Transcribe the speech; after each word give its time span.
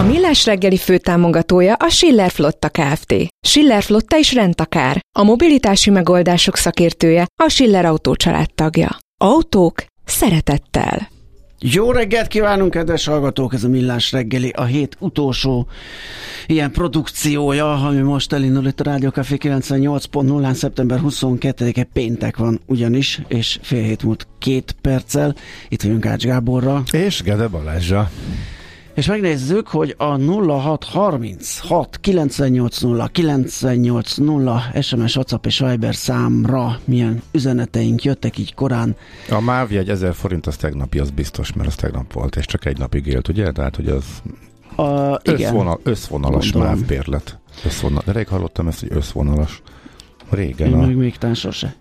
A 0.00 0.02
Millás 0.02 0.46
reggeli 0.46 0.76
főtámogatója 0.76 1.74
a 1.74 1.88
Schiller 1.88 2.30
Flotta 2.30 2.68
Kft. 2.68 3.14
Schiller 3.46 3.82
Flotta 3.82 4.18
is 4.18 4.34
rendtakár. 4.34 5.00
A 5.18 5.22
mobilitási 5.22 5.90
megoldások 5.90 6.56
szakértője 6.56 7.26
a 7.42 7.48
Schiller 7.48 7.84
Autó 7.84 8.14
tagja. 8.54 8.96
Autók 9.16 9.84
szeretettel. 10.04 11.08
Jó 11.58 11.92
reggelt 11.92 12.28
kívánunk, 12.28 12.70
kedves 12.70 13.06
hallgatók! 13.06 13.54
Ez 13.54 13.64
a 13.64 13.68
Millás 13.68 14.12
reggeli, 14.12 14.48
a 14.56 14.64
hét 14.64 14.96
utolsó 14.98 15.66
ilyen 16.46 16.70
produkciója, 16.72 17.72
ami 17.72 18.00
most 18.00 18.32
elindul 18.32 18.66
itt 18.66 18.80
a 18.80 18.84
Rádió 18.84 19.08
Café 19.08 19.36
98.0-án, 19.40 20.52
szeptember 20.52 21.00
22-e 21.02 21.84
péntek 21.92 22.36
van 22.36 22.60
ugyanis, 22.66 23.20
és 23.28 23.58
fél 23.62 23.82
hét 23.82 24.02
múlt 24.02 24.26
két 24.38 24.76
perccel. 24.80 25.34
Itt 25.68 25.82
vagyunk 25.82 26.06
Ács 26.06 26.24
Gáborra. 26.24 26.82
És 26.92 27.22
Gede 27.22 27.48
Balázsa. 27.48 28.10
És 29.00 29.06
megnézzük, 29.06 29.68
hogy 29.68 29.94
a 29.98 30.04
0636 30.04 31.98
980 32.00 33.10
980 33.12 34.60
SMS, 34.80 35.16
WhatsApp 35.16 35.46
és 35.46 35.58
Viber 35.58 35.94
számra 35.94 36.78
milyen 36.84 37.22
üzeneteink 37.32 38.02
jöttek 38.02 38.38
így 38.38 38.54
korán. 38.54 38.96
A 39.30 39.40
MÁV 39.40 39.72
egy 39.72 39.88
1000 39.88 40.14
forint 40.14 40.46
az 40.46 40.56
tegnapi, 40.56 40.98
az 40.98 41.10
biztos, 41.10 41.52
mert 41.52 41.68
az 41.68 41.74
tegnap 41.74 42.12
volt, 42.12 42.36
és 42.36 42.46
csak 42.46 42.64
egy 42.64 42.78
napig 42.78 43.06
élt, 43.06 43.28
ugye? 43.28 43.52
Tehát, 43.52 43.76
hogy 43.76 43.88
az 43.88 44.04
A, 44.76 45.20
igen. 45.22 45.40
összvonal, 45.40 45.80
összvonalas 45.82 46.52
Gondolom. 46.52 46.78
MÁV 46.78 46.86
bérlet. 46.86 47.38
Összvonal. 47.64 48.02
De 48.06 48.12
rég 48.12 48.28
hallottam 48.28 48.68
ezt, 48.68 48.80
hogy 48.80 48.92
összvonalas. 48.92 49.62
Régen 50.30 50.68
Én 50.68 50.74
a... 50.74 50.86
meg 50.86 50.96
még 50.96 51.16
talán 51.16 51.34
sose. 51.34 51.74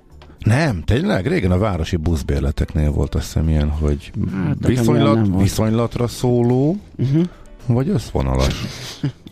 Nem, 0.57 0.83
tényleg? 0.83 1.27
Régen 1.27 1.51
a 1.51 1.57
városi 1.57 1.95
buszbérleteknél 1.95 2.91
volt 2.91 3.15
azt 3.15 3.23
hiszem 3.25 3.49
ilyen, 3.49 3.69
hogy 3.69 4.11
Hát, 4.45 4.67
viszonylat, 4.67 5.27
viszonylatra 5.41 6.07
szóló, 6.07 6.77
Uh-huh. 6.97 7.23
vagy 7.65 7.89
összvonalas. 7.89 8.55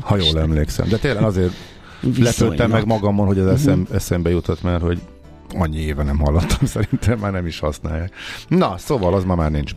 Ha 0.01 0.17
jól 0.17 0.39
emlékszem. 0.39 0.87
De 0.89 0.97
tényleg 0.97 1.23
azért 1.23 1.53
lepődtem 2.17 2.69
meg 2.69 2.85
magamon, 2.85 3.25
hogy 3.27 3.37
ez 3.39 3.45
eszem, 3.45 3.79
Mhm. 3.79 3.93
eszembe 3.93 4.29
jutott, 4.29 4.61
mert 4.63 4.81
hogy 4.81 4.99
annyi 5.57 5.77
éve 5.79 6.03
nem 6.03 6.19
hallottam, 6.19 6.65
szerintem 6.75 7.19
már 7.19 7.31
nem 7.31 7.45
is 7.47 7.59
használják. 7.59 8.11
Na, 8.47 8.75
szóval 8.77 9.13
az 9.13 9.23
ma 9.23 9.35
már 9.35 9.51
nincs. 9.51 9.71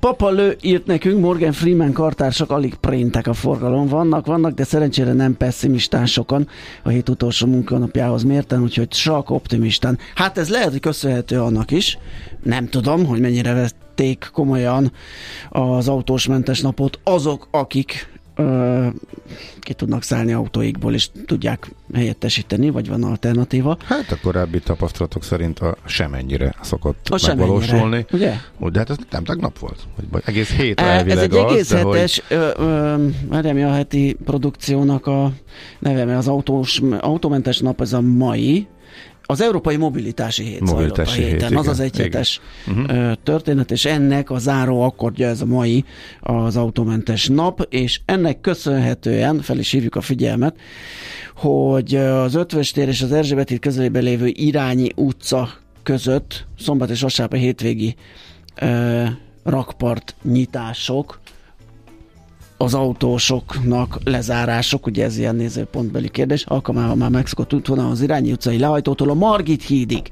Papa 0.00 0.30
Lő 0.30 0.56
írt 0.60 0.86
nekünk, 0.86 1.20
Morgan 1.20 1.52
Freeman 1.52 1.92
kartársak 1.92 2.50
alig 2.50 2.74
préntek 2.74 3.26
a 3.26 3.32
forgalom. 3.32 3.86
Vannak, 3.86 4.26
vannak, 4.26 4.54
de 4.54 4.64
szerencsére 4.64 5.12
nem 5.12 5.36
pessimistán 5.36 6.06
sokan 6.06 6.48
a 6.82 6.88
hét 6.88 7.08
utolsó 7.08 7.46
munkanapjához 7.46 8.22
mérten, 8.22 8.62
úgyhogy 8.62 8.88
csak 8.88 9.30
optimistán. 9.30 9.98
Hát 10.14 10.38
ez 10.38 10.48
lehet, 10.48 10.70
hogy 10.70 10.80
köszönhető 10.80 11.40
annak 11.40 11.70
is. 11.70 11.98
Nem 12.42 12.68
tudom, 12.68 13.06
hogy 13.06 13.20
mennyire 13.20 13.52
vették 13.52 14.30
komolyan 14.32 14.92
az 15.50 15.88
autós 15.88 16.26
mentes 16.26 16.60
napot 16.60 16.98
azok, 17.04 17.48
akik 17.50 18.08
ö, 18.36 18.86
ki 19.60 19.74
tudnak 19.74 20.02
szállni 20.02 20.32
autóikból, 20.32 20.94
és 20.94 21.08
tudják 21.26 21.70
helyettesíteni, 21.94 22.70
vagy 22.70 22.88
van 22.88 23.02
alternatíva. 23.04 23.76
Hát 23.84 24.10
a 24.12 24.18
korábbi 24.22 24.58
tapasztalatok 24.58 25.24
szerint 25.24 25.58
a 25.58 25.76
semennyire 25.86 26.54
szokott 26.62 27.08
A 27.10 27.26
megvalósulni. 27.26 28.04
ugye? 28.12 28.34
Úgy, 28.58 28.72
de 28.72 28.78
hát 28.78 28.90
ez 28.90 28.96
nem 29.10 29.24
tegnap 29.24 29.58
volt? 29.58 29.78
Vagy, 30.10 30.22
egész 30.24 30.50
hét 30.50 30.80
Ez 30.80 31.18
egy 31.18 31.34
az, 31.34 31.50
egész 31.52 31.68
de 31.68 31.82
hogy... 31.82 31.96
hetes, 31.96 32.22
ö, 32.28 32.50
ö, 33.30 33.62
a 33.62 33.72
heti 33.72 34.16
produkciónak 34.24 35.06
a 35.06 35.32
neve, 35.78 36.04
mert 36.04 36.18
az 36.18 36.28
autós, 36.28 36.82
autómentes 37.00 37.58
nap 37.58 37.80
ez 37.80 37.92
a 37.92 38.00
mai, 38.00 38.66
az 39.26 39.40
Európai 39.40 39.76
Mobilitási 39.76 40.44
Hét 40.44 40.60
Mobilitási 40.60 40.90
zajlott 40.90 40.98
a 40.98 41.12
hét, 41.12 41.42
héten. 41.42 41.56
az 41.56 41.64
igen, 41.64 41.72
az 41.72 41.80
egyhetes 41.80 42.40
igen. 42.66 42.84
uh-huh. 42.84 43.12
történet, 43.22 43.70
és 43.70 43.84
ennek 43.84 44.30
a 44.30 44.38
záró 44.38 44.82
akkordja 44.82 45.28
ez 45.28 45.40
a 45.40 45.46
mai, 45.46 45.84
az 46.20 46.56
autómentes 46.56 47.26
nap, 47.26 47.66
és 47.70 48.00
ennek 48.04 48.40
köszönhetően, 48.40 49.40
fel 49.40 49.58
is 49.58 49.70
hívjuk 49.70 49.94
a 49.94 50.00
figyelmet, 50.00 50.56
hogy 51.36 51.94
az 51.96 52.34
Ötvös 52.34 52.70
tér 52.70 52.88
és 52.88 53.02
az 53.02 53.12
Erzsébet 53.12 53.48
híd 53.48 53.58
közelében 53.58 54.02
lévő 54.02 54.26
Irányi 54.26 54.88
utca 54.94 55.48
között 55.82 56.46
szombat 56.58 56.90
és 56.90 57.00
vasárnap 57.00 57.38
a 57.38 57.40
hétvégi 57.40 57.94
ö, 58.60 59.04
rakpart 59.44 60.14
nyitások, 60.22 61.20
az 62.56 62.74
autósoknak 62.74 63.98
lezárások, 64.04 64.86
ugye 64.86 65.04
ez 65.04 65.18
ilyen 65.18 65.36
nézőpontbeli 65.36 66.08
kérdés, 66.08 66.44
alkalmával 66.44 66.94
már 66.94 67.10
megszokott 67.10 67.54
útvonal 67.54 67.90
az 67.90 68.00
Irányi 68.00 68.32
utcai 68.32 68.58
lehajtótól 68.58 69.10
a 69.10 69.14
Margit 69.14 69.62
hídig 69.62 70.10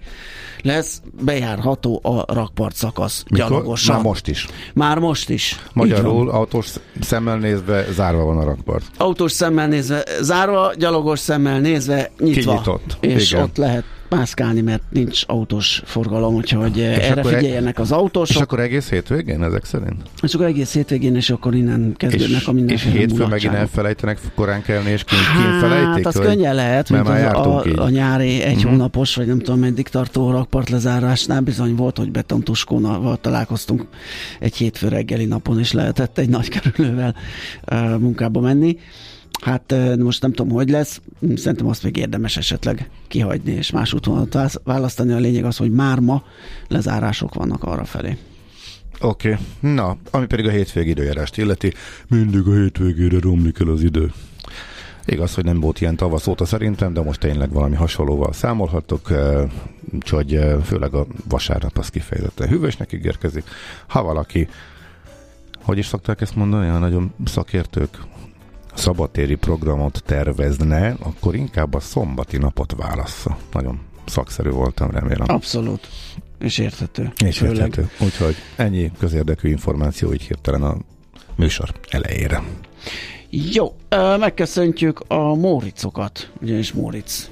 lesz 0.62 1.02
bejárható 1.24 2.00
a 2.02 2.34
rakpart 2.34 2.74
szakasz 2.74 3.24
Mikor? 3.28 3.48
gyalogosan. 3.48 3.94
Már 3.94 4.04
most 4.04 4.28
is. 4.28 4.46
Már 4.74 4.98
most 4.98 5.30
is. 5.30 5.60
Magyarul 5.72 6.30
autós 6.30 6.72
szemmel 7.00 7.38
nézve 7.38 7.84
zárva 7.92 8.24
van 8.24 8.38
a 8.38 8.44
rakpart. 8.44 8.84
Autós 8.96 9.32
szemmel 9.32 9.68
nézve 9.68 10.04
zárva, 10.20 10.72
gyalogos 10.78 11.18
szemmel 11.18 11.60
nézve 11.60 12.10
nyitva. 12.18 12.50
Kinyitott. 12.52 12.96
És 13.00 13.30
Igen. 13.30 13.42
ott 13.42 13.56
lehet 13.56 13.84
mászkálni, 14.08 14.60
mert 14.60 14.82
nincs 14.90 15.22
autós 15.26 15.82
forgalom, 15.84 16.34
úgyhogy 16.34 16.76
és 16.76 16.84
erre 16.84 17.20
e- 17.20 17.24
figyeljenek 17.24 17.78
az 17.78 17.86
És 17.90 17.92
autósok. 17.96 18.42
akkor 18.42 18.60
egész 18.60 18.88
hétvégén 18.90 19.42
ezek 19.42 19.64
szerint? 19.64 20.02
És 20.22 20.34
akkor 20.34 20.46
egész 20.46 20.72
hétvégén, 20.72 21.14
és 21.16 21.30
akkor 21.30 21.54
innen 21.54 21.94
kezdődnek 21.96 22.40
És, 22.40 22.46
a 22.46 22.50
és 22.50 22.56
mindenféle 22.56 22.94
hétfőn 22.98 23.28
megint 23.28 23.52
elfelejtenek 23.54 24.18
korán 24.34 24.62
kelni, 24.62 24.90
és 24.90 25.04
kint, 25.04 25.20
kint 25.20 25.72
Hát, 25.72 26.06
az 26.06 26.14
könnyen 26.18 26.54
lehet, 26.54 26.90
mert 26.90 27.08
mint 27.08 27.32
az 27.36 27.46
a, 27.46 27.62
így. 27.66 27.78
a 27.78 27.88
nyári 27.88 28.42
egy 28.42 28.56
Mhm. 28.56 28.66
hónapos, 28.68 29.14
vagy 29.14 29.26
nem 29.26 29.38
tudom, 29.38 29.60
meddig 29.60 29.88
tartó 29.88 30.30
rakpart 30.30 30.68
lezárásnál 30.70 31.40
bizony 31.40 31.74
volt, 31.74 31.98
hogy 31.98 32.10
betontuskónal 32.10 33.18
találkoztunk 33.20 33.86
egy 34.40 34.56
hétfő 34.56 34.88
reggeli 34.88 35.24
napon, 35.24 35.58
és 35.58 35.72
lehetett 35.72 36.18
egy 36.18 36.28
nagy 36.28 36.48
kerülővel 36.48 37.14
uh, 37.72 37.98
munkába 37.98 38.40
menni. 38.40 38.78
Hát 39.44 39.74
most 39.98 40.22
nem 40.22 40.32
tudom, 40.32 40.52
hogy 40.52 40.70
lesz. 40.70 41.00
Szerintem 41.34 41.66
azt 41.66 41.82
még 41.82 41.96
érdemes 41.96 42.36
esetleg 42.36 42.90
kihagyni, 43.08 43.52
és 43.52 43.70
más 43.70 43.92
útvonalat 43.92 44.60
választani. 44.64 45.12
A 45.12 45.18
lényeg 45.18 45.44
az, 45.44 45.56
hogy 45.56 45.70
már 45.70 45.98
ma 45.98 46.22
lezárások 46.68 47.34
vannak 47.34 47.62
arra 47.62 47.84
felé. 47.84 48.16
Oké, 49.00 49.32
okay. 49.32 49.72
na, 49.74 49.96
ami 50.10 50.26
pedig 50.26 50.46
a 50.46 50.50
hétvégi 50.50 50.90
időjárást 50.90 51.38
illeti, 51.38 51.72
mindig 52.08 52.46
a 52.46 52.52
hétvégére 52.52 53.18
romlik 53.20 53.58
el 53.60 53.68
az 53.68 53.82
idő. 53.82 54.12
Igaz, 55.04 55.34
hogy 55.34 55.44
nem 55.44 55.60
volt 55.60 55.80
ilyen 55.80 55.96
tavasz 55.96 56.26
óta 56.26 56.44
szerintem, 56.44 56.92
de 56.92 57.02
most 57.02 57.20
tényleg 57.20 57.52
valami 57.52 57.76
hasonlóval 57.76 58.32
számolhatok, 58.32 59.12
úgyhogy 59.94 60.40
főleg 60.64 60.94
a 60.94 61.06
vasárnap 61.28 61.78
az 61.78 61.88
kifejezetten 61.88 62.48
hűvösnek 62.48 62.92
ígérkezik. 62.92 63.44
Ha 63.86 64.02
valaki, 64.02 64.48
hogy 65.62 65.78
is 65.78 65.86
szokták 65.86 66.20
ezt 66.20 66.36
mondani, 66.36 66.68
a 66.68 66.78
nagyon 66.78 67.14
szakértők, 67.24 67.98
szabadtéri 68.74 69.34
programot 69.34 70.02
tervezne, 70.06 70.96
akkor 70.98 71.34
inkább 71.34 71.74
a 71.74 71.80
szombati 71.80 72.36
napot 72.36 72.74
válassza. 72.76 73.36
Nagyon 73.52 73.80
szakszerű 74.06 74.50
voltam, 74.50 74.90
remélem. 74.90 75.26
Abszolút. 75.26 75.88
És 76.38 76.58
érthető. 76.58 77.12
És 77.24 77.38
Főleg. 77.38 77.56
érthető. 77.56 77.88
Úgyhogy 78.04 78.34
ennyi 78.56 78.90
közérdekű 78.98 79.48
információ 79.48 80.12
így 80.12 80.22
hirtelen 80.22 80.62
a 80.62 80.76
műsor 81.36 81.72
elejére. 81.88 82.42
Jó, 83.30 83.76
megköszöntjük 84.18 85.00
a 85.08 85.34
Móricokat, 85.34 86.30
ugyanis 86.42 86.72
Móric 86.72 87.30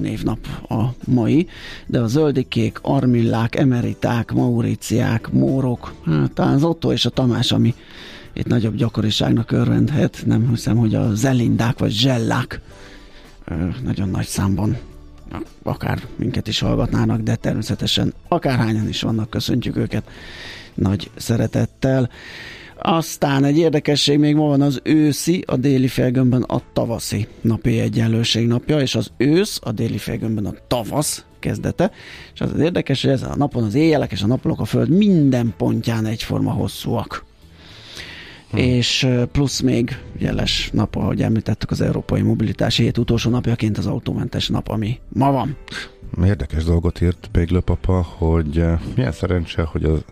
névnap 0.00 0.38
a 0.68 0.84
mai, 1.04 1.46
de 1.86 2.00
a 2.00 2.06
zöldikék, 2.06 2.78
armillák, 2.82 3.56
emeriták, 3.56 4.32
mauriciák, 4.32 5.30
mórok, 5.30 5.94
hát 6.06 6.38
az 6.38 6.64
Otto 6.64 6.92
és 6.92 7.04
a 7.04 7.10
Tamás, 7.10 7.52
ami 7.52 7.74
itt 8.34 8.46
nagyobb 8.46 8.74
gyakoriságnak 8.74 9.50
örvendhet, 9.50 10.22
nem 10.26 10.48
hiszem, 10.48 10.76
hogy 10.76 10.94
a 10.94 11.14
zelindák 11.14 11.78
vagy 11.78 11.92
zsellák 11.92 12.60
nagyon 13.82 14.08
nagy 14.08 14.26
számban 14.26 14.76
akár 15.62 16.02
minket 16.16 16.48
is 16.48 16.58
hallgatnának, 16.58 17.20
de 17.20 17.34
természetesen 17.34 18.14
akárhányan 18.28 18.88
is 18.88 19.02
vannak, 19.02 19.30
köszöntjük 19.30 19.76
őket 19.76 20.04
nagy 20.74 21.10
szeretettel. 21.16 22.10
Aztán 22.78 23.44
egy 23.44 23.58
érdekesség 23.58 24.18
még 24.18 24.34
ma 24.34 24.46
van 24.46 24.60
az 24.60 24.80
őszi, 24.82 25.44
a 25.46 25.56
déli 25.56 25.88
felgömbben 25.88 26.42
a 26.42 26.62
tavaszi 26.72 27.28
napi 27.40 27.78
egyenlőség 27.78 28.46
napja, 28.46 28.80
és 28.80 28.94
az 28.94 29.10
ősz 29.16 29.58
a 29.62 29.72
déli 29.72 29.98
felgömbben 29.98 30.46
a 30.46 30.54
tavasz 30.68 31.24
kezdete, 31.38 31.90
és 32.34 32.40
az, 32.40 32.52
az 32.52 32.60
érdekes, 32.60 33.02
hogy 33.02 33.10
ez 33.10 33.22
a 33.22 33.36
napon 33.36 33.64
az 33.64 33.74
éjjelek 33.74 34.12
és 34.12 34.22
a 34.22 34.26
naplók 34.26 34.60
a 34.60 34.64
föld 34.64 34.88
minden 34.88 35.54
pontján 35.56 36.06
egyforma 36.06 36.52
hosszúak. 36.52 37.24
Hmm. 38.52 38.60
És 38.60 39.08
plusz 39.32 39.60
még 39.60 39.98
jeles 40.18 40.70
nap, 40.72 40.96
ahogy 40.96 41.22
említettük, 41.22 41.70
az 41.70 41.80
Európai 41.80 42.22
Mobilitási 42.22 42.82
Hét 42.82 42.98
utolsó 42.98 43.30
napjaként 43.30 43.78
az 43.78 43.86
autómentes 43.86 44.48
nap, 44.48 44.68
ami 44.68 44.98
ma 45.08 45.32
van. 45.32 45.56
Érdekes 46.24 46.64
dolgot 46.64 47.00
írt 47.00 47.28
Béglő 47.32 47.60
papa, 47.60 48.02
hogy 48.02 48.64
milyen 48.94 49.12
szerencse, 49.12 49.62
hogy 49.62 49.84
az 49.84 50.04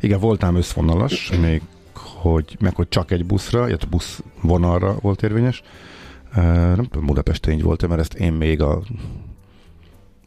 igen, 0.00 0.20
voltám 0.20 0.56
összvonalas, 0.56 1.30
még 1.40 1.62
hogy, 1.94 2.56
meg 2.60 2.74
hogy 2.74 2.88
csak 2.88 3.10
egy 3.10 3.24
buszra, 3.24 3.68
illetve 3.68 3.88
busz 3.88 4.22
vonalra 4.40 4.96
volt 5.00 5.22
érvényes. 5.22 5.62
Nem 6.34 6.86
tudom, 6.90 7.06
Budapesten 7.06 7.52
így 7.54 7.62
volt, 7.62 7.88
mert 7.88 8.00
ezt 8.00 8.14
én 8.14 8.32
még 8.32 8.60
a 8.60 8.82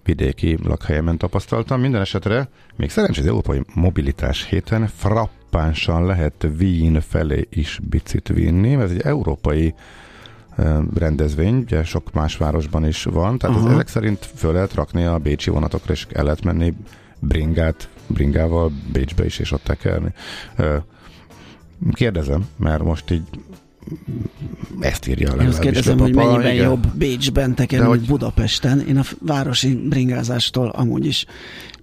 vidéki 0.03 0.57
lakhelyemen 0.63 1.17
tapasztaltam. 1.17 1.81
Minden 1.81 2.01
esetre 2.01 2.49
még 2.75 2.89
szerencsés 2.89 3.23
az 3.23 3.27
Európai 3.29 3.61
Mobilitás 3.73 4.45
héten 4.45 4.87
frappánsan 5.49 6.05
lehet 6.05 6.47
Wien 6.59 7.01
felé 7.01 7.47
is 7.49 7.79
bicit 7.89 8.27
vinni. 8.27 8.73
Ez 8.73 8.91
egy 8.91 9.01
európai 9.01 9.73
rendezvény, 10.95 11.55
ugye 11.55 11.83
sok 11.83 12.13
más 12.13 12.37
városban 12.37 12.85
is 12.85 13.03
van, 13.03 13.37
tehát 13.37 13.55
uh-huh. 13.55 13.71
ezek 13.71 13.87
szerint 13.87 14.29
föl 14.35 14.53
lehet 14.53 14.73
rakni 14.73 15.03
a 15.03 15.17
bécsi 15.17 15.49
vonatokra, 15.49 15.93
és 15.93 16.07
el 16.11 16.23
lehet 16.23 16.43
menni 16.43 16.73
bringát, 17.19 17.89
bringával 18.07 18.71
Bécsbe 18.91 19.25
is, 19.25 19.39
és 19.39 19.51
ott 19.51 19.63
tekerni. 19.63 20.13
Kérdezem, 21.91 22.47
mert 22.57 22.83
most 22.83 23.11
így 23.11 23.23
ezt 24.79 25.07
írja 25.07 25.31
a 25.31 25.41
Én 25.41 25.47
azt 25.47 25.59
kérdezem, 25.59 25.99
hogy 25.99 26.15
mennyiben 26.15 26.53
igen. 26.53 26.65
jobb 26.65 26.87
Bécsben 26.95 27.55
tekerni, 27.55 27.87
hogy... 27.87 28.05
Budapesten. 28.05 28.79
Én 28.79 28.97
a 28.97 29.03
városi 29.25 29.75
bringázástól 29.75 30.69
amúgy 30.69 31.05
is 31.05 31.25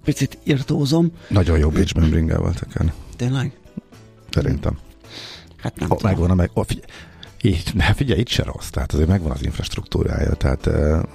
picit 0.03 0.37
irtózom. 0.43 1.11
Nagyon 1.27 1.57
jó 1.57 1.69
Bécsben 1.69 2.09
bringával 2.09 2.53
tekerni. 2.53 2.91
Tényleg? 3.17 3.51
Szerintem. 4.29 4.77
Hát 5.57 5.79
nem 5.79 5.89
ha, 5.89 5.97
Megvan 6.01 6.29
a 6.29 6.35
meg... 6.35 6.49
Oh, 6.53 6.65
figyelj, 6.65 6.87
így, 7.41 7.71
ne, 7.73 7.93
figyelj, 7.93 8.19
itt 8.19 8.27
se 8.27 8.43
rossz, 8.43 8.69
tehát 8.69 8.93
azért 8.93 9.07
megvan 9.07 9.31
az 9.31 9.43
infrastruktúrája, 9.43 10.33
tehát 10.33 10.69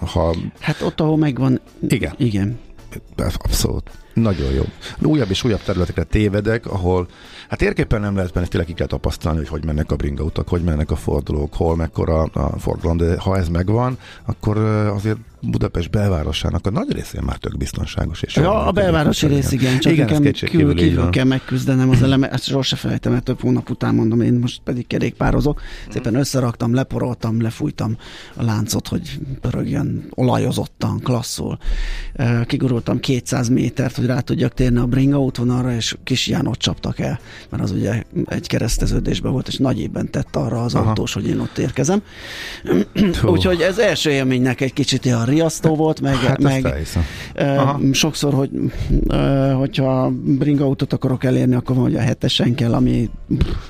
ha... 0.07 0.35
Hát 0.61 0.81
ott, 0.81 1.01
ahol 1.01 1.17
megvan... 1.17 1.61
Igen. 1.89 2.15
Igen. 2.17 2.59
Abszolút. 3.17 3.91
Nagyon 4.15 4.53
jó. 4.53 4.63
Újabb 5.03 5.31
és 5.31 5.45
újabb 5.45 5.63
területekre 5.63 6.03
tévedek, 6.03 6.67
ahol 6.67 7.09
hát 7.49 7.59
térképpen 7.59 8.01
nem 8.01 8.17
lehet 8.17 8.33
benne, 8.33 8.47
tényleg 8.47 8.69
ki 8.69 8.75
kell 8.75 8.87
tapasztalni, 8.87 9.39
hogy 9.39 9.49
hogy 9.49 9.65
mennek 9.65 9.93
a 9.93 9.97
bringautak, 9.97 10.49
hogy 10.49 10.63
mennek 10.63 10.91
a 10.91 10.97
fordulók, 10.97 11.55
hol 11.55 11.77
mekkora 11.77 12.23
a 12.23 12.59
forgalom, 12.59 12.97
de 12.97 13.21
ha 13.21 13.37
ez 13.37 13.49
megvan, 13.49 13.99
akkor 14.25 14.59
azért 14.59 15.19
Budapest 15.43 15.91
belvárosának 15.91 16.67
a 16.67 16.71
nagy 16.71 16.93
részén 16.93 17.23
már 17.25 17.37
tök 17.37 17.57
biztonságos. 17.57 18.23
És 18.23 18.37
ja, 18.37 18.67
a 18.67 18.73
belvárosi 18.73 19.27
rész 19.27 19.53
igen, 19.53 19.79
csak 19.79 19.93
igen, 19.93 20.07
nekem 20.07 20.33
kívül, 20.33 20.75
kívül 20.75 21.11
kell 21.11 21.25
megküzdenem 21.25 21.91
az 21.91 22.03
eleme, 22.03 22.31
ezt 22.31 22.45
sose 22.45 22.77
felejtem, 22.77 23.13
mert 23.13 23.25
több 23.25 23.41
hónap 23.41 23.71
után 23.71 23.95
mondom, 23.95 24.21
én 24.21 24.33
most 24.35 24.61
pedig 24.65 24.87
kerékpározok, 24.87 25.61
szépen 25.89 26.15
összeraktam, 26.15 26.75
leporoltam, 26.75 27.41
lefújtam 27.41 27.97
a 28.35 28.43
láncot, 28.43 28.89
hogy 28.89 29.19
pörögjön 29.41 30.07
olajozottan, 30.11 31.01
klasszul. 31.01 31.59
Kigurultam 32.47 33.01
200 33.01 33.49
métert, 33.49 33.97
hogy 33.97 34.07
rá 34.07 34.21
tudjak 34.21 34.55
térni 34.55 34.79
a 34.79 34.87
bringa 34.87 35.21
útvonalra, 35.21 35.75
és 35.75 35.97
kis 36.05 36.27
Jánot 36.27 36.59
csaptak 36.59 36.99
el, 36.99 37.21
mert 37.49 37.63
az 37.63 37.71
ugye 37.71 38.03
egy 38.25 38.47
kereszteződésben 38.47 39.33
volt, 39.33 39.49
és 39.49 39.57
nagy 39.57 39.81
évben 39.81 40.11
tett 40.11 40.37
arra 40.37 40.63
az 40.63 40.75
Aha. 40.75 40.89
autós, 40.89 41.13
hogy 41.13 41.27
én 41.27 41.39
ott 41.39 41.59
érkezem. 41.59 42.03
Úgyhogy 43.25 43.61
ez 43.61 43.79
első 43.79 44.11
élménynek 44.11 44.61
egy 44.61 44.73
kicsit 44.73 45.05
ilyen 45.05 45.25
riasztó 45.33 45.75
volt, 45.75 46.01
meg, 46.01 46.15
hát 46.15 46.39
meg 46.39 46.75
sokszor, 47.93 48.35
hogy 48.35 48.51
hogyha 49.57 50.13
bringa 50.25 50.65
autót 50.65 50.93
akarok 50.93 51.25
elérni, 51.25 51.55
akkor 51.55 51.75
van, 51.75 51.85
hogy 51.85 51.97
a 51.97 52.01
hetesen 52.01 52.55
kell, 52.55 52.73
ami 52.73 53.11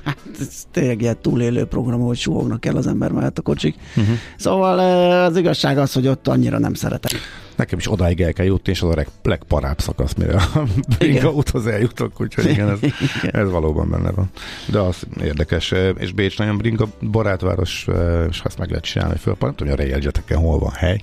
hát, 0.04 0.18
ez 0.40 0.66
tényleg 0.70 1.00
ilyen 1.00 1.16
túlélő 1.20 1.64
program, 1.64 2.00
hogy 2.00 2.16
suhognak 2.16 2.66
el 2.66 2.76
az 2.76 2.86
ember 2.86 3.10
mellett 3.10 3.38
a 3.38 3.42
kocsik. 3.42 3.74
Uh-huh. 3.96 4.14
Szóval 4.36 4.78
az 5.24 5.36
igazság 5.36 5.78
az, 5.78 5.92
hogy 5.92 6.06
ott 6.06 6.28
annyira 6.28 6.58
nem 6.58 6.74
szeretek. 6.74 7.12
Nekem 7.56 7.78
is 7.78 7.90
odáig 7.90 8.20
el 8.20 8.32
kell 8.32 8.46
jutni, 8.46 8.72
és 8.72 8.82
az 8.82 8.90
a 8.90 8.94
leg, 8.94 9.08
legparább 9.22 9.80
szakasz, 9.80 10.14
mire 10.14 10.34
a 10.34 10.62
bringa 10.98 11.32
úthoz 11.32 11.66
eljutok, 11.66 12.20
úgyhogy 12.20 12.50
igen, 12.50 12.70
ez, 12.70 12.78
igen. 13.22 13.42
ez 13.42 13.50
valóban 13.50 13.90
benne 13.90 14.10
van. 14.10 14.30
De 14.66 14.78
az 14.78 14.96
érdekes, 15.22 15.74
és 15.98 16.12
Bécs 16.12 16.38
nagyon 16.38 16.56
bringa 16.56 16.86
barátváros, 17.10 17.86
és 18.28 18.40
ha 18.40 18.48
ezt 18.48 18.58
meg 18.58 18.68
lehet 18.68 18.84
csinálni, 18.84 19.12
hogy 19.12 19.22
föl, 19.22 19.36
nem 19.40 19.54
tudom, 19.54 19.76
hogy 19.76 20.36
a 20.36 20.38
hol 20.38 20.58
van 20.58 20.70
hely, 20.70 21.00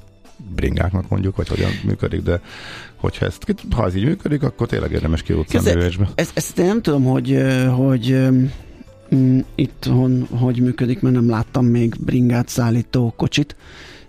bringáknak 0.55 1.09
mondjuk, 1.09 1.35
vagy 1.35 1.47
hogyan 1.47 1.71
működik, 1.83 2.21
de 2.21 2.41
hogyha 2.95 3.25
ezt, 3.25 3.55
ha 3.71 3.85
ez 3.85 3.95
így 3.95 4.05
működik, 4.05 4.43
akkor 4.43 4.67
tényleg 4.67 4.91
érdemes 4.91 5.21
kijutni 5.21 5.59
a 5.59 5.61
Ezt, 6.15 6.37
ezt 6.37 6.59
én 6.59 6.65
nem 6.65 6.81
tudom, 6.81 7.03
hogy, 7.03 7.43
hogy 7.75 8.29
mm, 9.15 9.39
itthon 9.55 10.27
hogy 10.31 10.61
működik, 10.61 11.01
mert 11.01 11.15
nem 11.15 11.29
láttam 11.29 11.65
még 11.65 11.95
bringát 11.99 12.47
szállító 12.47 13.13
kocsit, 13.17 13.55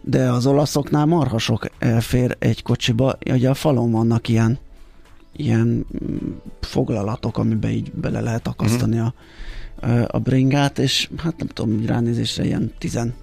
de 0.00 0.30
az 0.30 0.46
olaszoknál 0.46 1.06
marha 1.06 1.38
sok 1.38 1.70
elfér 1.78 2.36
egy 2.38 2.62
kocsiba, 2.62 3.18
ugye 3.30 3.48
a 3.48 3.54
falon 3.54 3.90
vannak 3.90 4.28
ilyen 4.28 4.58
ilyen 5.36 5.66
mm, 5.66 6.16
foglalatok, 6.60 7.38
amiben 7.38 7.70
így 7.70 7.92
bele 7.92 8.20
lehet 8.20 8.46
akasztani 8.46 8.98
uh-huh. 8.98 9.12
a, 10.00 10.06
a 10.06 10.18
bringát, 10.18 10.78
és 10.78 11.08
hát 11.16 11.36
nem 11.36 11.46
tudom, 11.46 11.86
ránézésre 11.86 12.44
ilyen 12.44 12.72
tizen 12.78 13.14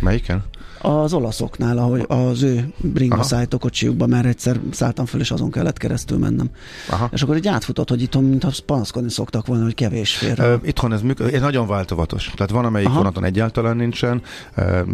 Melyiken? 0.00 0.44
Az 0.84 1.12
olaszoknál, 1.12 1.78
ahogy 1.78 2.04
az 2.08 2.42
ő 2.42 2.72
bringa 2.76 3.22
szállító 3.22 3.58
kocsiukba, 3.58 4.06
mert 4.06 4.26
egyszer 4.26 4.60
szálltam 4.70 5.06
föl, 5.06 5.20
és 5.20 5.30
azon 5.30 5.50
kellett 5.50 5.78
keresztül 5.78 6.18
mennem. 6.18 6.50
Aha. 6.90 7.08
És 7.12 7.22
akkor 7.22 7.36
így 7.36 7.48
átfutott, 7.48 7.88
hogy 7.88 8.02
itthon, 8.02 8.24
mintha 8.24 8.50
panaszkodni 8.66 9.10
szoktak 9.10 9.46
volna, 9.46 9.64
hogy 9.64 9.74
kevés 9.74 10.16
fér. 10.16 10.40
Uh, 10.40 10.54
itthon 10.62 10.92
ez, 10.92 11.02
működik, 11.02 11.34
ez 11.34 11.40
nagyon 11.40 11.66
változatos. 11.66 12.32
Tehát 12.36 12.52
van, 12.52 12.64
amelyik 12.64 12.88
Aha. 12.88 12.96
vonaton 12.96 13.24
egyáltalán 13.24 13.76
nincsen. 13.76 14.22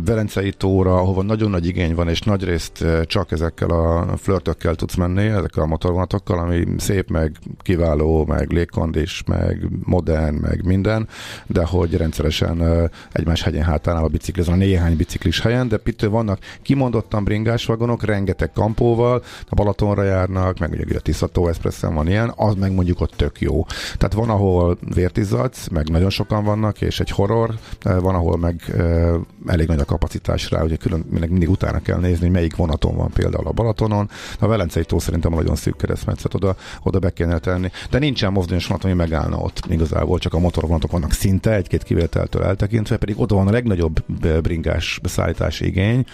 Velencei 0.04 0.52
tóra, 0.52 0.94
ahova 0.94 1.22
nagyon 1.22 1.50
nagy 1.50 1.66
igény 1.66 1.94
van, 1.94 2.08
és 2.08 2.20
nagy 2.20 2.44
részt 2.44 2.84
csak 3.04 3.32
ezekkel 3.32 3.70
a 3.70 4.16
flörtökkel 4.16 4.74
tudsz 4.74 4.94
menni, 4.94 5.22
ezekkel 5.22 5.62
a 5.62 5.66
motorvonatokkal, 5.66 6.38
ami 6.38 6.66
szép, 6.76 7.10
meg 7.10 7.36
kiváló, 7.58 8.24
meg 8.26 8.50
légkondis, 8.50 9.22
meg 9.26 9.68
modern, 9.84 10.34
meg 10.34 10.64
minden, 10.64 11.08
de 11.46 11.64
hogy 11.64 11.96
rendszeresen 11.96 12.90
egymás 13.12 13.42
hegyen 13.42 13.64
hátánál 13.64 14.04
a 14.04 14.08
biciklizon, 14.08 14.58
néhány 14.58 14.96
biciklis 14.96 15.40
helyen, 15.40 15.68
de 15.68 15.76
itt 15.88 16.00
vannak 16.00 16.38
kimondottan 16.62 17.24
bringás 17.24 17.66
vagonok, 17.66 18.04
rengeteg 18.04 18.52
kampóval, 18.52 19.22
a 19.48 19.54
Balatonra 19.54 20.02
járnak, 20.02 20.58
meg 20.58 20.84
ugye 20.86 20.96
a 20.96 21.00
Tiszató 21.00 21.48
Espressen 21.48 21.94
van 21.94 22.08
ilyen, 22.08 22.32
az 22.36 22.54
meg 22.54 22.72
mondjuk 22.72 23.00
ott 23.00 23.12
tök 23.16 23.40
jó. 23.40 23.66
Tehát 23.96 24.12
van, 24.14 24.30
ahol 24.30 24.78
vértizadsz, 24.94 25.68
meg 25.68 25.88
nagyon 25.88 26.10
sokan 26.10 26.44
vannak, 26.44 26.80
és 26.80 27.00
egy 27.00 27.10
horror, 27.10 27.54
eh, 27.82 28.00
van, 28.00 28.14
ahol 28.14 28.38
meg 28.38 28.62
e, 28.76 29.12
elég 29.46 29.66
nagy 29.66 29.80
a 29.80 29.84
kapacitás 29.84 30.50
rá, 30.50 30.62
ugye 30.62 30.76
külön 30.76 31.04
mindig, 31.08 31.50
utána 31.50 31.80
kell 31.80 31.98
nézni, 31.98 32.24
hogy 32.24 32.30
melyik 32.30 32.56
vonaton 32.56 32.96
van 32.96 33.10
például 33.10 33.46
a 33.46 33.52
Balatonon. 33.52 34.10
A 34.38 34.46
Velencei 34.46 34.84
tó 34.84 34.98
szerintem 34.98 35.32
nagyon 35.32 35.56
szűk 35.56 35.76
keresztmetszet, 35.76 36.34
oda, 36.34 36.56
oda 36.82 36.98
be 36.98 37.10
kéne 37.10 37.38
tenni. 37.38 37.70
De 37.90 37.98
nincsen 37.98 38.32
mozdonyos 38.32 38.66
vonat, 38.66 38.84
ami 38.84 38.92
megállna 38.92 39.36
ott 39.36 39.62
igazából, 39.68 40.18
csak 40.18 40.34
a 40.34 40.38
motorvonatok 40.38 40.90
vannak 40.90 41.12
szinte 41.12 41.54
egy-két 41.54 41.82
kivételtől 41.82 42.42
eltekintve, 42.42 42.96
pedig 42.96 43.20
oda 43.20 43.34
van 43.34 43.48
a 43.48 43.50
legnagyobb 43.50 44.04
bringás 44.42 44.98
beszállítási 45.02 45.64
igény, 45.70 46.04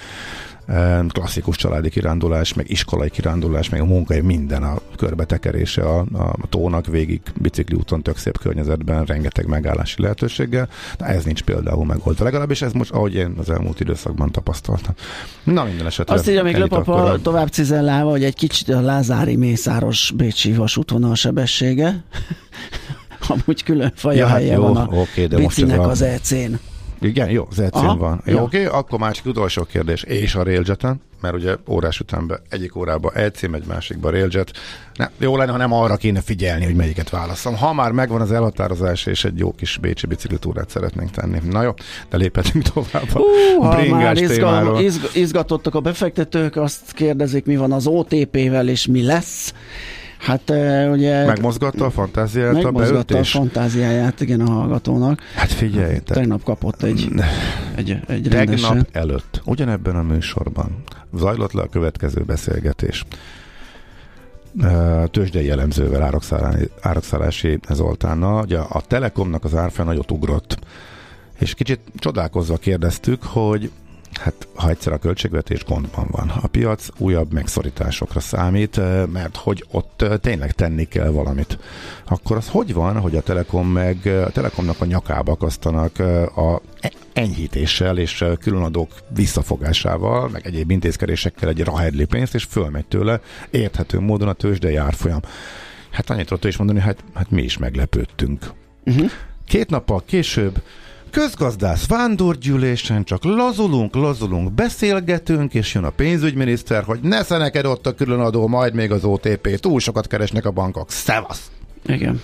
klasszikus 1.09 1.57
családi 1.57 1.89
kirándulás, 1.89 2.55
meg 2.55 2.71
iskolai 2.71 3.11
kirándulás, 3.11 3.69
meg 3.69 3.81
a 3.81 3.85
munkai 3.85 4.21
minden 4.21 4.63
a 4.63 4.79
körbetekerése 4.97 5.83
a, 5.83 5.99
a 6.13 6.47
tónak 6.49 6.87
végig 6.87 7.21
bicikli 7.41 7.77
úton 7.77 8.03
tök 8.03 8.17
szép 8.17 8.39
környezetben, 8.39 9.05
rengeteg 9.05 9.47
megállási 9.47 10.03
lehetőséggel. 10.03 10.69
De 10.99 11.05
ez 11.05 11.25
nincs 11.25 11.43
például 11.43 11.85
megoldva. 11.85 12.25
Legalábbis 12.25 12.63
ez 12.63 12.73
most, 12.73 12.91
ahogy 12.91 13.15
én 13.15 13.35
az 13.39 13.51
elmúlt 13.51 13.81
időszakban 13.81 14.31
tapasztaltam. 14.33 14.95
Na 15.45 15.65
minden 15.65 15.87
esetre. 15.87 16.15
Azt 16.15 16.29
írja 16.29 16.43
még 16.43 16.57
Löpapa 16.57 17.03
a- 17.05 17.21
tovább 17.21 17.49
cizellálva, 17.49 18.11
hogy 18.11 18.25
egy 18.25 18.35
kicsit 18.35 18.69
a 18.69 18.81
Lázári 18.81 19.37
Mészáros 19.37 20.13
Bécsi 20.17 20.53
vasútvonal 20.53 21.15
sebessége. 21.15 22.05
Amúgy 23.29 23.63
külön 23.65 23.93
faja 23.95 24.19
Ja, 24.19 24.27
hát 24.27 24.37
helye 24.37 24.53
jó, 24.55 24.63
van 24.63 24.77
a 24.77 24.89
oké, 24.97 25.27
de 25.27 25.39
most 25.39 25.59
ez 25.59 25.65
bicinek 25.65 25.81
a- 25.87 25.89
az 25.91 26.03
EC-n. 26.03 26.53
Igen, 27.01 27.31
jó, 27.31 27.47
az 27.51 27.59
EC 27.59 27.73
van. 27.73 28.23
Jó, 28.25 28.37
jó. 28.37 28.43
oké, 28.43 28.65
akkor 28.65 28.99
másik 28.99 29.27
utolsó 29.27 29.63
kérdés. 29.63 30.03
És 30.03 30.35
a 30.35 30.43
Railjeten, 30.43 31.01
mert 31.21 31.35
ugye 31.35 31.57
órás 31.69 32.01
utánban 32.01 32.39
egyik 32.49 32.77
órába 32.77 33.11
EC, 33.11 33.49
megy 33.49 33.65
másikba 33.67 34.11
Railjet. 34.11 34.51
Ne, 34.95 35.11
jó 35.19 35.37
lenne, 35.37 35.51
ha 35.51 35.57
nem 35.57 35.73
arra 35.73 35.97
kéne 35.97 36.21
figyelni, 36.21 36.65
hogy 36.65 36.75
melyiket 36.75 37.11
válasszam. 37.11 37.57
Ha 37.57 37.73
már 37.73 37.93
megvan 37.93 38.21
az 38.21 38.33
elhatározás, 38.33 39.07
és 39.07 39.25
egy 39.25 39.39
jó 39.39 39.53
kis 39.53 39.77
bécsi 39.77 40.07
biciklitúrát 40.07 40.71
szeretnénk 40.71 41.11
tenni. 41.11 41.39
Na 41.51 41.63
jó, 41.63 41.75
de 42.09 42.17
léphetünk 42.17 42.65
tovább 42.73 43.09
a 43.15 43.21
már 43.61 43.77
bringás 43.77 44.21
izgal, 44.21 44.81
izg, 44.81 45.05
izgatottak 45.15 45.75
a 45.75 45.81
befektetők, 45.81 46.57
azt 46.57 46.93
kérdezik, 46.93 47.45
mi 47.45 47.57
van 47.57 47.73
az 47.73 47.87
OTP-vel, 47.87 48.69
és 48.69 48.87
mi 48.87 49.03
lesz. 49.03 49.55
Hát 50.19 50.51
ugye 50.93 51.25
Megmozgatta 51.27 51.85
a 51.85 51.91
fantáziát 51.91 52.51
a 52.51 52.53
megmozgatta 52.53 52.99
a 52.99 53.05
beütés? 53.05 53.31
fantáziáját, 53.31 54.21
igen, 54.21 54.41
a 54.41 54.51
hallgatónak. 54.51 55.21
Hát 55.35 55.53
figyelj, 55.53 55.99
te, 55.99 56.15
Tegnap 56.15 56.43
kapott 56.43 56.83
egy, 56.83 57.09
egy, 57.77 57.91
egy 57.91 58.05
tegnap 58.07 58.33
rendesen. 58.33 58.87
előtt, 58.93 59.43
ugyanebben 59.45 59.97
a 59.97 60.03
műsorban 60.03 60.83
zajlott 61.15 61.53
le 61.53 61.63
a 61.63 61.69
következő 61.69 62.23
beszélgetés. 62.23 63.05
Tőzsdei 65.11 65.45
jellemzővel 65.45 66.21
árakszállási, 66.81 67.59
Zoltánnal. 67.71 68.43
Ugye 68.43 68.59
a 68.59 68.81
Telekomnak 68.81 69.45
az 69.45 69.55
árfa 69.55 69.83
nagyot 69.83 70.11
ugrott, 70.11 70.59
és 71.39 71.55
kicsit 71.55 71.81
csodálkozva 71.99 72.57
kérdeztük, 72.57 73.23
hogy 73.23 73.71
hát 74.19 74.49
ha 74.55 74.69
egyszer 74.69 74.93
a 74.93 74.99
költségvetés 74.99 75.65
gondban 75.65 76.07
van, 76.11 76.29
a 76.29 76.47
piac 76.47 76.89
újabb 76.99 77.33
megszorításokra 77.33 78.21
számít, 78.21 78.77
ö, 78.77 79.05
mert 79.05 79.37
hogy 79.37 79.65
ott 79.71 80.03
ö, 80.03 80.17
tényleg 80.17 80.53
tenni 80.53 80.85
kell 80.85 81.09
valamit. 81.09 81.59
Akkor 82.09 82.37
az 82.37 82.49
hogy 82.49 82.75
van, 82.75 83.01
hogy 83.01 83.17
a 83.17 83.23
Telekom 83.23 83.69
meg 83.69 83.99
ö, 84.05 84.23
a 84.23 84.31
Telekomnak 84.31 84.81
a 84.81 84.85
nyakába 84.85 85.33
akasztanak 85.33 85.99
a 86.37 86.61
e- 86.81 86.93
enyhítéssel 87.13 87.99
és 87.99 88.25
különadók 88.41 88.91
visszafogásával, 89.09 90.29
meg 90.29 90.47
egyéb 90.47 90.71
intézkedésekkel 90.71 91.49
egy 91.49 91.65
rahedli 91.65 92.05
pénzt, 92.05 92.35
és 92.35 92.45
fölmegy 92.45 92.87
tőle 92.87 93.21
érthető 93.51 94.01
módon 94.01 94.29
a 94.29 94.33
tőzsdei 94.33 94.77
árfolyam. 94.77 95.21
Hát 95.91 96.11
annyit 96.11 96.27
tudott 96.27 96.45
is 96.45 96.57
mondani, 96.57 96.81
hát, 96.81 97.05
hát 97.15 97.31
mi 97.31 97.43
is 97.43 97.59
meglepődtünk. 97.59 98.51
Uh-huh. 98.85 99.11
Két 99.47 99.71
nappal 99.71 100.03
később 100.07 100.63
közgazdász 101.11 101.87
vándorgyűlésen 101.87 103.05
csak 103.05 103.25
lazulunk, 103.25 103.95
lazulunk, 103.95 104.53
beszélgetünk, 104.53 105.55
és 105.55 105.75
jön 105.75 105.85
a 105.85 105.91
pénzügyminiszter, 105.91 106.83
hogy 106.83 107.01
nesze 107.03 107.37
neked 107.37 107.67
ott 107.67 107.87
a 107.87 107.95
különadó, 107.95 108.47
majd 108.47 108.75
még 108.75 108.91
az 108.91 109.05
OTP, 109.05 109.61
túl 109.61 109.81
sokat 109.81 110.07
keresnek 110.07 110.45
a 110.45 110.51
bankok. 110.51 110.91
Szevasz! 110.91 111.51
Igen. 111.87 112.21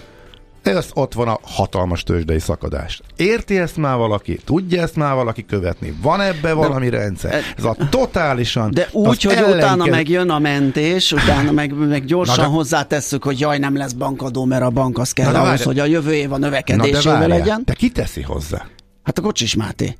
Ez 0.63 0.89
ott 0.95 1.13
van 1.15 1.29
a 1.29 1.39
hatalmas 1.43 2.03
tőzsdei 2.03 2.39
szakadás. 2.39 3.01
Érti 3.17 3.59
ezt 3.59 3.77
már 3.77 3.97
valaki? 3.97 4.41
Tudja 4.45 4.83
ezt 4.83 4.97
már 4.97 5.15
valaki 5.15 5.45
követni? 5.47 5.95
Van 6.03 6.21
ebbe 6.21 6.53
valami 6.53 6.89
rendszer? 6.89 7.43
Ez 7.57 7.65
a 7.65 7.77
totálisan... 7.91 8.71
De 8.71 8.89
úgy, 8.93 9.23
hogy 9.23 9.33
utána 9.35 9.53
ellenke- 9.63 9.91
megjön 9.91 10.31
a 10.31 10.39
mentés, 10.39 11.13
utána 11.13 11.51
meg, 11.53 11.75
meg 11.75 12.05
gyorsan 12.05 12.37
de- 12.37 12.45
hozzátesszük, 12.45 13.25
hogy 13.25 13.41
jaj, 13.41 13.59
nem 13.59 13.77
lesz 13.77 13.93
bankadó, 13.93 14.45
mert 14.45 14.63
a 14.63 14.71
bank 14.71 14.99
az 14.99 15.13
kell 15.13 15.33
de 15.33 15.39
ahhoz, 15.39 15.49
várj- 15.49 15.63
hogy 15.65 15.79
a 15.79 15.85
jövő 15.85 16.13
év 16.15 16.33
a 16.33 16.39
de 16.39 16.45
növekedésével 16.47 17.29
legyen. 17.29 17.65
te 17.65 17.73
ki 17.73 17.91
teszi 17.91 18.23
hozzá? 18.23 18.67
Hát 19.03 19.19
a 19.19 19.23
Kocsis 19.23 19.55
Máté. 19.57 19.97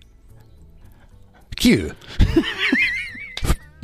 Ki 1.51 1.79
ő? 1.83 1.93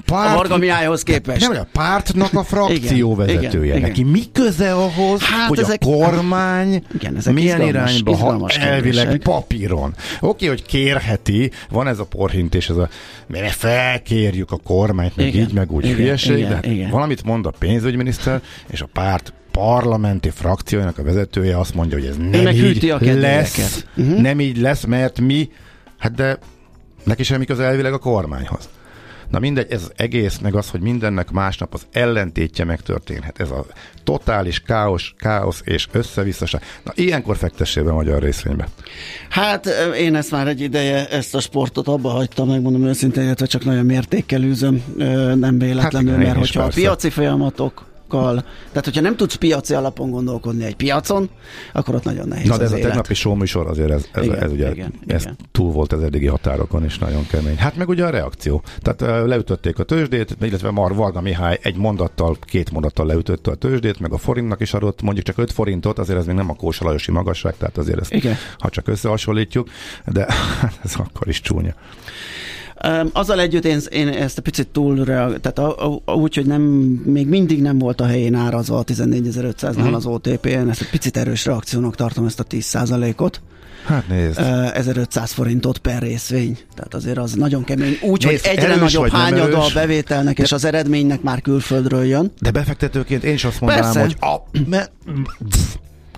A 0.09 0.13
Párt- 0.15 0.35
Varga 0.37 0.57
Mihályhoz 0.57 1.03
képest. 1.03 1.49
Nem, 1.49 1.61
a 1.61 1.67
pártnak 1.73 2.35
a 2.35 2.43
frakcióvezetője. 2.43 3.49
Igen, 3.75 3.79
igen, 3.79 3.81
Neki 3.81 4.03
mi 4.03 4.23
köze 4.33 4.73
ahhoz, 4.75 5.21
Hát 5.21 5.49
hogy 5.49 5.59
ezek- 5.59 5.83
a 5.83 5.87
kormány 5.87 6.83
Igen, 6.95 7.17
ezek 7.17 7.35
milyen 7.35 7.61
izgalmas- 7.61 7.91
irányba, 7.93 8.11
ha 8.11 8.17
izgalmas 8.17 8.57
elvileg 8.57 9.03
kérdések. 9.09 9.23
papíron. 9.23 9.95
Oké, 10.21 10.47
hogy 10.47 10.65
kérheti, 10.67 11.51
van 11.71 11.87
ez 11.89 11.99
a 11.99 12.05
porhintés, 12.05 12.69
ez 12.69 12.77
a 12.77 12.89
mire 13.27 13.49
felkérjük 13.49 14.51
a 14.51 14.57
kormányt, 14.57 15.17
meg 15.17 15.27
Igen, 15.27 15.41
így, 15.49 15.53
meg 15.53 15.73
úgy 15.73 15.85
igen, 15.85 15.97
hülyeség, 15.97 16.37
igen, 16.37 16.49
de 16.49 16.55
hát 16.55 16.67
igen. 16.67 16.91
valamit 16.91 17.23
mond 17.25 17.47
a 17.47 17.53
pénzügyminiszter, 17.59 18.41
és 18.71 18.81
a 18.81 18.89
párt 18.93 19.33
parlamenti 19.51 20.31
frakciójának 20.31 20.99
a 20.99 21.03
vezetője 21.03 21.59
azt 21.59 21.75
mondja, 21.75 21.99
hogy 21.99 22.07
ez 22.07 22.17
nem 22.31 22.43
meg 22.43 22.57
így 22.57 22.91
a 22.91 22.99
lesz, 23.01 23.85
Mhm. 23.95 24.21
nem 24.21 24.41
így 24.41 24.57
lesz, 24.59 24.85
mert 24.85 25.21
mi, 25.21 25.49
hát 25.99 26.15
de 26.15 26.39
neki 27.05 27.23
semmi 27.23 27.45
köze 27.45 27.65
elvileg 27.65 27.93
a 27.93 27.99
kormányhoz. 27.99 28.69
Na 29.31 29.39
mindegy, 29.39 29.71
ez 29.71 29.83
az 29.83 29.93
egész, 29.97 30.39
meg 30.39 30.55
az, 30.55 30.71
hogy 30.71 30.81
mindennek 30.81 31.31
másnap 31.31 31.75
az 31.75 31.87
ellentétje 31.93 32.65
megtörténhet. 32.65 33.41
Ez 33.41 33.51
a 33.51 33.67
totális 34.05 34.61
káosz, 34.61 35.13
káosz 35.19 35.61
és 35.65 35.87
összevisszaság. 35.93 36.63
Na 36.85 36.93
ilyenkor 36.95 37.37
fektessél 37.37 37.85
be 37.85 37.91
a 37.91 37.95
magyar 37.95 38.23
részvénybe. 38.23 38.69
Hát 39.29 39.67
én 39.99 40.15
ezt 40.15 40.31
már 40.31 40.49
egy 40.49 40.61
ideje, 40.61 41.09
ezt 41.09 41.35
a 41.35 41.41
sportot 41.41 41.89
abba 41.89 42.09
hagytam, 42.09 42.49
megmondom 42.49 42.85
őszintén, 42.85 43.23
illetve 43.23 43.47
csak 43.47 43.65
nagyon 43.65 43.85
mértékkel 43.85 44.43
ö, 44.97 45.35
nem 45.35 45.59
véletlenül, 45.59 46.11
Hát 46.11 46.19
igen, 46.19 46.19
mert 46.19 46.39
hogyha 46.39 46.61
a 46.61 46.65
persze. 46.65 46.81
piaci 46.81 47.11
folyamatokkal, 48.09 48.53
tehát 48.69 48.85
hogyha 48.85 49.01
nem 49.01 49.17
tudsz 49.17 49.35
piaci 49.35 49.75
alapon 49.75 50.11
gondolkodni 50.11 50.65
egy 50.65 50.77
piacon, 50.77 51.31
akkor 51.73 51.95
ott 51.95 52.05
nagyon 52.05 52.29
nehéz 52.29 52.49
Na 52.49 52.57
de 52.57 52.65
az 52.65 52.69
ez 52.69 52.73
a 52.73 52.77
élet. 52.77 52.89
tegnapi 52.89 53.15
show 53.15 53.35
műsor 53.35 53.67
azért 53.67 53.91
ez, 53.91 54.09
ez, 54.13 54.25
Igen, 54.25 54.43
ez 54.43 54.53
ugye 54.53 54.71
igen, 54.71 54.93
ez 55.07 55.23
igen. 55.23 55.37
túl 55.53 55.73
volt 55.73 55.93
az 55.93 56.03
eddigi 56.03 56.27
határokon, 56.27 56.85
és 56.85 56.99
nagyon 56.99 57.27
kemény. 57.27 57.57
Hát 57.57 57.77
meg 57.77 57.89
ugye 57.89 58.05
a 58.05 58.11
reakció. 58.11 58.63
Tehát 58.83 59.27
leütötték 59.27 59.79
a 59.79 59.83
tőzsdét, 59.85 60.37
illetve 60.41 60.71
Mar 60.71 60.95
Varga 60.95 61.21
Mihály 61.21 61.59
egy 61.63 61.77
mondattal, 61.77 62.37
két 62.41 62.71
mondattal 62.71 63.07
leütötte 63.07 63.51
a 63.51 63.55
tőzsdét, 63.55 64.01
meg 64.01 64.13
a 64.13 64.19
forintnak 64.19 64.61
is 64.61 64.75
adott 64.75 65.03
mondjuk 65.03 65.27
csak 65.27 65.39
5 65.39 65.53
forintot, 65.53 65.99
azért 65.99 66.19
ez 66.19 66.27
még 66.27 66.35
nem 66.35 66.51
a 66.51 66.55
kósalajosi 66.55 67.11
magasság, 67.11 67.57
tehát 67.57 67.79
azért 67.79 68.01
ezt, 68.01 68.13
Igen. 68.13 68.37
ha 68.59 68.69
csak 68.69 68.89
összehasonlítjuk, 68.89 69.69
de 70.07 70.27
ez 70.85 70.95
akkor 70.97 71.29
is 71.29 71.41
csúnya. 71.41 71.75
Azzal 73.13 73.41
együtt 73.41 73.65
én, 73.65 73.81
én 73.91 74.09
ezt 74.09 74.39
a 74.39 74.43
picit 74.43 74.69
túl, 74.69 75.05
tehát 75.05 75.59
a, 75.59 76.01
a, 76.05 76.13
úgy, 76.15 76.35
hogy 76.35 76.47
nem, 76.47 76.63
még 77.05 77.27
mindig 77.27 77.63
nem 77.63 77.79
volt 77.79 78.01
a 78.01 78.07
helyén 78.07 78.35
árazva 78.35 78.79
a 78.79 78.85
14.500-nál 78.85 79.77
Mhm. 79.85 79.95
az 79.95 80.07
OTP-en, 80.07 80.71
ezt 80.71 80.81
egy 80.81 80.91
picit 80.91 81.17
erős 81.17 81.45
reakciónak 81.45 81.95
tartom 81.97 82.27
ezt 82.27 82.41
a 82.41 82.45
10%-ot. 82.45 83.41
Hát 83.87 84.09
nézd. 84.09 84.39
Ö, 84.39 84.67
1500 84.73 85.33
forintot 85.33 85.79
per 85.79 86.03
részvény. 86.03 86.59
Tehát 86.75 86.95
azért 86.95 87.19
az 87.19 87.33
nagyon 87.33 87.65
kemény. 87.65 87.99
Úgy, 88.03 88.25
Nézd, 88.25 88.47
hogy 88.47 88.57
egyre 88.57 88.77
nagyobb 88.77 89.09
hányada 89.09 89.59
a 89.65 89.71
bevételnek 89.75 90.39
és 90.39 90.53
az 90.53 90.65
eredménynek 90.65 91.23
már 91.23 91.41
külföldről 91.41 92.05
jön. 92.05 92.33
De 92.41 92.51
befektetőként 92.51 93.25
én 93.25 93.35
is 93.35 93.45
azt 93.45 93.61
mondanám, 93.61 93.93
Persze. 93.93 94.01
hogy 94.01 94.17
a, 94.21 94.59
me, 94.69 94.87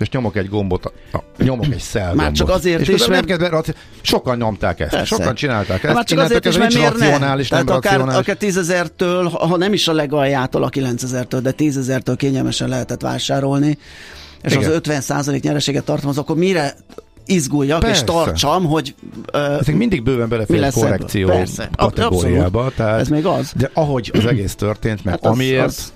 és 0.00 0.08
nyomok 0.10 0.36
egy 0.36 0.48
gombot, 0.48 0.84
a, 1.12 1.18
nyomok 1.42 1.64
egy 1.64 1.78
szel 1.78 2.14
Már 2.14 2.32
csak 2.32 2.48
azért 2.48 2.80
és 2.80 2.88
is, 2.88 3.06
mert- 3.06 3.26
nem 3.38 3.50
raci- 3.50 3.74
sokan 4.00 4.36
nyomták 4.36 4.80
ezt, 4.80 4.90
Persze. 4.90 5.04
sokan 5.16 5.34
csinálták 5.34 5.82
ezt, 5.84 5.94
már 5.94 6.04
csak 6.04 6.18
azért 6.18 6.44
is, 6.44 6.58
mert 6.58 6.74
miért 6.74 6.98
racionális, 6.98 7.48
Tehát 7.48 7.64
nem 7.64 7.74
akár, 7.76 7.92
racionális. 7.92 8.20
akár 8.20 8.36
10 8.36 8.56
ezertől, 8.56 9.28
ha 9.28 9.56
nem 9.56 9.72
is 9.72 9.88
a 9.88 9.92
legaljától, 9.92 10.62
a 10.62 10.68
9 10.68 11.02
ezertől, 11.02 11.40
de 11.40 11.50
10 11.50 11.76
ezertől 11.76 12.16
kényelmesen 12.16 12.68
lehetett 12.68 13.00
vásárolni, 13.00 13.78
és 14.42 14.52
Igen. 14.54 14.70
az 14.70 14.80
50% 14.82 15.42
nyereséget 15.42 15.84
tartom, 15.84 16.08
az 16.10 16.18
akkor 16.18 16.36
mire 16.36 16.74
izguljak 17.26 17.80
Persze. 17.80 17.94
és 18.00 18.04
tartsam, 18.12 18.64
hogy 18.64 18.94
uh, 19.34 19.58
Ezek 19.60 19.74
mindig 19.76 20.02
bőven 20.02 20.28
belefér 20.28 20.60
lesz 20.60 20.74
korrekció? 20.74 21.26
Persze. 21.28 21.70
Kategóriába. 21.76 22.72
Tehát, 22.76 23.00
ez 23.00 23.08
még 23.08 23.26
az. 23.26 23.52
De 23.56 23.70
ahogy 23.74 24.10
az 24.14 24.26
egész 24.26 24.54
történt, 24.54 25.04
meg 25.04 25.14
Hát 25.14 25.26
amiért, 25.26 25.64
az- 25.64 25.76
az 25.76 25.92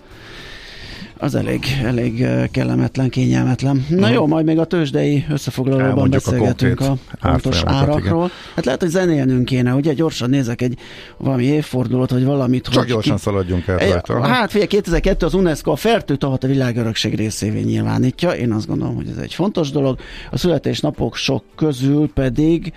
elég, 1.34 1.64
elég 1.84 2.22
ö, 2.22 2.44
kellemetlen, 2.50 3.08
kényelmetlen. 3.08 3.86
Na 3.88 4.08
jó, 4.08 4.26
majd 4.26 4.44
még 4.44 4.58
a 4.58 4.64
tőzsdei 4.64 5.24
összefoglalóban 5.30 5.92
Mhm. 5.92 5.98
A 6.00 6.06
beszélgetünk 6.08 6.80
a, 6.80 6.86
konkrét 6.86 7.00
pontos 7.20 7.62
árakról. 7.64 8.30
Hát 8.54 8.64
lehet, 8.64 8.80
hogy 8.80 8.90
zenélnünk 8.90 9.44
kéne, 9.44 9.74
ugye 9.74 9.92
gyorsan 9.92 10.30
nézek 10.30 10.62
egy 10.62 10.78
valami 11.16 11.44
évfordulót, 11.44 12.10
vagy 12.10 12.24
valamit. 12.24 12.64
csak 12.64 12.74
hogy 12.82 12.86
gyorsan 12.92 13.16
ki- 13.16 13.22
szaladjunk 13.22 13.66
el 13.66 13.76
rajta. 13.78 14.22
Hát 14.22 14.50
figyelj, 14.50 14.68
2002 14.68 15.22
az 15.22 15.34
UNESCO 15.34 15.70
a 15.70 15.76
fertőtavat 15.76 16.44
a 16.44 16.46
világörökség 16.46 17.14
részévé 17.14 17.60
nyilvánítja. 17.60 18.30
Én 18.30 18.52
azt 18.52 18.66
gondolom, 18.66 18.94
hogy 18.94 19.08
ez 19.08 19.16
egy 19.16 19.34
fontos 19.34 19.70
dolog. 19.70 19.98
A 20.30 20.38
születésnapok 20.38 21.16
sok 21.16 21.44
közül 21.56 22.10
pedig 22.14 22.72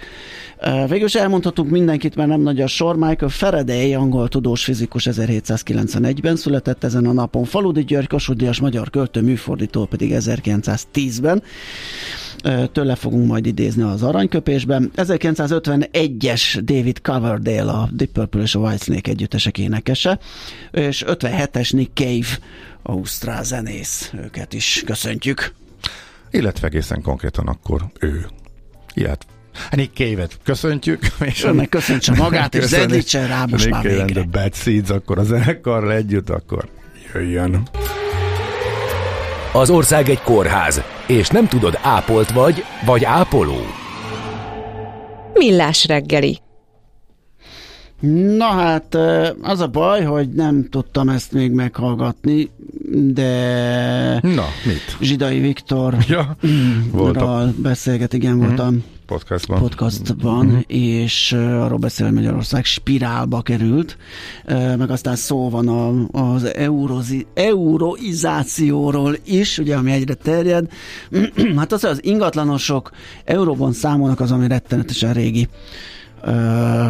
végül 0.88 1.06
is 1.06 1.16
elmondhatunk 1.16 1.70
mindenkit, 1.70 2.16
mert 2.16 2.30
nem 2.30 2.42
nagy 2.42 2.62
a 2.62 2.68
sor. 2.68 2.96
Michael 2.96 3.30
Faraday, 3.32 3.94
angol 3.94 4.28
tudós 4.28 4.64
fizikus 4.64 5.08
1791-ben 5.12 6.36
született 6.36 6.84
ezen 6.84 7.06
a 7.06 7.12
napon. 7.14 7.44
Faludi 7.44 7.84
György, 7.84 8.08
Kossuth 8.08 8.37
Nobel-díjas 8.38 8.60
magyar 8.60 8.90
költő 8.90 9.22
műfordító 9.22 9.86
pedig 9.86 10.12
1910-ben. 10.16 11.44
Tőle 12.72 12.96
fogunk 12.96 13.28
majd 13.28 13.46
idézni 13.46 13.82
az 13.82 14.04
aranyköpésben. 14.04 14.92
1951-es 14.96 16.60
David 16.64 17.02
Coverdale, 17.02 17.72
a 17.72 17.90
Deep 17.92 18.12
Purple 18.12 18.42
és 18.42 18.56
a 18.56 18.60
Whitesnake 18.60 19.12
együttesek 19.12 19.58
énekese, 19.58 20.20
és 20.72 21.04
57-es 21.08 21.74
Nick 21.74 21.90
Cave, 21.94 22.40
ausztrál 22.84 23.44
zenész. 23.44 24.12
Őket 24.24 24.54
is 24.54 24.84
köszöntjük. 24.86 25.54
Illetve 26.32 26.68
egészen 26.68 27.02
konkrétan 27.02 27.48
akkor 27.48 27.82
ő. 28.00 28.26
Illetve 28.94 29.32
Nick 29.72 29.96
Cave-et 29.96 30.38
köszöntjük. 30.44 31.00
És 31.20 31.44
Önnek 31.44 31.70
köszöntse 31.70 32.16
magát, 32.24 32.56
és 32.56 32.64
zedítsen 32.64 33.28
rá 33.28 33.46
most 33.46 33.66
Nick 33.66 33.76
már 33.76 33.84
végre. 33.84 34.22
Nick 34.22 34.30
Bad 34.30 34.56
Seeds, 34.56 34.90
akkor 34.90 35.18
az 35.18 35.28
zenekarral 35.28 35.92
együtt, 35.92 36.30
akkor 36.30 36.68
jöjjön. 37.14 37.68
Az 39.54 39.70
ország 39.70 40.10
egy 40.10 40.22
kórház, 40.22 40.82
és 41.08 41.28
nem 41.28 41.48
tudod, 41.48 41.80
ápolt 41.82 42.32
vagy, 42.32 42.64
vagy 42.86 43.04
ápoló. 43.04 43.58
Millás 45.34 45.86
reggeli. 45.86 46.40
Na 48.38 48.46
hát, 48.46 48.98
az 49.42 49.60
a 49.60 49.68
baj, 49.68 50.04
hogy 50.04 50.30
nem 50.30 50.68
tudtam 50.70 51.10
ezt 51.10 51.32
még 51.32 51.52
meghallgatni, 51.52 52.50
de... 52.92 54.20
Na, 54.22 54.46
mit? 54.66 54.98
Zsidai 55.02 55.40
Viktor 55.40 55.96
ja, 56.08 56.36
voltam. 56.92 57.56
beszélget, 57.62 58.14
igen, 58.14 58.38
voltam 58.38 58.74
mm 58.74 58.96
podcastban, 59.08 59.60
podcastban 59.60 60.46
mm-hmm. 60.46 60.60
és 60.68 61.32
uh, 61.32 61.64
arról 61.64 61.78
beszél, 61.78 62.06
hogy 62.06 62.16
Magyarország 62.16 62.66
spirálba 62.66 63.42
került, 63.42 63.98
uh, 64.48 64.76
meg 64.76 64.90
aztán 64.92 65.16
szó 65.16 65.50
van 65.50 65.68
a, 65.68 66.08
az 66.34 66.54
eurozi, 66.56 67.26
euroizációról 67.34 69.18
is, 69.26 69.58
ugye, 69.58 69.76
ami 69.76 69.92
egyre 69.92 70.14
terjed. 70.14 70.72
hát 71.58 71.72
az, 71.72 71.82
hogy 71.82 71.90
az 71.90 72.04
ingatlanosok 72.04 72.92
euróban 73.26 73.74
számolnak, 73.74 74.20
az, 74.20 74.32
ami 74.32 74.48
rettenetesen 74.48 75.14
régi 75.14 75.48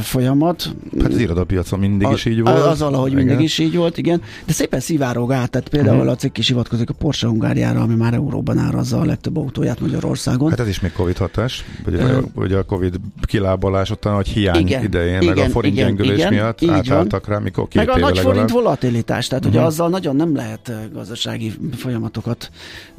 folyamat. 0.01 0.75
Hát 0.99 1.11
az 1.11 1.19
irodapiacon 1.19 1.79
mindig 1.79 2.07
a, 2.07 2.11
is 2.11 2.25
így 2.25 2.41
volt. 2.41 2.65
Az 2.65 2.79
valahogy 2.79 3.11
igen. 3.11 3.25
mindig 3.25 3.45
is 3.45 3.57
így 3.57 3.75
volt, 3.75 3.97
igen. 3.97 4.21
De 4.45 4.53
szépen 4.53 4.79
szivárog 4.79 5.31
át, 5.31 5.49
tehát 5.49 5.69
például 5.69 5.97
uh-huh. 5.97 6.11
a 6.11 6.15
cikk 6.15 6.37
is 6.37 6.47
hivatkozik 6.47 6.89
a 6.89 6.93
Porsche 6.93 7.27
Hungáriára, 7.27 7.81
ami 7.81 7.95
már 7.95 8.13
euróban 8.13 8.57
árazza 8.57 8.99
a 8.99 9.05
legtöbb 9.05 9.37
autóját 9.37 9.79
Magyarországon. 9.79 10.49
Hát 10.49 10.59
ez 10.59 10.67
is 10.67 10.79
még 10.79 10.91
Covid 10.91 11.17
hatás, 11.17 11.65
vagy, 11.85 11.93
uh, 11.93 12.23
vagy 12.33 12.53
a 12.53 12.63
Covid 12.63 12.99
kilábalás 13.21 13.89
után, 13.89 14.15
hogy 14.15 14.27
hiány 14.27 14.59
igen, 14.59 14.83
idején, 14.83 15.21
igen, 15.21 15.35
meg 15.35 15.45
a 15.45 15.49
forint 15.49 15.73
igen, 15.73 15.87
gyengülés 15.87 16.17
igen, 16.17 16.33
miatt 16.33 16.69
átálltak 16.69 17.27
rá, 17.27 17.37
mikor 17.37 17.67
két 17.67 17.85
Meg 17.85 17.89
a 17.89 17.99
nagy 17.99 18.15
legalább. 18.15 18.33
forint 18.33 18.49
volatilitás, 18.49 19.27
tehát 19.27 19.45
uh-huh. 19.45 19.59
ugye 19.59 19.69
azzal 19.69 19.89
nagyon 19.89 20.15
nem 20.15 20.35
lehet 20.35 20.71
gazdasági 20.93 21.53
folyamatokat 21.75 22.51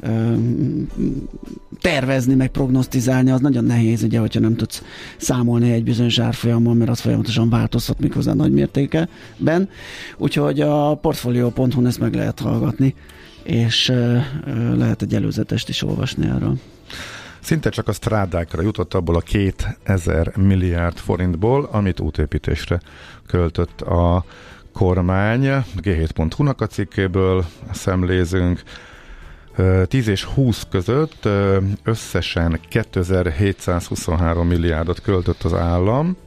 uh, 0.03 0.37
tervezni, 1.81 2.35
meg 2.35 2.49
prognosztizálni, 2.49 3.31
az 3.31 3.39
nagyon 3.39 3.63
nehéz, 3.63 4.03
ugye, 4.03 4.19
hogyha 4.19 4.39
nem 4.39 4.55
tudsz 4.55 4.83
számolni 5.17 5.71
egy 5.71 5.83
bizonyos 5.83 6.18
árfolyamon, 6.19 6.77
mert 6.77 6.89
az 6.89 6.99
folyamatosan 6.99 7.49
változhat 7.49 7.99
méghozzá 7.99 8.33
nagy 8.33 8.51
mértékben. 8.51 9.69
Úgyhogy 10.17 10.61
a 10.61 10.95
portfolio.hu-n 10.95 11.87
ezt 11.87 11.99
meg 11.99 12.13
lehet 12.13 12.39
hallgatni, 12.39 12.95
és 13.43 13.93
lehet 14.75 15.01
egy 15.01 15.15
előzetest 15.15 15.69
is 15.69 15.83
olvasni 15.83 16.25
erről. 16.27 16.57
Szinte 17.39 17.69
csak 17.69 17.87
a 17.87 17.91
strádákra 17.91 18.61
jutott 18.61 18.93
abból 18.93 19.15
a 19.15 19.19
2000 19.19 20.37
milliárd 20.37 20.97
forintból, 20.97 21.69
amit 21.71 21.99
útépítésre 21.99 22.79
költött 23.27 23.81
a 23.81 24.25
kormány. 24.73 25.41
G7.hu-nak 25.81 26.61
a 26.61 26.67
cikkéből 26.67 27.45
szemlézünk. 27.71 28.63
10 29.87 30.07
és 30.07 30.23
20 30.23 30.67
között 30.69 31.27
összesen 31.83 32.59
2723 32.69 34.47
milliárdot 34.47 35.01
költött 35.01 35.43
az 35.43 35.53
állam. 35.53 36.17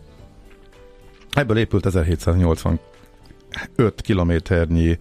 Ebből 1.31 1.59
épült 1.59 1.87
1785 1.87 2.81
kilométernyi 3.97 4.99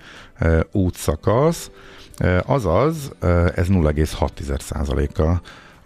útszakasz, 0.72 1.72
azaz 2.46 3.12
ez 3.56 3.68
0,6%-a 3.70 5.42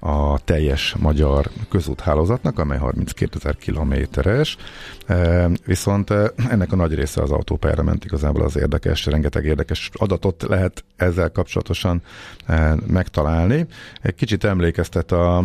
a 0.06 0.40
teljes 0.44 0.96
magyar 1.00 1.50
közúthálózatnak, 1.70 2.60
amely 2.60 2.78
32 2.78 3.38
ezer 3.38 3.56
kilométeres, 3.56 4.58
e, 5.06 5.50
viszont 5.66 6.10
e, 6.10 6.32
ennek 6.50 6.72
a 6.72 6.76
nagy 6.76 6.94
része 6.94 7.22
az 7.22 7.32
autópályára 7.32 7.84
ment 7.84 8.06
igazából 8.06 8.44
az 8.44 8.58
érdekes, 8.58 9.06
rengeteg 9.06 9.46
érdekes 9.46 9.90
adatot 9.94 10.44
lehet 10.44 10.84
ezzel 10.96 11.32
kapcsolatosan 11.32 12.02
e, 12.46 12.76
megtalálni. 12.88 13.66
Egy 14.02 14.16
kicsit 14.16 14.44
emlékeztet 14.44 15.12
a 15.12 15.44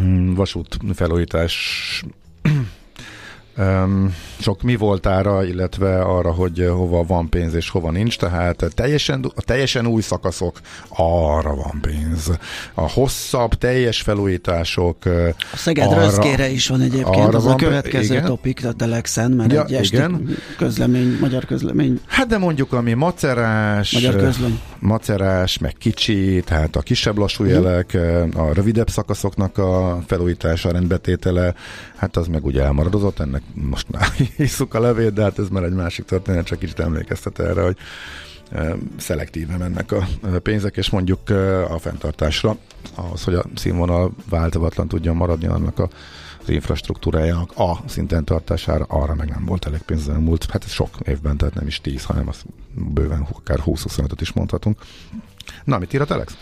mm, 0.00 0.34
vasút 0.34 0.76
felújítás 0.94 2.04
sok 4.38 4.62
mi 4.62 4.76
voltára, 4.76 5.44
illetve 5.44 6.00
arra, 6.00 6.32
hogy 6.32 6.66
hova 6.68 7.02
van 7.02 7.28
pénz 7.28 7.54
és 7.54 7.70
hova 7.70 7.90
nincs, 7.90 8.18
tehát 8.18 8.64
teljesen, 8.74 9.32
a 9.34 9.42
teljesen 9.42 9.86
új 9.86 10.02
szakaszok, 10.02 10.60
arra 10.88 11.54
van 11.54 11.78
pénz. 11.80 12.30
A 12.74 12.90
hosszabb, 12.90 13.54
teljes 13.54 14.00
felújítások. 14.00 14.96
A 15.52 15.56
Szeged 15.56 15.90
arra, 15.90 16.00
rözgére 16.00 16.48
is 16.48 16.68
van 16.68 16.80
egyébként, 16.80 17.34
az 17.34 17.44
van, 17.44 17.52
a 17.52 17.56
következő 17.56 18.14
igen. 18.14 18.24
topik 18.24 18.66
a 18.66 18.72
Telexen, 18.72 19.30
mert 19.30 19.52
ja, 19.52 19.64
egy 19.64 19.84
igen. 19.84 20.36
közlemény, 20.56 21.16
magyar 21.20 21.44
közlemény. 21.44 22.00
Hát 22.06 22.26
de 22.26 22.38
mondjuk, 22.38 22.72
ami 22.72 22.92
macerás, 22.92 23.92
magyar 23.92 24.16
közlemény. 24.16 24.60
macerás, 24.78 25.58
meg 25.58 25.74
kicsi, 25.78 26.42
tehát 26.44 26.76
a 26.76 26.80
kisebb 26.80 27.18
lassú 27.18 27.44
jelek, 27.44 27.98
a 28.34 28.52
rövidebb 28.52 28.90
szakaszoknak 28.90 29.58
a 29.58 30.02
felújítása, 30.06 30.70
rendbetétele, 30.70 31.54
hát 31.96 32.16
az 32.16 32.26
meg 32.26 32.44
ugye 32.44 32.62
elmaradozott, 32.62 33.20
ennek 33.20 33.42
most 33.54 33.90
már 33.90 34.08
hiszuk 34.36 34.74
a 34.74 34.80
levét, 34.80 35.12
de 35.12 35.22
hát 35.22 35.38
ez 35.38 35.48
már 35.48 35.62
egy 35.62 35.72
másik 35.72 36.04
történet, 36.04 36.44
csak 36.44 36.58
kicsit 36.58 36.80
emlékeztet 36.80 37.38
erre, 37.38 37.62
hogy 37.62 37.76
szelektíve 38.96 39.56
mennek 39.56 39.92
a 39.92 40.06
pénzek, 40.42 40.76
és 40.76 40.90
mondjuk 40.90 41.30
a 41.68 41.78
fenntartásra, 41.78 42.56
ahhoz, 42.94 43.24
hogy 43.24 43.34
a 43.34 43.44
színvonal 43.54 44.12
változatlan 44.28 44.88
tudjon 44.88 45.16
maradni 45.16 45.46
annak 45.46 45.78
a 45.78 45.88
az 46.46 46.52
infrastruktúrájának 46.52 47.52
a 47.56 47.78
szinten 47.86 48.24
tartására, 48.24 48.84
arra 48.88 49.14
meg 49.14 49.28
nem 49.28 49.44
volt 49.44 49.66
elég 49.66 49.80
pénz 49.80 50.08
az 50.08 50.16
múlt, 50.16 50.50
hát 50.50 50.64
ez 50.64 50.70
sok 50.70 50.90
évben, 51.04 51.36
tehát 51.36 51.54
nem 51.54 51.66
is 51.66 51.80
10, 51.80 52.04
hanem 52.04 52.28
az 52.28 52.42
bőven 52.74 53.28
akár 53.32 53.58
20-25-öt 53.64 54.20
is 54.20 54.32
mondhatunk. 54.32 54.78
Na, 55.64 55.78
mit 55.78 55.92
ír 55.92 56.00
a 56.00 56.04
Telex? 56.04 56.36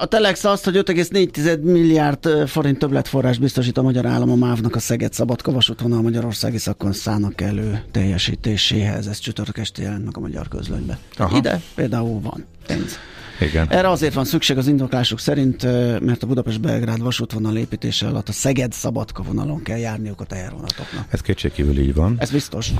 A 0.00 0.06
Telex 0.06 0.44
azt, 0.44 0.64
hogy 0.64 0.76
5,4 0.76 1.62
milliárd 1.62 2.48
forint 2.48 2.78
többletforrás 2.78 3.38
biztosít 3.38 3.78
a 3.78 3.82
magyar 3.82 4.06
állam 4.06 4.30
a 4.30 4.34
MÁV-nak 4.34 4.74
a 4.74 4.78
Szeged 4.78 5.12
Szabadka 5.12 5.52
vasútvonal 5.52 6.02
Magyarországi 6.02 6.58
szakon 6.58 6.92
szállnak 6.92 7.40
elő 7.40 7.82
teljesítéséhez. 7.90 9.06
Ez 9.06 9.18
csütörtök 9.18 9.58
este 9.58 9.82
jelent 9.82 10.04
meg 10.04 10.16
a 10.16 10.20
magyar 10.20 10.48
közlönybe. 10.48 10.98
Aha. 11.16 11.36
Ide 11.36 11.60
például 11.74 12.20
van 12.20 12.44
pénz. 12.66 12.98
Igen. 13.40 13.68
Erre 13.70 13.88
azért 13.88 14.14
van 14.14 14.24
szükség 14.24 14.56
az 14.56 14.66
indoklások 14.66 15.18
szerint, 15.18 15.62
mert 16.00 16.22
a 16.22 16.26
Budapest-Belgrád 16.26 17.02
vasútvonal 17.02 17.56
építése 17.56 18.06
alatt 18.06 18.28
a 18.28 18.32
Szeged-Szabadka 18.32 19.22
vonalon 19.22 19.62
kell 19.62 19.78
járniuk 19.78 20.20
a 20.20 20.24
tehervonatoknak. 20.24 21.06
Ez 21.08 21.20
kétségkívül 21.20 21.78
így 21.78 21.94
van. 21.94 22.16
Ez 22.18 22.30
biztos. 22.30 22.72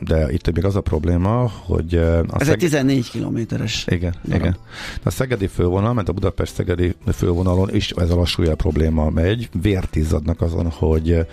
De 0.00 0.32
itt 0.32 0.52
még 0.52 0.64
az 0.64 0.76
a 0.76 0.80
probléma, 0.80 1.50
hogy... 1.64 1.94
A 1.94 2.40
Ez 2.40 2.46
Szeg... 2.46 2.48
egy 2.48 2.58
14 2.58 3.10
kilométeres. 3.10 3.84
Igen, 3.88 4.14
darab. 4.24 4.40
igen. 4.40 4.56
A 5.02 5.10
szegedi 5.10 5.46
fővonal, 5.46 5.92
mert 5.92 6.08
a 6.08 6.12
Budapest-szegedi 6.12 6.94
fővonalon 7.12 7.74
is 7.74 7.90
ez 7.90 8.10
a 8.10 8.14
lassúja 8.16 8.54
probléma 8.54 9.10
megy. 9.10 9.48
Vértizadnak 9.62 10.40
azon, 10.40 10.70
hogy 10.70 11.26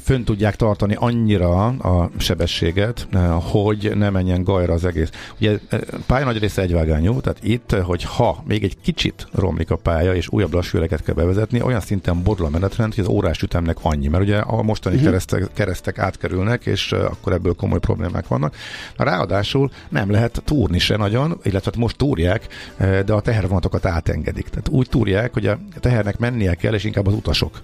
fönn 0.00 0.24
tudják 0.24 0.56
tartani 0.56 0.94
annyira 0.98 1.66
a 1.66 2.10
sebességet, 2.16 3.08
hogy 3.40 3.92
ne 3.94 4.10
menjen 4.10 4.42
gajra 4.42 4.72
az 4.72 4.84
egész. 4.84 5.10
Ugye 5.40 5.58
eh, 5.68 5.80
pálya 6.06 6.24
nagy 6.24 6.38
része 6.38 6.62
egyvágányú, 6.62 7.20
tehát 7.20 7.38
itt, 7.42 7.70
hogy 7.70 8.02
ha 8.02 8.42
még 8.46 8.64
egy 8.64 8.76
kicsit 8.80 9.28
romlik 9.32 9.70
a 9.70 9.76
pálya, 9.76 10.14
és 10.14 10.28
újabb 10.28 10.52
lassújeleket 10.52 11.02
kell 11.02 11.14
bevezetni, 11.14 11.62
olyan 11.62 11.80
szinten 11.80 12.22
borul 12.22 12.46
a 12.46 12.50
menetrend, 12.50 12.94
hogy 12.94 13.04
az 13.04 13.10
órás 13.10 13.42
ütemnek 13.42 13.76
annyi, 13.82 14.08
mert 14.08 14.22
ugye 14.22 14.38
a 14.38 14.62
mostani 14.62 14.94
uh-huh. 14.94 15.10
keresztek, 15.10 15.48
keresztek 15.52 15.98
átkerülnek, 15.98 16.66
és 16.66 16.92
eh, 16.92 17.04
akkor 17.04 17.32
ebből 17.32 17.54
komoly 17.54 17.78
problémák 17.78 18.28
vannak. 18.28 18.54
Ráadásul 18.96 19.70
nem 19.88 20.10
lehet 20.10 20.42
túrni 20.44 20.78
se 20.78 20.96
nagyon, 20.96 21.38
illetve 21.42 21.70
hát 21.70 21.76
most 21.76 21.96
túrják, 21.96 22.46
eh, 22.76 23.02
de 23.02 23.12
a 23.12 23.20
tehervonatokat 23.20 23.86
átengedik. 23.86 24.48
Tehát 24.48 24.68
úgy 24.68 24.88
túrják, 24.88 25.32
hogy 25.32 25.46
a 25.46 25.58
tehernek 25.80 26.18
mennie 26.18 26.54
kell, 26.54 26.74
és 26.74 26.84
inkább 26.84 27.06
az 27.06 27.14
utasok 27.14 27.62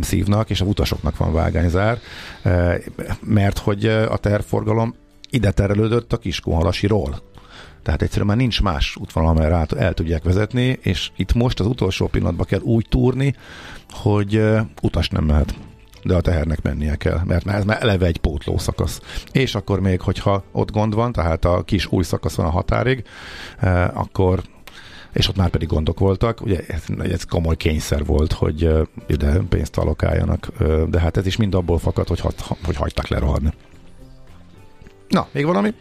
szívnak, 0.00 0.50
és 0.50 0.60
a 0.60 0.64
utasoknak 1.06 1.16
van 1.16 1.32
vágányzár, 1.32 1.98
mert 3.20 3.58
hogy 3.58 3.86
a 3.86 4.16
terforgalom 4.16 4.94
ide 5.30 5.50
terelődött 5.50 6.12
a 6.12 6.16
Kiskunhalasiról. 6.16 7.22
Tehát 7.82 8.02
egyszerűen 8.02 8.26
már 8.26 8.36
nincs 8.36 8.62
más 8.62 8.96
útvonal, 8.96 9.30
amelyre 9.30 9.54
át, 9.54 9.72
el 9.72 9.94
tudják 9.94 10.24
vezetni, 10.24 10.78
és 10.82 11.10
itt 11.16 11.34
most 11.34 11.60
az 11.60 11.66
utolsó 11.66 12.06
pillanatban 12.06 12.46
kell 12.46 12.60
úgy 12.60 12.86
túrni, 12.88 13.34
hogy 13.90 14.42
utas 14.82 15.08
nem 15.08 15.24
mehet. 15.24 15.54
de 16.04 16.14
a 16.14 16.20
tehernek 16.20 16.62
mennie 16.62 16.96
kell, 16.96 17.20
mert 17.24 17.46
ez 17.46 17.64
már 17.64 17.82
eleve 17.82 18.06
egy 18.06 18.18
pótló 18.18 18.58
szakasz. 18.58 19.00
És 19.32 19.54
akkor 19.54 19.80
még, 19.80 20.00
hogyha 20.00 20.44
ott 20.52 20.70
gond 20.70 20.94
van, 20.94 21.12
tehát 21.12 21.44
a 21.44 21.62
kis 21.62 21.86
új 21.86 22.02
szakasz 22.02 22.34
van 22.34 22.46
a 22.46 22.50
határig, 22.50 23.04
eh, 23.58 23.98
akkor 23.98 24.42
és 25.16 25.28
ott 25.28 25.36
már 25.36 25.50
pedig 25.50 25.68
gondok 25.68 25.98
voltak. 25.98 26.40
Ugye 26.40 26.60
ez, 26.66 26.82
ez 27.10 27.24
komoly 27.24 27.56
kényszer 27.56 28.04
volt, 28.04 28.32
hogy 28.32 28.70
ide 29.06 29.40
pénzt 29.48 29.76
alokáljanak, 29.76 30.48
de 30.88 31.00
hát 31.00 31.16
ez 31.16 31.26
is 31.26 31.36
mind 31.36 31.54
abból 31.54 31.78
fakad, 31.78 32.08
hogy, 32.08 32.20
hogy 32.64 32.76
hagyták 32.76 33.08
lerohadni. 33.08 33.52
Na, 35.08 35.28
még 35.32 35.44
valami? 35.44 35.74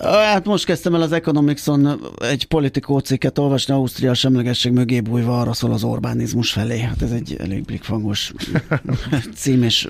Hát 0.00 0.44
most 0.44 0.64
kezdtem 0.64 0.94
el 0.94 1.02
az 1.02 1.12
Economicson 1.12 2.00
egy 2.18 2.46
politikó 2.46 2.98
cikket 2.98 3.38
olvasni, 3.38 3.74
Ausztria 3.74 4.14
semlegesség 4.14 4.72
mögé 4.72 5.00
bújva 5.00 5.40
arra 5.40 5.52
szól 5.52 5.72
az 5.72 5.84
Orbánizmus 5.84 6.52
felé. 6.52 6.80
Hát 6.80 7.02
ez 7.02 7.10
egy 7.10 7.36
elég 7.38 7.64
blikfangos 7.64 8.32
cím, 9.34 9.62
és 9.62 9.88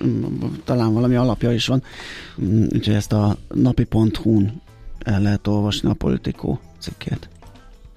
talán 0.64 0.92
valami 0.92 1.14
alapja 1.16 1.53
is 1.53 1.66
van. 1.66 1.83
Mm, 2.42 2.62
úgyhogy 2.62 2.94
ezt 2.94 3.12
a 3.12 3.37
napi.hu-n 3.55 4.62
el 4.98 5.20
lehet 5.20 5.46
olvasni 5.46 5.88
a 5.88 5.94
politikó 5.94 6.61
cikkét. 6.79 7.29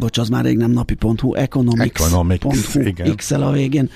Bocs, 0.00 0.18
az 0.18 0.28
már 0.28 0.44
rég 0.44 0.56
nem 0.56 0.70
napi.hu, 0.70 1.34
economics.hu, 1.34 2.04
Economics, 2.04 3.14
x 3.16 3.30
a 3.30 3.50
végén. 3.50 3.90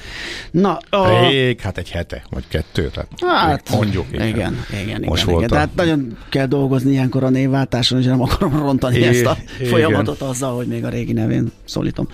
Na, 0.51 0.79
a... 0.91 1.29
Rég, 1.29 1.61
hát 1.61 1.79
egy 1.79 1.91
hete, 1.91 2.25
vagy 2.31 2.45
kettő, 2.49 2.91
tehát 2.91 3.09
hát, 3.21 3.71
mondjuk. 3.71 4.07
Igen, 4.13 4.29
igen, 4.29 4.57
igen. 4.83 5.03
Most 5.05 5.23
igen, 5.23 5.37
igen. 5.37 5.49
Tehát 5.49 5.75
nagyon 5.75 6.17
kell 6.29 6.47
dolgozni 6.47 6.91
ilyenkor 6.91 7.25
a 7.25 7.29
névváltáson, 7.29 7.99
és 7.99 8.05
nem 8.05 8.23
akarom 8.23 8.59
rontani 8.59 8.99
é, 8.99 9.07
ezt 9.07 9.25
a 9.25 9.37
igen. 9.59 9.71
folyamatot 9.71 10.21
azzal, 10.21 10.57
hogy 10.57 10.67
még 10.67 10.85
a 10.85 10.89
régi 10.89 11.13
nevén 11.13 11.53
szólítom. 11.65 12.09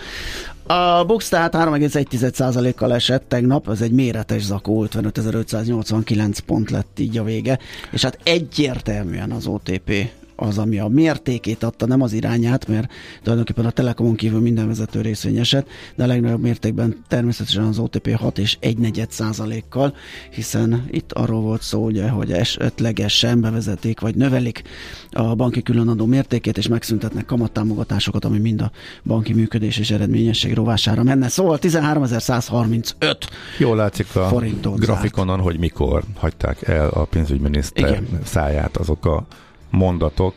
A 0.67 1.05
Bux 1.05 1.29
tehát 1.29 1.55
3,1%-kal 1.57 2.95
esett 2.95 3.25
tegnap, 3.29 3.69
ez 3.69 3.81
egy 3.81 3.93
méretes 3.93 4.43
zakó, 4.43 4.87
55.589 4.93 6.39
pont 6.47 6.71
lett 6.71 6.99
így 6.99 7.19
a 7.19 7.25
vége, 7.25 7.59
és 7.91 8.03
hát 8.03 8.19
egyértelműen 8.23 9.31
az 9.31 9.47
OTP 9.47 10.11
az, 10.41 10.59
ami 10.59 10.79
a 10.79 10.89
mértékét 10.89 11.63
adta, 11.63 11.87
nem 11.87 12.03
az 12.03 12.13
irányát, 12.13 12.69
mert 12.69 12.93
tulajdonképpen 13.23 13.65
a 13.65 13.71
Telekomon 13.71 14.15
kívül 14.15 14.41
minden 14.41 14.67
vezető 14.67 15.01
részvényeset, 15.01 15.67
de 15.95 16.05
a 16.05 16.07
legnagyobb 16.07 16.41
mértékben 16.41 17.05
természetesen 17.09 17.65
az 17.65 17.79
OTP 17.79 18.15
6 18.17 18.39
és 18.39 18.57
1 18.61 18.79
negyed 18.79 19.11
százalékkal, 19.11 19.95
hiszen 20.31 20.85
itt 20.91 21.13
arról 21.13 21.41
volt 21.41 21.63
szó, 21.63 21.85
ugye, 21.85 22.09
hogy 22.09 22.33
esetlegesen 22.33 23.41
bevezetik, 23.41 24.01
vagy 24.01 24.15
növelik 24.15 24.63
a 25.11 25.35
banki 25.35 25.63
különadó 25.63 26.07
mértékét, 26.07 26.59
és 26.59 26.69
megszüntetnek 26.69 27.25
kamattámogatásokat, 27.25 28.25
ami 28.25 28.39
mind 28.39 28.61
a 28.61 28.71
banki 29.05 29.33
működés 29.33 29.79
és 29.79 29.91
eredményesség 29.91 30.55
rovására 30.55 31.03
menne. 31.03 31.29
Szóval 31.29 31.59
13.135 31.61 33.17
Jól 33.59 33.77
látszik 33.77 34.17
a 34.17 34.43
grafikonon, 34.77 35.35
zárt. 35.37 35.49
hogy 35.49 35.59
mikor 35.59 36.03
hagyták 36.17 36.69
el 36.69 36.89
a 36.89 37.05
pénzügyminiszter 37.05 37.89
Igen. 37.89 38.07
száját 38.25 38.77
azok 38.77 39.07
a 39.07 39.27
mondatok, 39.71 40.35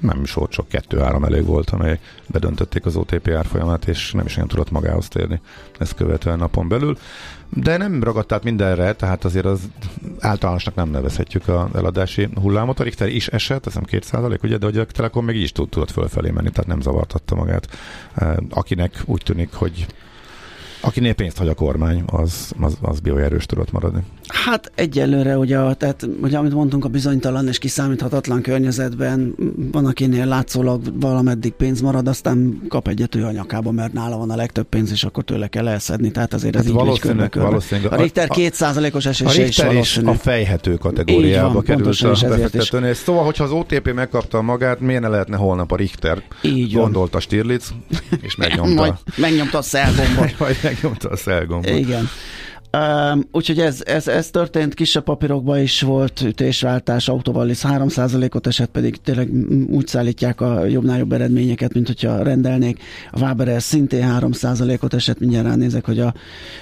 nem 0.00 0.20
is 0.22 0.32
volt 0.32 0.52
sok, 0.52 0.68
kettő-három 0.68 1.24
elég 1.24 1.44
volt, 1.44 1.70
amely 1.70 2.00
bedöntötték 2.26 2.86
az 2.86 2.96
OTP 2.96 3.28
árfolyamát, 3.28 3.88
és 3.88 4.12
nem 4.12 4.26
is 4.26 4.36
olyan 4.36 4.48
tudott 4.48 4.70
magához 4.70 5.08
térni 5.08 5.40
ezt 5.78 5.94
követően 5.94 6.38
napon 6.38 6.68
belül. 6.68 6.98
De 7.48 7.76
nem 7.76 8.02
ragadt 8.02 8.32
át 8.32 8.44
mindenre, 8.44 8.92
tehát 8.92 9.24
azért 9.24 9.44
az 9.44 9.60
általánosnak 10.20 10.74
nem 10.74 10.90
nevezhetjük 10.90 11.48
a 11.48 11.68
eladási 11.74 12.28
hullámot. 12.34 12.80
A 12.80 12.82
Richter 12.82 13.08
is 13.08 13.28
esett, 13.28 13.64
hiszem 13.64 13.82
2% 13.86 14.42
ugye, 14.42 14.56
de 14.56 14.66
hogy 14.66 14.78
a 14.78 14.84
Telekom 14.84 15.24
még 15.24 15.36
így 15.36 15.42
is 15.42 15.52
tud, 15.52 15.68
tudott 15.68 15.90
fölfelé 15.90 16.30
menni, 16.30 16.50
tehát 16.50 16.66
nem 16.66 16.80
zavartatta 16.80 17.34
magát. 17.34 17.68
Akinek 18.50 19.02
úgy 19.04 19.22
tűnik, 19.24 19.52
hogy 19.52 19.86
Akinél 20.86 21.14
pénzt 21.14 21.38
hagy 21.38 21.48
a 21.48 21.54
kormány, 21.54 22.02
az, 22.06 22.52
az, 22.60 22.76
az 22.80 23.00
bioerős 23.00 23.46
tudott 23.46 23.72
maradni. 23.72 24.02
Hát 24.26 24.72
egyelőre, 24.74 25.38
ugye, 25.38 25.74
tehát, 25.74 26.08
ugye, 26.22 26.38
amit 26.38 26.52
mondtunk, 26.52 26.84
a 26.84 26.88
bizonytalan 26.88 27.48
és 27.48 27.58
kiszámíthatatlan 27.58 28.42
környezetben 28.42 29.34
van, 29.72 29.86
akinél 29.86 30.26
látszólag 30.26 31.00
valameddig 31.00 31.52
pénz 31.52 31.80
marad, 31.80 32.08
aztán 32.08 32.62
kap 32.68 32.88
egyet 32.88 33.14
ő 33.14 33.24
a 33.24 33.30
nyakába, 33.30 33.70
mert 33.70 33.92
nála 33.92 34.16
van 34.16 34.30
a 34.30 34.36
legtöbb 34.36 34.66
pénz, 34.66 34.90
és 34.90 35.04
akkor 35.04 35.24
tőle 35.24 35.46
kell 35.46 35.68
elszedni. 35.68 36.10
Tehát 36.10 36.34
azért 36.34 36.54
ez 36.56 36.60
hát 36.60 36.70
így 36.70 36.76
valószínűleg, 36.76 37.28
körbe, 37.28 37.48
valószínűleg, 37.48 37.92
A 37.92 37.96
Richter 38.02 38.28
kétszázalékos 38.28 39.06
esése 39.06 39.46
is 39.46 39.56
valószínű. 39.56 40.08
a 40.08 40.14
fejhető 40.14 40.76
kategóriába 40.76 41.52
van, 41.52 41.62
került 41.62 42.00
a 42.00 42.28
befektetőnél. 42.28 42.94
Szóval, 42.94 43.24
hogyha 43.24 43.44
az 43.44 43.50
OTP 43.50 43.92
megkapta 43.92 44.42
magát, 44.42 44.80
miért 44.80 45.02
ne 45.02 45.08
lehetne 45.08 45.36
holnap 45.36 45.72
a 45.72 45.76
Richter? 45.76 46.22
Így 46.42 46.72
Gondolta 46.72 47.20
Stirlitz, 47.20 47.74
és 48.20 48.36
megnyomta. 48.36 48.74
Majd 48.82 48.94
megnyomta 49.16 49.58
a 49.58 49.62
szelgombot. 49.62 50.34
megnyomta 50.82 51.08
a 51.08 51.16
szelgombot. 51.16 51.70
Igen. 51.70 52.08
Um, 52.76 53.24
úgyhogy 53.32 53.60
ez, 53.60 53.82
ez, 53.84 54.08
ez 54.08 54.30
történt, 54.30 54.74
kisebb 54.74 55.04
papírokban 55.04 55.60
is 55.60 55.80
volt 55.82 56.20
ütésváltás, 56.20 57.08
autóval 57.08 57.48
3%-ot 57.50 58.46
esett, 58.46 58.70
pedig 58.70 58.96
tényleg 59.04 59.30
úgy 59.68 59.86
szállítják 59.86 60.40
a 60.40 60.64
jobbnál 60.64 60.98
jobb 60.98 61.12
eredményeket, 61.12 61.74
mint 61.74 61.86
hogyha 61.86 62.22
rendelnék. 62.22 62.82
A 63.10 63.20
Waberer 63.20 63.62
szintén 63.62 64.16
3%-ot 64.20 64.94
esett, 64.94 65.18
mindjárt 65.18 65.46
ránézek, 65.46 65.84
hogy 65.84 66.00
a, 66.00 66.14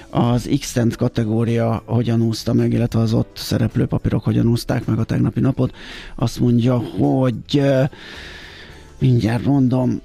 az 0.09 0.49
x 0.59 0.77
kategória 0.95 1.83
hogyan 1.85 2.21
úszta 2.21 2.53
meg, 2.53 2.73
illetve 2.73 2.99
az 2.99 3.13
ott 3.13 3.37
szereplő 3.37 3.85
papírok 3.85 4.23
hogyan 4.23 4.47
úszták 4.47 4.85
meg 4.85 4.99
a 4.99 5.03
tegnapi 5.03 5.39
napot. 5.39 5.75
Azt 6.15 6.39
mondja, 6.39 6.77
hogy 6.77 7.61
mindjárt 8.99 9.45
mondom, 9.45 10.01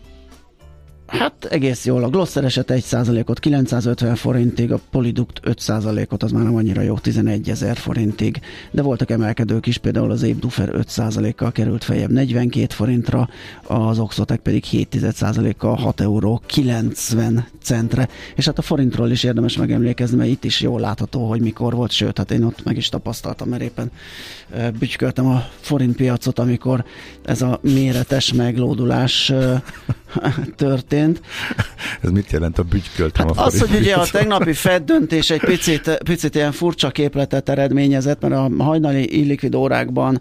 Hát 1.10 1.44
egész 1.44 1.84
jól. 1.84 2.04
A 2.04 2.08
Glosser 2.08 2.44
eset 2.44 2.72
1%-ot 2.74 3.38
950 3.38 4.14
forintig, 4.14 4.72
a 4.72 4.80
Poliduct 4.90 5.40
5%-ot, 5.44 6.22
az 6.22 6.30
már 6.30 6.42
nem 6.42 6.54
annyira 6.54 6.80
jó, 6.80 6.98
11 6.98 7.50
ezer 7.50 7.76
forintig. 7.76 8.40
De 8.70 8.82
voltak 8.82 9.10
emelkedők 9.10 9.66
is, 9.66 9.78
például 9.78 10.10
az 10.10 10.22
Ébdufer 10.22 10.70
5%-kal 10.72 11.52
került 11.52 11.84
fejebb 11.84 12.10
42 12.10 12.74
forintra, 12.74 13.28
az 13.62 13.98
Oxotec 13.98 14.42
pedig 14.42 14.64
7%-kal 14.70 15.74
6 15.74 16.00
euró 16.00 16.42
90 16.46 17.46
centre. 17.62 18.08
És 18.34 18.44
hát 18.44 18.58
a 18.58 18.62
forintról 18.62 19.10
is 19.10 19.24
érdemes 19.24 19.56
megemlékezni, 19.56 20.16
mert 20.16 20.30
itt 20.30 20.44
is 20.44 20.60
jól 20.60 20.80
látható, 20.80 21.28
hogy 21.28 21.40
mikor 21.40 21.74
volt, 21.74 21.90
sőt, 21.90 22.18
hát 22.18 22.30
én 22.30 22.42
ott 22.42 22.64
meg 22.64 22.76
is 22.76 22.88
tapasztaltam, 22.88 23.48
mert 23.48 23.62
éppen 23.62 23.90
bütyköltem 24.78 25.26
a 25.26 25.44
forint 25.60 25.96
piacot, 25.96 26.38
amikor 26.38 26.84
ez 27.24 27.42
a 27.42 27.58
méretes 27.62 28.32
meglódulás 28.32 29.32
történt. 30.56 30.98
Ez 32.02 32.10
mit 32.10 32.30
jelent 32.30 32.58
a 32.58 32.62
bütyköltem 32.62 33.26
hát 33.26 33.36
a 33.36 33.44
Az, 33.44 33.60
hogy 33.60 33.78
ugye 33.80 33.94
a 33.94 34.06
tegnapi 34.06 34.52
Fed 34.52 34.82
döntés 34.82 35.30
egy 35.30 35.40
picit, 35.40 35.98
picit 36.04 36.34
ilyen 36.34 36.52
furcsa 36.52 36.90
képletet 36.90 37.48
eredményezett, 37.48 38.20
mert 38.20 38.34
a 38.34 38.50
hajnali 38.58 39.18
illikvid 39.18 39.54
órákban 39.54 40.20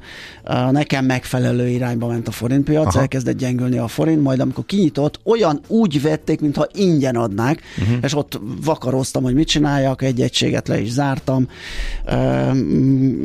nekem 0.72 1.06
megfelelő 1.06 1.68
irányba 1.68 2.08
ment 2.08 2.28
a 2.28 2.32
forintpiac, 2.32 2.88
Aha. 2.88 3.00
elkezdett 3.00 3.38
gyengülni 3.38 3.78
a 3.78 3.88
forint, 3.88 4.22
majd 4.22 4.40
amikor 4.40 4.66
kinyitott, 4.66 5.20
olyan 5.24 5.62
úgy 5.68 6.02
vették, 6.02 6.42
mintha 6.42 6.68
ingyen 6.74 7.16
adnák, 7.16 7.62
uh-huh. 7.82 7.98
és 8.02 8.16
ott 8.16 8.40
vakaroztam, 8.64 9.24
hogy 9.24 9.34
mit 9.34 9.48
csináljak, 9.48 10.02
egy 10.02 10.22
egységet 10.22 10.68
le 10.68 10.80
is 10.80 10.90
zártam, 10.90 11.48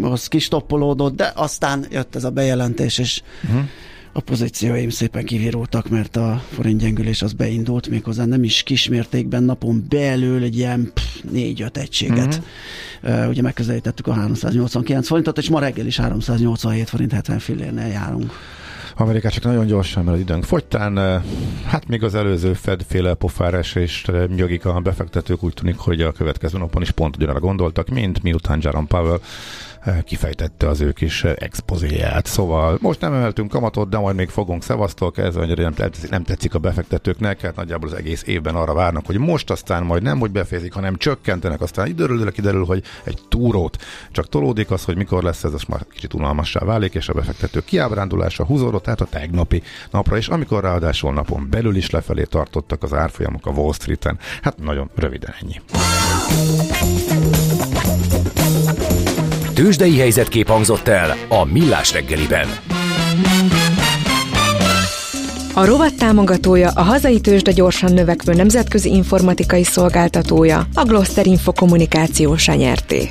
az 0.03 0.27
kistoppolódott, 0.27 1.17
de 1.17 1.33
aztán 1.35 1.87
jött 1.90 2.14
ez 2.14 2.25
a 2.25 2.31
bejelentés, 2.31 2.99
és 2.99 3.23
uh-huh 3.45 3.62
a 4.16 4.20
pozícióim 4.20 4.90
szépen 4.90 5.24
kivirultak, 5.24 5.88
mert 5.88 6.16
a 6.16 6.42
forint 6.53 6.81
gyengülés 6.81 7.22
az 7.22 7.33
beindult, 7.33 7.88
méghozzá 7.88 8.24
nem 8.24 8.44
is 8.44 8.62
kismértékben 8.62 9.42
napon 9.42 9.87
belül 9.88 10.42
egy 10.42 10.57
ilyen 10.57 10.92
4-5 11.35 11.77
egységet. 11.77 12.42
Uh-huh. 13.03 13.22
Uh, 13.22 13.29
ugye 13.29 13.42
megközelítettük 13.42 14.07
a 14.07 14.12
389 14.12 15.07
forintot, 15.07 15.38
és 15.38 15.48
ma 15.48 15.61
reggel 15.61 15.87
is 15.87 15.96
387 15.96 16.88
forint 16.88 17.12
70 17.12 17.38
fillérnél 17.38 17.87
járunk. 17.87 18.33
Amerikát 18.96 19.33
csak 19.33 19.44
nagyon 19.44 19.66
gyorsan, 19.66 20.05
mert 20.05 20.16
az 20.16 20.22
időnk 20.22 20.44
fogytán, 20.44 21.22
hát 21.66 21.88
még 21.88 22.03
az 22.03 22.14
előző 22.14 22.53
Fed-féle 22.53 23.14
pofárás 23.14 23.74
és 23.74 24.07
nyögik 24.37 24.64
a 24.64 24.81
befektetők, 24.81 25.42
úgy 25.42 25.55
tűnik, 25.55 25.77
hogy 25.77 26.00
a 26.00 26.12
következő 26.12 26.59
napon 26.59 26.83
is 26.83 26.90
pont 26.90 27.16
ugyanarra 27.16 27.40
gondoltak, 27.40 27.88
mint 27.88 28.22
miután 28.22 28.59
Jerome 28.62 28.87
Powell 28.87 29.20
kifejtette 30.05 30.68
az 30.68 30.81
ő 30.81 30.92
kis 30.92 31.25
expozéját. 31.25 32.27
Szóval 32.27 32.79
most 32.81 33.01
nem 33.01 33.12
emeltünk 33.12 33.51
kamatot, 33.51 33.88
de 33.88 33.99
majd 33.99 34.16
még 34.16 34.29
fogunk 34.29 34.62
szevasztól 34.62 35.11
kezdve, 35.11 35.47
hogy 35.47 35.59
nem 35.59 35.75
tetszik, 35.75 36.11
nem 36.11 36.23
tetszik 36.23 36.55
a 36.55 36.59
befektetőknek, 36.59 37.40
hát 37.40 37.57
nagyjából 37.57 37.88
az 37.88 37.94
egész 37.94 38.23
évben 38.27 38.55
arra 38.55 38.75
várnak, 38.75 39.07
hogy 39.07 39.18
most 39.18 39.51
aztán 39.51 39.83
majd 39.83 40.03
nem, 40.03 40.18
hogy 40.18 40.31
befejezik, 40.31 40.73
hanem 40.73 40.97
csökkentenek, 40.97 41.61
aztán 41.61 41.87
időről 41.87 42.33
kiderül, 42.33 42.64
hogy 42.64 42.83
egy 43.05 43.18
túrót 43.29 43.77
csak 44.12 44.29
tolódik 44.29 44.70
az, 44.70 44.85
hogy 44.85 44.97
mikor 44.97 45.23
lesz 45.23 45.44
ez, 45.44 45.53
az 45.53 45.62
már 45.62 45.87
kicsit 45.92 46.14
unalmassá 46.14 46.61
válik, 46.61 46.94
és 46.94 47.09
a 47.09 47.12
befektető 47.12 47.61
kiábrándulása 47.61 48.44
húzódott, 48.44 48.83
tehát 48.83 49.01
a 49.01 49.07
tegnapi 49.11 49.62
napra 49.90 50.16
is, 50.16 50.29
amikor 50.29 50.62
ráadásul 50.62 51.12
napon 51.12 51.47
belül 51.51 51.77
is 51.77 51.90
lefelé 51.90 52.23
tartottak 52.23 52.83
az 52.83 52.92
árfolyamok 52.94 53.47
a 53.47 53.51
Wall 53.51 53.73
Street-en. 53.73 54.18
Hát 54.42 54.59
nagyon 54.59 54.90
röviden 54.94 55.35
ennyi. 55.40 55.61
Tőzsdei 59.55 59.99
helyzetkép 59.99 60.49
hangzott 60.49 60.88
el 60.88 61.17
a 61.29 61.45
Millás 61.45 61.93
reggeliben. 61.93 62.49
A 65.53 65.64
rovat 65.64 65.95
támogatója 65.95 66.71
a 66.71 66.83
hazai 66.83 67.21
tőzsde 67.21 67.53
gyorsan 67.53 67.93
növekvő 67.93 68.35
nemzetközi 68.35 68.90
informatikai 68.95 69.64
szolgáltatója, 69.64 70.67
a 70.75 70.85
Gloster 70.85 71.27
Info 71.27 71.53
kommunikációsa 71.53 72.55
nyerté. 72.55 73.09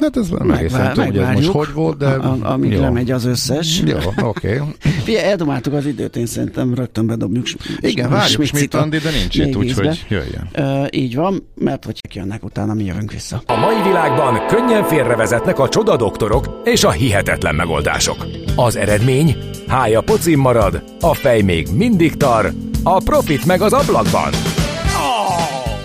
Hát 0.00 0.16
ez 0.16 0.28
már 0.28 0.58
egészen 0.58 0.92
tudom, 0.92 1.06
hogy 1.06 1.18
ez 1.18 1.34
most 1.34 1.48
hogy 1.48 1.72
volt, 1.72 1.96
de... 1.98 2.06
A, 2.06 2.38
amíg 2.42 2.72
jó. 2.72 2.80
lemegy 2.80 3.10
az 3.10 3.24
összes. 3.24 3.82
Jó, 3.84 3.96
oké. 4.22 4.58
Okay. 4.58 4.68
Figyelj, 5.04 5.24
eldomáltuk 5.24 5.72
az 5.72 5.86
időt, 5.86 6.16
én 6.16 6.26
szerintem 6.26 6.74
rögtön 6.74 7.06
bedobjuk. 7.06 7.46
Igen, 7.80 8.10
várjuk 8.10 8.44
Schmidt 8.44 8.74
Andi, 8.74 8.98
de 8.98 9.10
nincs 9.10 9.34
itt, 9.34 9.56
úgyhogy 9.56 10.04
jöjjön. 10.08 10.48
Ö, 10.52 10.84
így 10.90 11.14
van, 11.14 11.48
mert 11.54 11.84
hogy 11.84 12.00
jönnek 12.14 12.44
utána, 12.44 12.74
mi 12.74 12.84
jövünk 12.84 13.12
vissza. 13.12 13.42
A 13.46 13.56
mai 13.56 13.82
világban 13.82 14.46
könnyen 14.46 14.84
félrevezetnek 14.84 15.58
a 15.58 15.68
csoda 15.68 15.96
doktorok 15.96 16.60
és 16.64 16.84
a 16.84 16.90
hihetetlen 16.90 17.54
megoldások. 17.54 18.26
Az 18.56 18.76
eredmény? 18.76 19.36
Hája 19.66 20.00
pocim 20.00 20.40
marad, 20.40 20.82
a 21.00 21.14
fej 21.14 21.42
még 21.42 21.68
mindig 21.74 22.16
tar, 22.16 22.52
a 22.82 23.02
profit 23.04 23.46
meg 23.46 23.60
az 23.60 23.72
ablakban. 23.72 24.32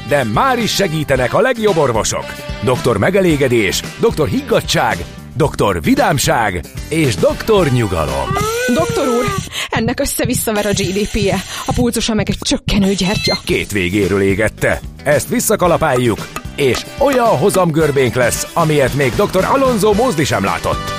De 0.08 0.24
már 0.24 0.60
is 0.60 0.74
segítenek 0.74 1.34
a 1.34 1.42
legjobb 1.42 1.78
orvosok. 1.78 2.51
Doktor 2.64 2.98
megelégedés, 2.98 3.82
doktor 4.00 4.28
higgadság, 4.28 5.06
doktor 5.36 5.82
vidámság 5.82 6.62
és 6.90 7.16
doktor 7.16 7.72
nyugalom. 7.72 8.28
Doktor 8.74 9.08
úr, 9.08 9.26
ennek 9.70 10.00
össze-visszaver 10.00 10.66
a 10.66 10.70
GDP-je, 10.70 11.36
a 11.66 11.72
pulcosa 11.74 12.14
meg 12.14 12.30
egy 12.30 12.38
csökkenő 12.42 12.94
gyertya. 12.94 13.38
Két 13.46 13.72
végéről 13.72 14.22
égette. 14.22 14.80
Ezt 15.04 15.30
visszakalapáljuk, 15.30 16.28
és 16.56 16.86
olyan 17.00 17.38
hozamgörbénk 17.38 18.14
lesz, 18.14 18.48
amilyet 18.54 18.94
még 18.94 19.12
dr. 19.16 19.46
Alonso 19.46 19.94
Mózdi 19.94 20.24
sem 20.24 20.44
látott. 20.44 20.92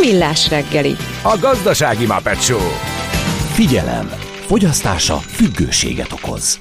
Millás 0.00 0.48
reggeli. 0.48 0.96
A 1.22 1.36
gazdasági 1.40 2.06
Muppet 2.06 2.42
Show. 2.42 2.70
Figyelem! 3.52 4.10
Fogyasztása 4.46 5.16
függőséget 5.16 6.12
okoz. 6.12 6.58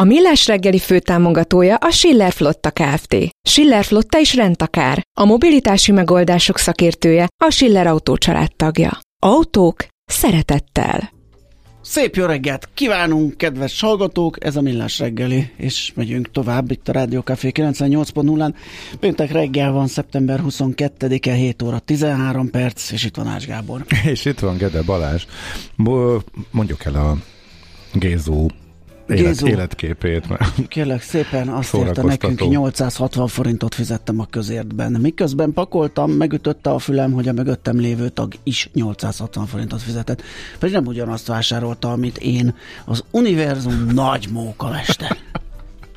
A 0.00 0.04
Millás 0.04 0.46
reggeli 0.46 0.78
főtámogatója 0.78 1.76
a 1.76 1.90
Schiller 1.90 2.32
Flotta 2.32 2.70
Kft. 2.70 3.16
Schiller 3.42 3.84
Flotta 3.84 4.18
is 4.18 4.34
rendtakár. 4.34 5.02
A 5.20 5.24
mobilitási 5.24 5.92
megoldások 5.92 6.58
szakértője 6.58 7.28
a 7.44 7.50
Schiller 7.50 7.86
Autó 7.86 8.16
tagja. 8.56 8.98
Autók 9.22 9.86
szeretettel. 10.04 11.10
Szép 11.82 12.14
jó 12.14 12.24
reggelt 12.26 12.68
kívánunk, 12.74 13.36
kedves 13.36 13.80
hallgatók! 13.80 14.44
Ez 14.44 14.56
a 14.56 14.60
Millás 14.60 14.98
reggeli, 14.98 15.50
és 15.56 15.92
megyünk 15.94 16.30
tovább 16.30 16.70
itt 16.70 16.88
a 16.88 16.92
Rádió 16.92 17.20
Café 17.20 17.50
98.0-án. 17.54 18.54
Péntek 19.00 19.32
reggel 19.32 19.72
van, 19.72 19.86
szeptember 19.86 20.40
22-e, 20.46 21.32
7 21.32 21.62
óra 21.62 21.78
13 21.78 22.50
perc, 22.50 22.90
és 22.90 23.04
itt 23.04 23.16
van 23.16 23.26
Ács 23.26 23.46
Gábor. 23.46 23.84
És 24.12 24.24
itt 24.24 24.38
van 24.38 24.56
Gede 24.56 24.82
Balázs. 24.82 25.24
Mondjuk 26.50 26.84
el 26.84 26.94
a 26.94 27.16
Gézó 27.92 28.50
élet, 29.10 29.40
életképét, 29.40 30.28
mert 30.28 30.68
Kérlek 30.68 31.02
szépen, 31.02 31.48
azt 31.48 31.74
érte 31.74 31.86
Szórakoztató. 31.86 32.28
nekünk, 32.28 32.50
860 32.50 33.26
forintot 33.26 33.74
fizettem 33.74 34.20
a 34.20 34.26
közértben. 34.30 34.92
Miközben 34.92 35.52
pakoltam, 35.52 36.10
megütötte 36.10 36.70
a 36.70 36.78
fülem, 36.78 37.12
hogy 37.12 37.28
a 37.28 37.32
mögöttem 37.32 37.78
lévő 37.78 38.08
tag 38.08 38.34
is 38.42 38.70
860 38.72 39.46
forintot 39.46 39.82
fizetett. 39.82 40.22
Pedig 40.58 40.74
nem 40.74 40.86
ugyanazt 40.86 41.26
vásárolta, 41.26 41.92
amit 41.92 42.18
én, 42.18 42.54
az 42.84 43.04
univerzum 43.10 43.86
nagy 43.92 44.28
mókamester. 44.32 45.16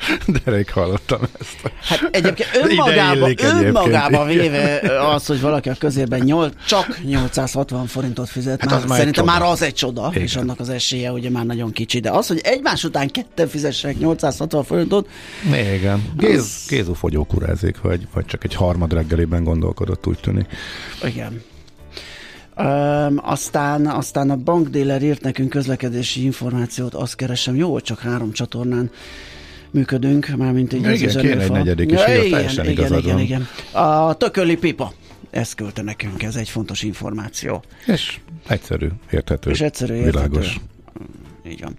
de 0.44 0.52
rég 0.52 0.70
hallottam 0.70 1.22
ezt. 1.40 1.72
Hát 1.82 2.10
egyébként 2.12 2.50
önmagában 2.64 3.30
igen. 3.30 4.42
véve 4.42 4.82
az, 5.14 5.26
hogy 5.26 5.42
valaki 5.42 5.70
a 5.70 5.76
közérben 5.80 6.20
8, 6.20 6.54
csak 6.68 7.00
860 7.04 7.88
forintot 7.88 8.30
fizet, 8.30 8.62
Hát 8.62 8.70
már, 8.70 8.84
az 8.84 8.98
szerintem 8.98 9.26
már 9.26 9.42
az 9.42 9.62
egy 9.62 9.74
csoda, 9.74 10.08
Igen. 10.12 10.24
és 10.24 10.36
annak 10.36 10.60
az 10.60 10.70
esélye 10.70 11.12
ugye 11.12 11.30
már 11.30 11.46
nagyon 11.46 11.72
kicsi. 11.72 12.00
De 12.00 12.10
az, 12.10 12.28
hogy 12.28 12.40
egymás 12.44 12.84
után 12.84 13.08
ketten 13.08 13.48
fizessenek 13.48 14.00
860 14.00 14.64
forintot, 14.64 15.08
Igen. 15.76 16.12
Géz, 16.18 16.66
Gézó 16.70 16.94
fogyókurázik, 16.94 17.82
vagy, 17.82 18.08
vagy 18.14 18.26
csak 18.26 18.44
egy 18.44 18.56
harmad 18.56 18.94
reggeliben 18.94 19.44
gondolkodott, 19.44 20.08
úgy 20.08 20.20
tűnik. 20.20 20.46
igen. 21.04 21.42
Um, 22.58 23.20
aztán, 23.22 23.88
aztán 23.88 24.30
a 24.30 24.36
bankdéler 24.36 25.02
írt 25.02 25.22
nekünk 25.22 25.50
közlekedési 25.50 26.24
információt, 26.24 26.94
azt 26.94 27.16
keresem, 27.16 27.56
jó, 27.56 27.80
csak 27.80 28.00
három 28.00 28.32
csatornán 28.32 28.92
működünk, 29.74 30.28
mármint 30.38 30.74
így 30.74 30.80
Igen, 30.80 31.08
az 31.08 31.16
kéne 31.16 31.42
egy 31.42 31.52
negyedik 31.52 31.92
is, 31.92 32.00
ja, 32.00 32.24
igen, 32.24 32.50
igen, 32.50 32.98
igen, 32.98 33.14
van. 33.14 33.20
igen. 33.20 33.48
A 33.72 34.14
tököli 34.14 34.58
pipa. 34.58 34.94
Ezt 35.30 35.56
küldte 35.56 35.82
nekünk, 35.82 36.24
ez 36.24 36.36
egy 36.36 36.50
fontos 36.50 36.84
információ. 36.84 37.64
És 37.86 38.20
egyszerű, 38.48 38.88
érthető, 39.12 39.50
És 39.50 39.62
egyszerű, 39.62 39.94
érthető. 39.94 40.12
világos. 40.12 40.60
Így 41.48 41.62
van. 41.62 41.78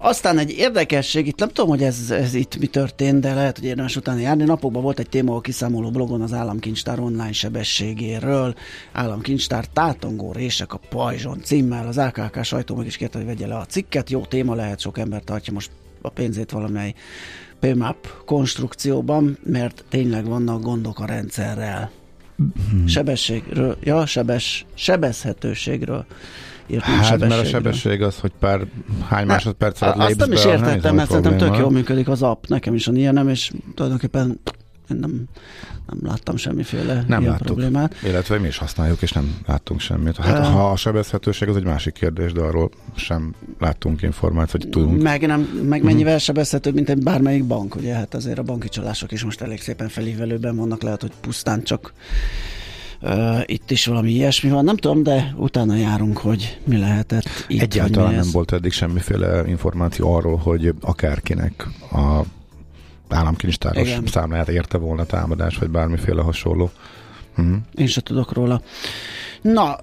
Aztán 0.00 0.38
egy 0.38 0.50
érdekesség, 0.50 1.26
itt 1.26 1.38
nem 1.38 1.48
tudom, 1.48 1.70
hogy 1.70 1.82
ez, 1.82 2.10
ez 2.10 2.34
itt 2.34 2.58
mi 2.58 2.66
történt, 2.66 3.20
de 3.20 3.34
lehet, 3.34 3.58
hogy 3.58 3.66
érdemes 3.66 3.96
utána 3.96 4.18
járni. 4.20 4.44
Napokban 4.44 4.82
volt 4.82 4.98
egy 4.98 5.08
téma 5.08 5.34
a 5.36 5.40
kiszámoló 5.40 5.90
blogon 5.90 6.20
az 6.20 6.32
államkincstár 6.32 7.00
online 7.00 7.32
sebességéről. 7.32 8.54
Államkincstár 8.92 9.64
tátongó 9.66 10.32
rések 10.32 10.72
a 10.72 10.80
pajzson 10.88 11.40
címmel. 11.42 11.86
Az 11.86 11.98
AKK 11.98 12.44
sajtó 12.44 12.74
meg 12.74 12.86
is 12.86 12.96
kérte, 12.96 13.18
hogy 13.18 13.26
vegye 13.26 13.46
le 13.46 13.56
a 13.56 13.64
cikket. 13.66 14.10
Jó 14.10 14.20
téma 14.20 14.54
lehet, 14.54 14.80
sok 14.80 14.98
ember 14.98 15.22
tartja 15.22 15.52
most 15.52 15.70
a 16.02 16.08
pénzét 16.08 16.50
valamely 16.50 16.94
PMAP 17.60 18.08
konstrukcióban, 18.24 19.38
mert 19.44 19.84
tényleg 19.88 20.26
vannak 20.26 20.62
gondok 20.62 21.00
a 21.00 21.06
rendszerrel. 21.06 21.90
Sebességről, 22.86 23.76
ja, 23.82 24.06
sebes, 24.06 24.66
sebezhetőségről. 24.74 26.06
Írt, 26.66 26.82
Hát, 26.82 27.18
mert 27.18 27.32
a 27.32 27.44
sebesség 27.44 28.02
az, 28.02 28.18
hogy 28.18 28.32
pár 28.38 28.66
hány 29.08 29.26
másodperc 29.26 29.80
alatt 29.80 29.96
Azt 29.96 30.16
nem 30.16 30.32
is 30.32 30.44
értettem, 30.44 30.94
mert 30.94 31.08
szerintem 31.08 31.36
tök 31.36 31.56
jól 31.56 31.70
működik 31.70 32.08
az 32.08 32.22
app. 32.22 32.44
Nekem 32.46 32.74
is 32.74 32.86
van 32.86 32.96
ilyenem, 32.96 33.28
és 33.28 33.52
tulajdonképpen 33.74 34.40
nem, 34.88 35.24
nem 35.88 35.98
láttam 36.02 36.36
semmiféle 36.36 37.04
Nem 37.06 37.20
ilyen 37.20 37.30
láttuk. 37.32 37.46
problémát. 37.46 37.94
Illetve 38.04 38.38
mi 38.38 38.46
is 38.46 38.58
használjuk, 38.58 39.02
és 39.02 39.12
nem 39.12 39.36
láttunk 39.46 39.80
semmit. 39.80 40.16
Hát 40.16 40.38
Ah. 40.38 40.52
ha 40.52 40.70
a 40.70 40.76
sebezhetőség 40.76 41.48
az 41.48 41.56
egy 41.56 41.64
másik 41.64 41.92
kérdés, 41.92 42.32
de 42.32 42.40
arról 42.40 42.70
sem 42.96 43.34
láttunk 43.58 44.02
információt, 44.02 44.62
hogy 44.62 44.70
tudunk. 44.70 45.02
Meg, 45.02 45.26
nem, 45.26 45.40
meg 45.68 45.82
mennyivel 45.82 46.18
sebezhetőbb, 46.18 46.74
mint 46.74 46.88
egy 46.88 47.02
bármelyik 47.02 47.44
bank, 47.44 47.74
ugye? 47.76 47.94
Hát 47.94 48.14
azért 48.14 48.38
a 48.38 48.42
banki 48.42 48.68
csalások 48.68 49.12
is 49.12 49.24
most 49.24 49.40
elég 49.40 49.60
szépen 49.60 49.88
felívelőben 49.88 50.56
vannak, 50.56 50.82
lehet, 50.82 51.00
hogy 51.00 51.12
pusztán 51.20 51.62
csak 51.62 51.92
uh, 53.02 53.40
itt 53.46 53.70
is 53.70 53.86
valami 53.86 54.10
ilyesmi 54.10 54.50
van. 54.50 54.64
Nem 54.64 54.76
tudom, 54.76 55.02
de 55.02 55.34
utána 55.36 55.74
járunk, 55.76 56.18
hogy 56.18 56.58
mi 56.64 56.76
lehetett 56.78 57.28
itt. 57.48 57.60
Egyáltalán 57.60 58.08
mi 58.08 58.14
nem 58.14 58.24
ez. 58.24 58.32
volt 58.32 58.52
eddig 58.52 58.72
semmiféle 58.72 59.42
információ 59.46 60.14
arról, 60.14 60.36
hogy 60.36 60.74
akárkinek 60.80 61.66
a 61.92 62.20
államkincstáros 63.14 63.88
Igen. 63.88 64.06
számláját 64.06 64.48
érte 64.48 64.78
volna 64.78 65.04
támadás, 65.04 65.56
vagy 65.58 65.68
bármiféle 65.68 66.22
hasonló. 66.22 66.70
Mhm. 67.36 67.54
Én 67.74 67.86
se 67.86 68.00
tudok 68.00 68.32
róla. 68.32 68.60
Na, 69.40 69.76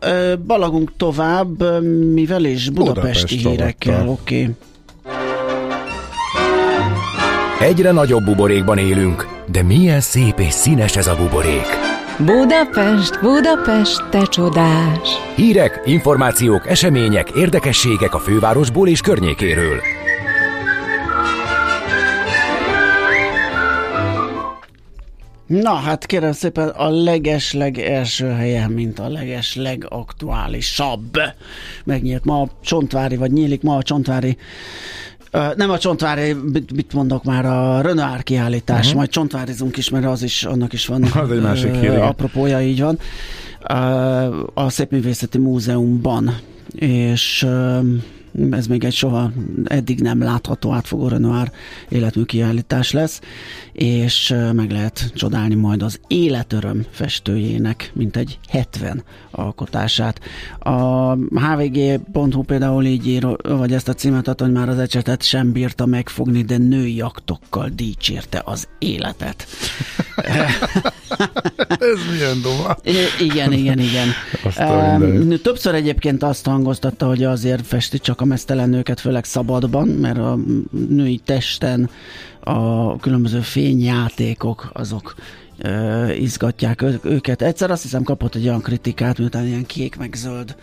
balagunk 0.45 0.91
tovább, 0.97 1.81
mivel 2.13 2.45
is 2.45 2.69
budapesti 2.69 3.35
Budapest 3.35 3.57
hírekkel, 3.57 4.07
oké. 4.07 4.41
Okay. 4.41 4.55
Egyre 7.59 7.91
nagyobb 7.91 8.23
buborékban 8.23 8.77
élünk, 8.77 9.27
de 9.51 9.63
milyen 9.63 10.01
szép 10.01 10.39
és 10.39 10.53
színes 10.53 10.95
ez 10.95 11.07
a 11.07 11.15
buborék. 11.15 11.65
Budapest, 12.17 13.19
Budapest, 13.21 14.09
te 14.09 14.21
csodás! 14.25 15.09
Hírek, 15.35 15.81
információk, 15.85 16.67
események, 16.67 17.29
érdekességek 17.29 18.13
a 18.13 18.19
fővárosból 18.19 18.88
és 18.88 19.01
környékéről. 19.01 20.04
Na, 25.45 25.73
hát 25.73 26.05
kérem 26.05 26.31
szépen 26.31 26.67
a 26.67 26.89
legesleg 26.89 27.77
első 27.77 28.27
helyen, 28.27 28.71
mint 28.71 28.99
a 28.99 29.10
leges 29.10 29.55
legaktuálisabb. 29.55 31.19
Megnyílt 31.84 32.25
ma 32.25 32.41
a 32.41 32.49
Csontvári, 32.62 33.15
vagy 33.15 33.31
nyílik 33.31 33.62
ma 33.62 33.75
a 33.75 33.84
Csontvári 33.84 34.38
nem 35.55 35.69
a 35.69 35.77
Csontvári, 35.77 36.34
mit, 36.73 36.93
mondok 36.93 37.23
már, 37.23 37.45
a 37.45 37.81
Renoir 37.81 38.23
kiállítás, 38.23 38.79
uh-huh. 38.79 38.95
majd 38.95 39.10
Csontvárizunk 39.10 39.77
is, 39.77 39.89
mert 39.89 40.05
az 40.05 40.23
is, 40.23 40.43
annak 40.43 40.73
is 40.73 40.86
van 40.86 41.03
Az 41.23 41.31
egy 41.31 41.41
másik 41.41 41.73
hír, 41.73 41.84
igen. 41.84 42.01
apropója, 42.01 42.62
így 42.62 42.81
van. 42.81 42.99
Ö, 43.69 43.75
a 44.53 44.69
Szépművészeti 44.69 45.38
Múzeumban. 45.38 46.36
És 46.75 47.43
ö, 47.43 47.79
ez 48.51 48.67
még 48.67 48.83
egy 48.83 48.93
soha 48.93 49.31
eddig 49.63 49.99
nem 49.99 50.21
látható 50.21 50.71
átfogó 50.71 51.07
Renoir 51.07 51.51
életmű 51.89 52.23
kiállítás 52.23 52.91
lesz, 52.91 53.21
és 53.73 54.35
meg 54.53 54.71
lehet 54.71 55.11
csodálni 55.15 55.55
majd 55.55 55.81
az 55.81 55.99
életöröm 56.07 56.85
festőjének, 56.91 57.91
mint 57.93 58.17
egy 58.17 58.39
70 58.49 59.03
alkotását. 59.31 60.19
A 60.59 61.13
hvg.hu 61.15 62.41
például 62.41 62.85
így 62.85 63.07
ír, 63.07 63.27
vagy 63.43 63.73
ezt 63.73 63.87
a 63.87 63.93
címet 63.93 64.27
ad, 64.27 64.41
hogy 64.41 64.51
már 64.51 64.69
az 64.69 64.79
ecsetet 64.79 65.23
sem 65.23 65.51
bírta 65.51 65.85
megfogni, 65.85 66.41
de 66.41 66.57
női 66.57 67.01
aktokkal 67.01 67.69
dicsérte 67.75 68.41
az 68.45 68.67
életet. 68.79 69.45
Ez 71.67 71.99
milyen 72.11 72.41
doma. 72.41 72.75
igen, 73.19 73.51
igen, 73.51 73.79
igen. 73.79 74.07
Um, 74.59 75.41
többször 75.41 75.75
egyébként 75.75 76.23
azt 76.23 76.45
hangoztatta, 76.45 77.07
hogy 77.07 77.23
azért 77.23 77.67
festi 77.67 77.99
csak 77.99 78.21
a 78.21 78.24
mesztelen 78.25 78.69
nőket, 78.69 78.99
főleg 78.99 79.23
szabadban, 79.23 79.88
mert 79.88 80.17
a 80.17 80.39
női 80.89 81.21
testen 81.25 81.89
a 82.39 82.97
különböző 82.97 83.39
fényjátékok 83.39 84.69
azok 84.73 85.15
uh, 85.63 86.21
izgatják 86.21 86.83
őket. 87.03 87.41
Egyszer 87.41 87.71
azt 87.71 87.81
hiszem 87.81 88.03
kapott 88.03 88.35
egy 88.35 88.47
olyan 88.47 88.61
kritikát, 88.61 89.17
miután 89.17 89.45
ilyen 89.45 89.65
kék 89.65 89.97
meg 89.97 90.13
zöld 90.13 90.55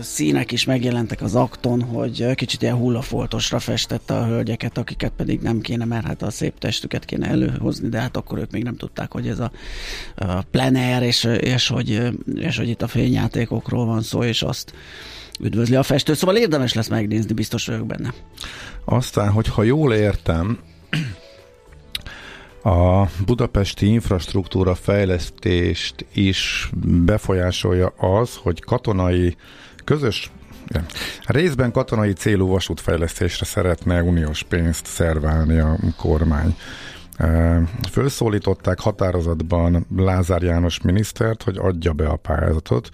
színek 0.00 0.52
is 0.52 0.64
megjelentek 0.64 1.22
az 1.22 1.34
akton, 1.34 1.82
hogy 1.82 2.34
kicsit 2.34 2.62
ilyen 2.62 2.76
hullafoltosra 2.76 3.58
festette 3.58 4.14
a 4.14 4.26
hölgyeket, 4.26 4.78
akiket 4.78 5.12
pedig 5.16 5.40
nem 5.40 5.60
kéne, 5.60 5.84
mert 5.84 6.06
hát 6.06 6.22
a 6.22 6.30
szép 6.30 6.58
testüket 6.58 7.04
kéne 7.04 7.28
előhozni, 7.28 7.88
de 7.88 8.00
hát 8.00 8.16
akkor 8.16 8.38
ők 8.38 8.50
még 8.50 8.62
nem 8.62 8.76
tudták, 8.76 9.12
hogy 9.12 9.28
ez 9.28 9.38
a, 9.38 9.50
a 10.16 10.42
plener, 10.50 11.02
és, 11.02 11.24
és, 11.40 11.68
hogy, 11.68 12.10
és 12.34 12.56
hogy 12.56 12.68
itt 12.68 12.82
a 12.82 12.86
fényjátékokról 12.86 13.86
van 13.86 14.02
szó, 14.02 14.22
és 14.22 14.42
azt 14.42 14.74
üdvözli 15.40 15.74
a 15.74 15.82
festő. 15.82 16.14
Szóval 16.14 16.36
érdemes 16.36 16.72
lesz 16.72 16.88
megnézni, 16.88 17.34
biztos 17.34 17.66
vagyok 17.66 17.86
benne. 17.86 18.14
Aztán, 18.84 19.30
hogyha 19.30 19.62
jól 19.62 19.94
értem, 19.94 20.58
a 22.62 23.06
budapesti 23.26 23.86
infrastruktúra 23.86 24.74
fejlesztést 24.74 26.06
is 26.12 26.70
befolyásolja 27.04 27.86
az, 27.86 28.36
hogy 28.36 28.60
katonai 28.60 29.36
közös 29.84 30.30
Részben 31.26 31.72
katonai 31.72 32.12
célú 32.12 32.46
vasútfejlesztésre 32.46 33.44
szeretne 33.44 34.02
uniós 34.02 34.42
pénzt 34.42 34.86
szerválni 34.86 35.58
a 35.58 35.76
kormány. 35.96 36.56
Fölszólították 37.90 38.80
határozatban 38.80 39.86
Lázár 39.96 40.42
János 40.42 40.80
minisztert, 40.80 41.42
hogy 41.42 41.56
adja 41.58 41.92
be 41.92 42.06
a 42.06 42.16
pályázatot, 42.16 42.88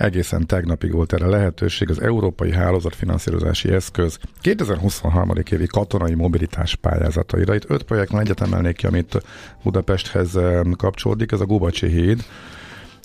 Egészen 0.00 0.46
tegnapig 0.46 0.92
volt 0.92 1.12
erre 1.12 1.26
lehetőség 1.26 1.90
az 1.90 2.02
Európai 2.02 2.52
Hálózatfinanszírozási 2.52 3.72
Eszköz 3.72 4.18
2023. 4.40 5.30
évi 5.50 5.66
katonai 5.66 6.14
mobilitás 6.14 6.74
pályázataira. 6.74 7.54
Itt 7.54 7.70
öt 7.70 7.82
projektben 7.82 8.20
egyet 8.20 8.40
emelnék 8.40 8.76
ki, 8.76 8.86
amit 8.86 9.22
Budapesthez 9.62 10.38
kapcsolódik, 10.76 11.32
ez 11.32 11.40
a 11.40 11.44
Gubacsi 11.44 11.86
híd, 11.86 12.24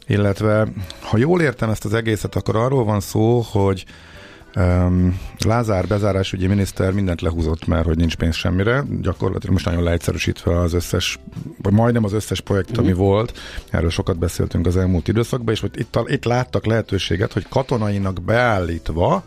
illetve 0.08 0.68
ha 1.02 1.18
jól 1.18 1.42
értem 1.42 1.70
ezt 1.70 1.86
az 1.86 1.94
egészet, 1.94 2.36
akkor 2.36 2.56
arról 2.56 2.84
van 2.84 3.00
szó, 3.00 3.40
hogy 3.40 3.86
Lázár 5.46 5.88
bezárásügyi 5.88 6.48
miniszter 6.48 6.94
mindent 6.94 7.22
lehúzott 7.22 7.68
már, 7.68 7.86
hogy 7.86 7.98
nincs 7.98 8.16
pénz 8.16 8.36
semmire. 8.36 8.84
Gyakorlatilag 9.02 9.54
most 9.54 9.66
nagyon 9.66 9.84
leegyszerűsítve 9.84 10.60
az 10.60 10.74
összes, 10.74 11.20
vagy 11.62 11.74
majdnem 11.74 12.04
az 12.04 12.14
összes 12.14 12.42
projekt, 12.42 12.78
mm. 12.78 12.82
ami 12.84 12.92
mhm. 12.92 13.00
volt. 13.00 13.40
Erről 13.70 13.90
sokat 13.90 14.18
beszéltünk 14.18 14.66
az 14.66 14.78
elmúlt 14.78 15.08
időszakban, 15.08 15.54
és 15.54 15.60
hogy 15.60 15.72
itt, 15.80 16.00
itt 16.06 16.24
láttak 16.24 16.66
lehetőséget, 16.66 17.34
hogy 17.34 17.48
katonainak 17.50 18.22
beállítva 18.22 19.24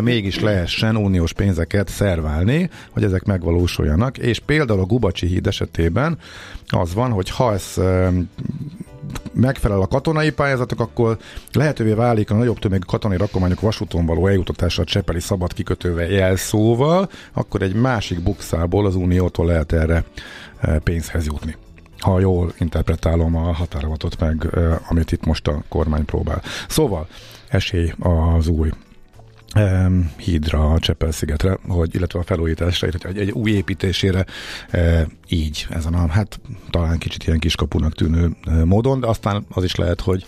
mégis 0.00 0.40
lehessen 0.40 0.96
uniós 0.96 1.32
pénzeket 1.32 1.88
szerválni, 1.88 2.70
hogy 2.90 3.04
ezek 3.04 3.24
megvalósuljanak, 3.24 4.18
és 4.18 4.38
például 4.38 4.80
a 4.80 4.84
Gubacsi 4.84 5.26
híd 5.26 5.46
esetében 5.46 6.18
az 6.66 6.94
van, 6.94 7.10
hogy 7.10 7.30
ha 7.30 7.52
ez 7.52 7.74
megfelel 9.32 9.80
a 9.80 9.86
katonai 9.86 10.30
pályázatok, 10.30 10.80
akkor 10.80 11.18
lehetővé 11.52 11.92
válik 11.92 12.30
a 12.30 12.34
nagyobb 12.34 12.58
tömegű 12.58 12.82
katonai 12.86 13.16
rakományok 13.16 13.60
vasúton 13.60 14.06
való 14.06 14.26
eljutatása 14.26 14.82
a 14.82 14.84
Csepeli 14.84 15.20
szabad 15.20 15.52
kikötővel 15.52 16.06
jelszóval, 16.06 17.08
akkor 17.32 17.62
egy 17.62 17.74
másik 17.74 18.22
bukszából 18.22 18.86
az 18.86 18.94
Uniótól 18.94 19.46
lehet 19.46 19.72
erre 19.72 20.04
e, 20.60 20.78
pénzhez 20.78 21.26
jutni 21.26 21.56
ha 22.00 22.20
jól 22.20 22.52
interpretálom 22.58 23.36
a 23.36 23.52
határavatot 23.52 24.20
meg, 24.20 24.48
e, 24.54 24.80
amit 24.88 25.12
itt 25.12 25.24
most 25.24 25.48
a 25.48 25.62
kormány 25.68 26.04
próbál. 26.04 26.42
Szóval 26.68 27.06
esély 27.48 27.92
az 27.98 28.48
új 28.48 28.70
hídra, 30.16 30.72
a 30.72 30.78
Csepel-szigetre, 30.78 31.58
hogy, 31.68 31.94
illetve 31.94 32.18
a 32.18 32.22
felújításra, 32.22 32.86
illetve 32.86 33.08
egy, 33.08 33.18
egy 33.18 33.30
új 33.30 33.50
építésére 33.50 34.24
e, 34.70 35.06
így, 35.28 35.66
ezen 35.70 35.94
a, 35.94 36.08
hát 36.08 36.40
talán 36.70 36.98
kicsit 36.98 37.24
ilyen 37.26 37.38
kiskapunak 37.38 37.94
tűnő 37.94 38.30
e, 38.44 38.64
módon, 38.64 39.00
de 39.00 39.06
aztán 39.06 39.46
az 39.48 39.64
is 39.64 39.74
lehet, 39.74 40.00
hogy 40.00 40.24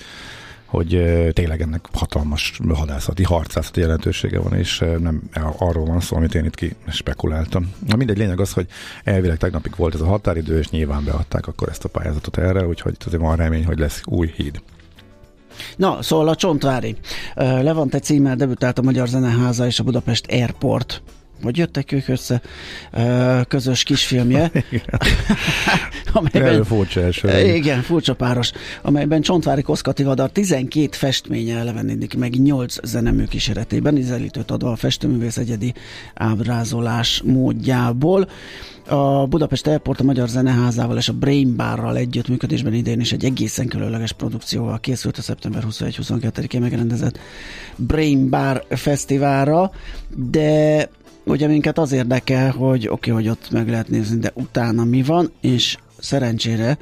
hogy 0.64 0.94
e, 0.94 1.32
tényleg 1.32 1.60
ennek 1.60 1.86
hatalmas 1.92 2.60
hadászati, 2.74 3.22
harcászati 3.22 3.80
jelentősége 3.80 4.38
van, 4.38 4.54
és 4.54 4.84
nem 4.98 5.22
arról 5.58 5.84
van 5.84 6.00
szó, 6.00 6.16
amit 6.16 6.34
én 6.34 6.44
itt 6.44 6.54
ki 6.54 6.74
spekuláltam. 6.88 7.72
Na 7.86 7.96
mindegy, 7.96 8.18
lényeg 8.18 8.40
az, 8.40 8.52
hogy 8.52 8.66
elvileg 9.04 9.36
tegnapig 9.36 9.72
volt 9.76 9.94
ez 9.94 10.00
a 10.00 10.06
határidő, 10.06 10.58
és 10.58 10.68
nyilván 10.68 11.04
beadták 11.04 11.46
akkor 11.46 11.68
ezt 11.68 11.84
a 11.84 11.88
pályázatot 11.88 12.38
erre, 12.38 12.66
úgyhogy 12.66 12.96
azért 13.06 13.22
van 13.22 13.36
remény, 13.36 13.64
hogy 13.64 13.78
lesz 13.78 14.02
új 14.04 14.32
híd. 14.36 14.60
Na, 15.76 16.02
szóval 16.02 16.28
a 16.28 16.34
Csontvári. 16.34 16.96
Levante 17.34 17.98
címmel 17.98 18.36
debütált 18.36 18.78
a 18.78 18.82
Magyar 18.82 19.08
Zeneháza 19.08 19.66
és 19.66 19.78
a 19.78 19.84
Budapest 19.84 20.26
Airport 20.30 21.02
vagy 21.42 21.56
jöttek 21.56 21.92
ők 21.92 22.08
össze 22.08 22.40
közös 23.48 23.82
kisfilmje. 23.82 24.50
amelyben, 26.12 26.64
furcsa 26.64 27.00
első. 27.00 27.54
Igen, 27.54 27.82
furcsa 27.82 28.14
páros, 28.14 28.52
amelyben 28.82 29.20
Csontvári 29.20 29.62
Koszkati 29.62 30.02
Vadar 30.02 30.30
12 30.30 30.88
festménye 30.90 31.58
elevenítik 31.58 32.16
meg 32.16 32.40
8 32.40 32.86
zenemű 32.86 33.24
kíséretében, 33.24 33.96
ízelítőt 33.96 34.50
adva 34.50 34.70
a 34.70 34.76
festőművész 34.76 35.36
egyedi 35.36 35.74
ábrázolás 36.14 37.22
módjából. 37.24 38.28
A 38.88 39.26
Budapest 39.26 39.66
Airport 39.66 40.00
a 40.00 40.04
Magyar 40.04 40.28
Zeneházával 40.28 40.96
és 40.96 41.08
a 41.08 41.12
Brain 41.12 41.56
Barral 41.56 41.96
együttműködésben 41.96 42.74
idén 42.74 43.00
is 43.00 43.12
egy 43.12 43.24
egészen 43.24 43.66
különleges 43.66 44.12
produkcióval 44.12 44.80
készült 44.80 45.18
a 45.18 45.22
szeptember 45.22 45.64
21-22-én 45.70 46.60
megrendezett 46.60 47.18
Brain 47.76 48.28
Bar 48.28 48.64
fesztiválra, 48.68 49.70
de 50.16 50.88
ugye 51.28 51.46
minket 51.46 51.78
az 51.78 51.92
érdekel, 51.92 52.50
hogy 52.50 52.88
oké, 52.88 53.10
okay, 53.10 53.22
hogy 53.22 53.32
ott 53.32 53.50
meg 53.50 53.68
lehet 53.68 53.88
nézni, 53.88 54.18
de 54.18 54.30
utána 54.34 54.84
mi 54.84 55.02
van, 55.02 55.32
és 55.40 55.76
szerencsére 55.98 56.78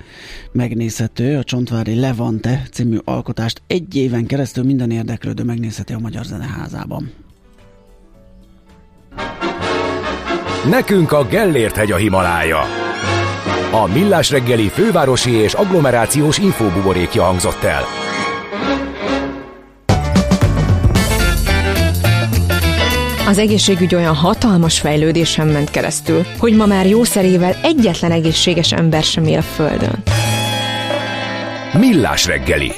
megnézhető 0.52 1.36
a 1.36 1.44
Csontvári 1.44 2.00
Levante 2.00 2.62
című 2.72 2.98
alkotást 3.04 3.62
egy 3.66 3.96
éven 3.96 4.26
keresztül 4.26 4.64
minden 4.64 4.90
érdeklődő 4.90 5.42
megnézheti 5.42 5.92
a 5.92 5.98
Magyar 5.98 6.24
Zeneházában. 6.24 7.12
Nekünk 10.70 11.12
a 11.12 11.24
Gellért 11.24 11.76
hegy 11.76 11.92
a 11.92 11.96
Himalája. 11.96 12.60
A 13.72 13.86
Millás 13.92 14.30
reggeli 14.30 14.68
fővárosi 14.68 15.30
és 15.30 15.52
agglomerációs 15.52 16.38
infóbuborékja 16.38 17.22
hangzott 17.22 17.62
el. 17.62 18.05
Az 23.26 23.38
egészségügy 23.38 23.94
olyan 23.94 24.14
hatalmas 24.14 24.80
fejlődésen 24.80 25.46
ment 25.46 25.70
keresztül, 25.70 26.22
hogy 26.38 26.56
ma 26.56 26.66
már 26.66 26.86
jószerével 26.86 27.54
egyetlen 27.62 28.12
egészséges 28.12 28.72
ember 28.72 29.02
sem 29.02 29.24
él 29.24 29.38
a 29.38 29.42
Földön. 29.42 30.02
Millás 31.72 32.26
reggeli 32.26 32.72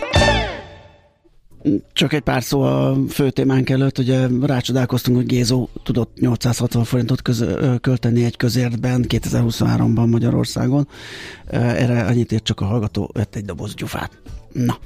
csak 1.93 2.13
egy 2.13 2.21
pár 2.21 2.43
szó 2.43 2.61
a 2.61 2.97
fő 3.09 3.31
témánk 3.31 3.71
előtt, 3.71 3.99
ugye 3.99 4.27
rácsodálkoztunk, 4.43 5.17
hogy 5.17 5.27
Gézó 5.27 5.69
tudott 5.83 6.17
860 6.21 6.85
forintot 6.85 7.23
közö, 7.23 7.77
költeni 7.81 8.25
egy 8.25 8.37
közértben 8.37 9.05
2023-ban 9.09 10.11
Magyarországon. 10.11 10.89
Erre 11.51 12.05
annyit 12.05 12.33
ért 12.33 12.45
csak 12.45 12.61
a 12.61 12.65
hallgató, 12.65 13.11
vett 13.13 13.35
egy 13.35 13.45
doboz 13.45 13.75
gyufát. 13.75 14.11
Na. 14.53 14.79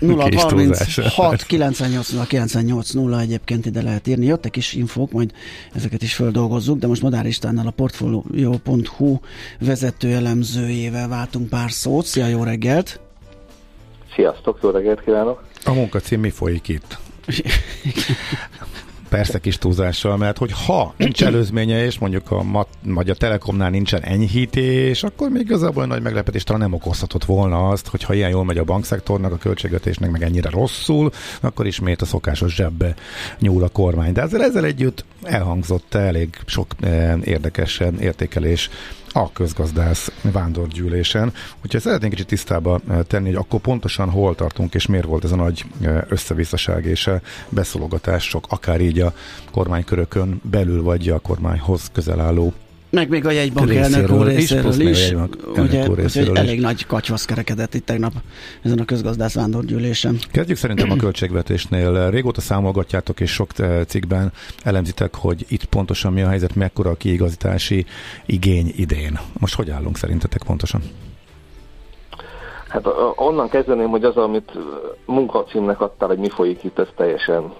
0 0.00 0.28
36 0.36 1.42
98 1.46 2.10
0 2.10 2.24
98 2.24 2.90
0 2.90 3.20
egyébként 3.20 3.66
ide 3.66 3.82
lehet 3.82 4.06
írni. 4.06 4.26
Jöttek 4.26 4.56
is 4.56 4.72
infók, 4.72 5.12
majd 5.12 5.32
ezeket 5.74 6.02
is 6.02 6.14
földolgozzuk, 6.14 6.78
de 6.78 6.86
most 6.86 7.02
Madár 7.02 7.26
Istvánnal 7.26 7.66
a 7.66 7.70
Portfolio.hu 7.70 9.18
vezető 9.60 10.14
elemzőjével 10.14 11.08
váltunk 11.08 11.48
pár 11.48 11.70
szót. 11.70 12.04
Szia, 12.04 12.26
jó 12.26 12.42
reggelt! 12.42 13.00
Sziasztok, 14.14 14.58
jó 14.62 14.70
reggelt 14.70 15.02
kívánok! 15.04 15.44
A 15.64 15.72
munkacím 15.72 16.20
mi 16.20 16.30
folyik 16.30 16.68
itt? 16.68 16.98
persze 19.16 19.38
kis 19.38 19.58
túlzással, 19.58 20.16
mert 20.16 20.38
hogy 20.38 20.52
ha 20.66 20.94
nincs 20.96 21.24
előzménye, 21.24 21.84
és 21.84 21.98
mondjuk 21.98 22.30
a, 22.30 22.42
mat, 22.42 22.68
vagy 22.82 23.10
a 23.10 23.14
Telekomnál 23.14 23.70
nincsen 23.70 24.02
enyhítés, 24.02 25.02
akkor 25.02 25.28
még 25.28 25.42
igazából 25.42 25.86
nagy 25.86 26.02
meglepetés 26.02 26.44
talán 26.44 26.60
nem 26.60 26.72
okozhatott 26.72 27.24
volna 27.24 27.68
azt, 27.68 27.86
hogy 27.86 28.02
ha 28.02 28.14
ilyen 28.14 28.30
jól 28.30 28.44
megy 28.44 28.58
a 28.58 28.64
bankszektornak, 28.64 29.32
a 29.32 29.36
költségvetésnek 29.36 30.10
meg 30.10 30.22
ennyire 30.22 30.50
rosszul, 30.50 31.10
akkor 31.40 31.66
ismét 31.66 32.02
a 32.02 32.04
szokásos 32.04 32.54
zsebbe 32.54 32.94
nyúl 33.38 33.62
a 33.62 33.68
kormány. 33.68 34.12
De 34.12 34.22
ezzel, 34.22 34.42
ezzel 34.42 34.64
együtt 34.64 35.04
elhangzott 35.22 35.94
elég 35.94 36.38
sok 36.46 36.66
eh, 36.80 37.14
érdekes 37.24 37.82
értékelés 38.00 38.70
a 39.16 39.32
közgazdász 39.32 40.12
vándorgyűlésen. 40.22 41.32
Úgyhogy 41.64 41.80
szeretnénk 41.80 42.12
kicsit 42.12 42.26
tisztába 42.26 42.80
tenni, 43.06 43.26
hogy 43.26 43.36
akkor 43.36 43.60
pontosan 43.60 44.10
hol 44.10 44.34
tartunk, 44.34 44.74
és 44.74 44.86
miért 44.86 45.06
volt 45.06 45.24
ez 45.24 45.32
a 45.32 45.36
nagy 45.36 45.64
összevisszaság 46.08 46.84
és 46.84 47.10
beszologatások, 47.48 48.46
akár 48.48 48.80
így 48.80 49.00
a 49.00 49.12
kormánykörökön 49.50 50.40
belül, 50.50 50.82
vagy 50.82 51.08
a 51.08 51.18
kormányhoz 51.18 51.90
közel 51.92 52.20
álló 52.20 52.52
meg 52.96 53.08
még 53.08 53.26
a 53.26 53.30
jegybank 53.30 53.74
elnök 53.74 54.10
úr 54.10 54.26
részéről 54.26 54.80
is, 54.80 55.10
is 55.10 55.14
ugye, 55.56 55.86
részéről 55.94 56.38
elég 56.38 56.56
is. 56.56 56.62
nagy 56.62 56.86
katyvasz 56.86 57.24
kerekedett 57.24 57.74
itt 57.74 57.86
tegnap 57.86 58.12
ezen 58.62 58.78
a 58.78 58.84
közgazdász 58.84 59.34
vándorgyűlésen. 59.34 60.18
Kezdjük 60.32 60.56
szerintem 60.56 60.90
a 60.90 60.96
költségvetésnél. 60.96 62.10
Régóta 62.10 62.40
számolgatjátok, 62.40 63.20
és 63.20 63.30
sok 63.30 63.50
eh, 63.56 63.84
cikkben 63.86 64.32
elemzitek, 64.62 65.14
hogy 65.14 65.44
itt 65.48 65.64
pontosan 65.64 66.12
mi 66.12 66.22
a 66.22 66.28
helyzet, 66.28 66.54
mekkora 66.54 66.90
a 66.90 66.94
kiigazítási 66.94 67.86
igény 68.26 68.72
idén. 68.76 69.18
Most 69.38 69.54
hogy 69.54 69.70
állunk 69.70 69.96
szerintetek 69.96 70.42
pontosan? 70.42 70.80
Hát 72.68 72.86
onnan 73.16 73.48
kezdeném, 73.48 73.88
hogy 73.88 74.04
az, 74.04 74.16
amit 74.16 74.52
munkacímnek 75.04 75.80
adtál, 75.80 76.08
hogy 76.08 76.18
mi 76.18 76.28
folyik 76.28 76.64
itt, 76.64 76.78
ez 76.78 76.88
teljesen 76.96 77.52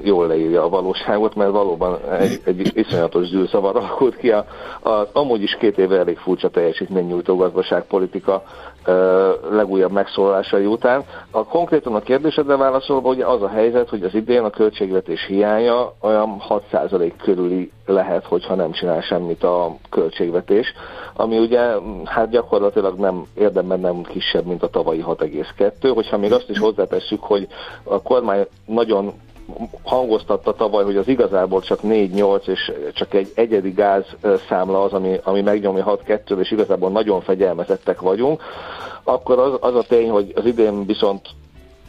jól 0.00 0.26
leírja 0.26 0.62
a 0.64 0.68
valóságot, 0.68 1.34
mert 1.34 1.50
valóban 1.50 1.98
egy, 2.10 2.40
egy 2.44 2.70
iszonyatos 2.74 3.26
zűrszavar 3.26 3.76
alakult 3.76 4.16
ki. 4.16 4.30
A, 4.30 4.46
a, 4.82 5.08
amúgy 5.12 5.42
is 5.42 5.56
két 5.60 5.78
éve 5.78 5.98
elég 5.98 6.18
furcsa 6.18 6.48
teljesítménynyújtó 6.48 7.36
gazdaságpolitika 7.36 8.42
legújabb 9.50 9.92
megszólalásai 9.92 10.66
után. 10.66 11.04
A 11.30 11.44
konkrétan 11.44 11.94
a 11.94 12.00
kérdésedre 12.00 12.56
válaszolva, 12.56 13.08
ugye 13.08 13.26
az 13.26 13.42
a 13.42 13.48
helyzet, 13.48 13.88
hogy 13.88 14.02
az 14.02 14.14
idén 14.14 14.42
a 14.42 14.50
költségvetés 14.50 15.26
hiánya 15.26 15.92
olyan 16.00 16.42
6% 16.48 17.12
körüli 17.22 17.70
lehet, 17.86 18.26
hogyha 18.26 18.54
nem 18.54 18.72
csinál 18.72 19.00
semmit 19.00 19.42
a 19.42 19.76
költségvetés, 19.90 20.72
ami 21.14 21.38
ugye 21.38 21.60
hát 22.04 22.30
gyakorlatilag 22.30 22.98
nem 22.98 23.24
érdemben 23.34 23.80
nem 23.80 24.02
kisebb, 24.02 24.44
mint 24.44 24.62
a 24.62 24.68
tavalyi 24.68 25.04
6,2. 25.06 25.90
Hogyha 25.94 26.18
még 26.18 26.32
azt 26.32 26.50
is 26.50 26.58
hozzátesszük, 26.58 27.22
hogy 27.22 27.48
a 27.82 28.02
kormány 28.02 28.46
nagyon 28.66 29.12
hangoztatta 29.82 30.54
tavaly, 30.54 30.84
hogy 30.84 30.96
az 30.96 31.08
igazából 31.08 31.60
csak 31.60 31.78
4-8 31.82 32.48
és 32.48 32.72
csak 32.94 33.14
egy 33.14 33.32
egyedi 33.34 33.70
gáz 33.70 34.04
számla 34.48 34.82
az, 34.82 34.92
ami, 34.92 35.20
ami 35.22 35.40
megnyomja 35.40 35.98
6-2, 36.06 36.38
és 36.38 36.50
igazából 36.50 36.90
nagyon 36.90 37.20
fegyelmezettek 37.20 38.00
vagyunk, 38.00 38.42
akkor 39.04 39.38
az, 39.38 39.52
az 39.60 39.74
a 39.74 39.82
tény, 39.88 40.10
hogy 40.10 40.32
az 40.34 40.44
idén 40.44 40.86
viszont 40.86 41.20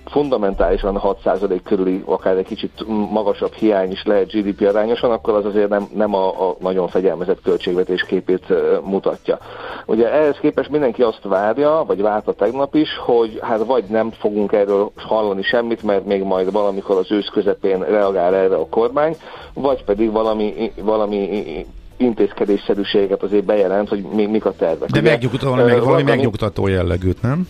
fundamentálisan 0.05 1.01
6% 1.03 1.59
körüli, 1.63 2.03
akár 2.05 2.37
egy 2.37 2.45
kicsit 2.45 2.83
magasabb 3.11 3.53
hiány 3.53 3.91
is 3.91 4.03
lehet 4.03 4.31
GDP 4.31 4.67
arányosan, 4.67 5.11
akkor 5.11 5.33
az 5.33 5.45
azért 5.45 5.69
nem, 5.69 5.87
nem 5.95 6.13
a, 6.13 6.49
a 6.49 6.55
nagyon 6.59 6.87
fegyelmezett 6.87 7.41
költségvetés 7.41 8.03
képét 8.03 8.45
mutatja. 8.83 9.37
Ugye 9.85 10.11
ehhez 10.11 10.37
képest 10.41 10.69
mindenki 10.69 11.01
azt 11.01 11.23
várja, 11.23 11.83
vagy 11.87 12.01
várta 12.01 12.33
tegnap 12.33 12.75
is, 12.75 12.89
hogy 13.05 13.39
hát 13.41 13.65
vagy 13.65 13.83
nem 13.83 14.11
fogunk 14.11 14.51
erről 14.51 14.91
hallani 14.95 15.43
semmit, 15.43 15.83
mert 15.83 16.05
még 16.05 16.23
majd 16.23 16.51
valamikor 16.51 16.97
az 16.97 17.11
ősz 17.11 17.29
közepén 17.33 17.83
reagál 17.83 18.35
erre 18.35 18.55
a 18.55 18.67
kormány, 18.69 19.15
vagy 19.53 19.83
pedig 19.83 20.11
valami, 20.11 20.71
valami 20.81 21.65
intézkedésszerűséget 21.97 23.23
azért 23.23 23.43
bejelent, 23.43 23.89
hogy 23.89 24.01
mi, 24.01 24.25
mik 24.25 24.45
a 24.45 24.51
tervek. 24.51 24.89
De 24.89 25.01
megnyugtató, 25.01 25.49
valami, 25.49 25.79
valami 25.79 26.03
megnyugtató 26.03 26.67
jellegűt, 26.67 27.21
nem? 27.21 27.47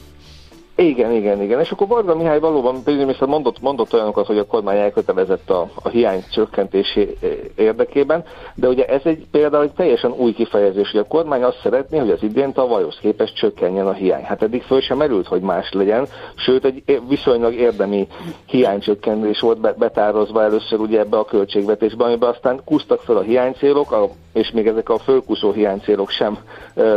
Igen, 0.76 1.12
igen, 1.12 1.42
igen. 1.42 1.60
És 1.60 1.72
akkor 1.72 1.88
Varga 1.88 2.16
Mihály 2.16 2.40
valóban 2.40 2.84
pénzügyminiszter 2.84 3.28
mondott, 3.28 3.62
mondott 3.62 3.94
olyanokat, 3.94 4.26
hogy 4.26 4.38
a 4.38 4.46
kormány 4.46 4.78
elkötelezett 4.78 5.50
a, 5.50 5.70
a 5.84 5.90
hiány 5.90 6.24
csökkentési 6.32 7.18
érdekében, 7.56 8.24
de 8.56 8.68
ugye 8.68 8.86
ez 8.86 9.02
egy 9.04 9.26
például 9.32 9.64
egy 9.64 9.72
teljesen 9.72 10.12
új 10.12 10.34
kifejezés, 10.34 10.92
hogy 10.92 11.00
a 11.00 11.08
kormány 11.08 11.44
azt 11.44 11.60
szeretné, 11.64 11.98
hogy 11.98 12.10
az 12.10 12.24
idén 12.24 12.54
tavalyhoz 12.54 12.98
képest 13.02 13.36
csökkenjen 13.36 13.88
a 13.88 13.94
hiány. 13.94 14.24
Hát 14.24 14.42
eddig 14.42 14.64
föl 14.64 14.82
sem 14.82 14.98
merült, 14.98 15.28
hogy 15.28 15.42
más 15.42 15.72
legyen, 15.72 16.08
sőt 16.36 16.66
egy 16.66 17.02
viszonylag 17.08 17.54
érdemi 17.54 18.08
hiánycsökkentés 18.46 19.40
volt 19.40 19.78
betározva 19.78 20.44
először 20.44 20.80
ugye 20.80 21.00
ebbe 21.00 21.18
a 21.18 21.26
költségvetésbe, 21.26 22.04
amiben 22.04 22.30
aztán 22.30 22.62
kusztak 22.66 23.00
fel 23.00 23.18
a 23.18 23.22
hiánycélok, 23.22 23.92
a 23.92 24.10
és 24.34 24.52
még 24.52 24.68
ezek 24.68 24.90
a 24.90 24.98
fölkuszó 24.98 25.52
hiánycélok 25.52 26.10
sem 26.10 26.38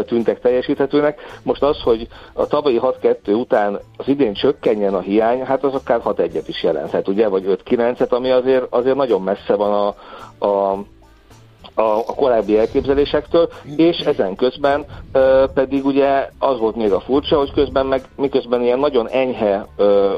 tűntek 0.07 0.41
teljesíthetőnek. 0.41 1.21
Most 1.43 1.63
az, 1.63 1.81
hogy 1.83 2.07
a 2.33 2.47
tavalyi 2.47 2.81
6-2 2.83 3.39
után 3.39 3.79
az 3.97 4.09
idén 4.09 4.35
csökkenjen 4.35 4.95
a 4.95 5.01
hiány, 5.01 5.45
hát 5.45 5.65
az 5.65 5.75
akár 5.75 6.01
6-1-et 6.05 6.45
is 6.47 6.63
jelenthet, 6.63 7.09
ugye, 7.09 7.29
vagy 7.29 7.59
5-9-et, 7.65 8.09
ami 8.09 8.31
azért, 8.31 8.67
azért 8.71 8.97
nagyon 8.97 9.23
messze 9.23 9.55
van 9.55 9.73
a, 9.73 9.87
a 10.47 10.85
a, 11.77 11.83
a 11.83 12.15
korábbi 12.15 12.59
elképzelésektől, 12.59 13.49
és 13.77 13.97
ezen 13.97 14.37
közben 14.37 14.85
ö, 15.13 15.45
pedig 15.55 15.85
ugye 15.85 16.29
az 16.39 16.59
volt 16.59 16.77
még 16.77 16.93
a 16.93 17.01
furcsa, 17.01 17.39
hogy 17.39 17.53
közben 17.53 17.87
meg 17.87 18.03
miközben 18.17 18.63
ilyen 18.63 18.79
nagyon 18.79 19.09
enyhe 19.09 19.67
ö, 19.77 20.15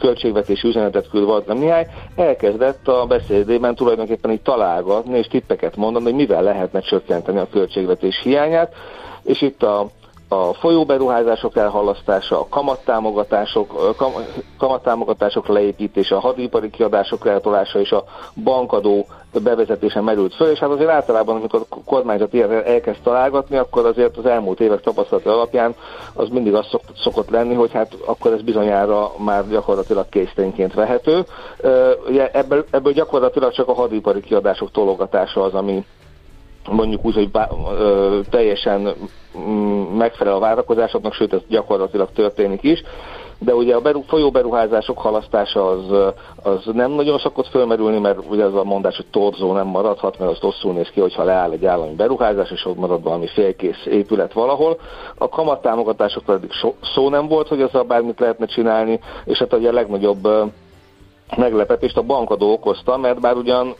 költségvetési 0.00 0.68
üzenetet 0.68 1.08
küld 1.08 1.24
Varga 1.24 1.54
Mihály, 1.54 1.86
elkezdett 2.16 2.88
a 2.88 3.06
beszédében 3.06 3.74
tulajdonképpen 3.74 4.30
így 4.30 4.42
találgatni 4.42 5.18
és 5.18 5.26
tippeket 5.26 5.76
mondani, 5.76 6.04
hogy 6.04 6.14
mivel 6.14 6.42
lehetne 6.42 6.80
csökkenteni 6.80 7.38
a 7.38 7.48
költségvetés 7.50 8.20
hiányát, 8.22 8.74
és 9.22 9.42
itt 9.42 9.62
a 9.62 9.90
a 10.32 10.54
folyóberuházások 10.54 11.56
elhalasztása, 11.56 12.40
a 12.40 12.46
kamattámogatások, 12.48 13.96
kam, 13.96 14.12
kamattámogatások 14.58 15.48
leépítése, 15.48 16.16
a 16.16 16.20
hadipari 16.20 16.70
kiadások 16.70 17.26
eltolása 17.26 17.80
és 17.80 17.92
a 17.92 18.04
bankadó 18.44 19.06
bevezetése 19.42 20.00
merült 20.00 20.34
föl, 20.34 20.50
és 20.50 20.58
hát 20.58 20.70
azért 20.70 20.90
általában, 20.90 21.36
amikor 21.36 21.64
a 21.68 21.76
kormányzat 21.84 22.34
ilyen 22.34 22.64
elkezd 22.64 23.00
találgatni, 23.02 23.56
akkor 23.56 23.86
azért 23.86 24.16
az 24.16 24.26
elmúlt 24.26 24.60
évek 24.60 24.80
tapasztalata 24.80 25.32
alapján 25.32 25.74
az 26.14 26.28
mindig 26.28 26.54
az 26.54 26.66
szok, 26.66 26.82
szokott 26.96 27.30
lenni, 27.30 27.54
hogy 27.54 27.72
hát 27.72 27.94
akkor 28.06 28.32
ez 28.32 28.42
bizonyára 28.42 29.12
már 29.16 29.48
gyakorlatilag 29.48 30.08
késztényként 30.08 30.74
vehető. 30.74 31.24
Ebből, 32.32 32.64
ebből 32.70 32.92
gyakorlatilag 32.92 33.52
csak 33.52 33.68
a 33.68 33.74
hadipari 33.74 34.20
kiadások 34.20 34.70
tologatása 34.70 35.42
az, 35.42 35.54
ami 35.54 35.84
mondjuk 36.70 37.04
úgy, 37.04 37.14
hogy 37.14 37.30
bá, 37.30 37.48
ö, 37.78 38.20
teljesen 38.30 38.94
mm, 39.38 39.82
megfelel 39.82 40.34
a 40.34 40.38
várakozásoknak, 40.38 41.14
sőt 41.14 41.32
ez 41.32 41.40
gyakorlatilag 41.48 42.08
történik 42.12 42.62
is, 42.62 42.82
de 43.42 43.54
ugye 43.54 43.74
a 43.74 43.80
beru, 43.80 44.00
folyóberuházások 44.00 44.98
halasztása 44.98 45.68
az, 45.68 46.12
az 46.42 46.64
nem 46.72 46.90
nagyon 46.90 47.18
szokott 47.18 47.46
fölmerülni, 47.46 47.98
mert 47.98 48.18
ugye 48.30 48.44
az 48.44 48.54
a 48.54 48.64
mondás, 48.64 48.96
hogy 48.96 49.06
torzó 49.10 49.52
nem 49.52 49.66
maradhat, 49.66 50.18
mert 50.18 50.30
az 50.30 50.38
rosszul 50.40 50.72
néz 50.72 50.88
ki, 50.88 51.00
hogyha 51.00 51.24
leáll 51.24 51.50
egy 51.50 51.66
állami 51.66 51.94
beruházás, 51.94 52.50
és 52.50 52.66
ott 52.66 52.76
marad 52.76 53.02
valami 53.02 53.26
félkész 53.26 53.86
épület 53.86 54.32
valahol. 54.32 54.78
A 55.18 55.28
kamattámogatások 55.28 56.24
pedig 56.24 56.52
so, 56.52 56.72
szó 56.94 57.08
nem 57.08 57.28
volt, 57.28 57.48
hogy 57.48 57.62
azzal 57.62 57.82
bármit 57.82 58.20
lehetne 58.20 58.46
csinálni, 58.46 59.00
és 59.24 59.38
hát 59.38 59.54
ugye 59.54 59.68
a 59.68 59.72
legnagyobb 59.72 60.28
meglepetést 61.36 61.96
a 61.96 62.02
bankadó 62.02 62.52
okozta, 62.52 62.96
mert 62.96 63.20
bár 63.20 63.36
ugyan 63.36 63.74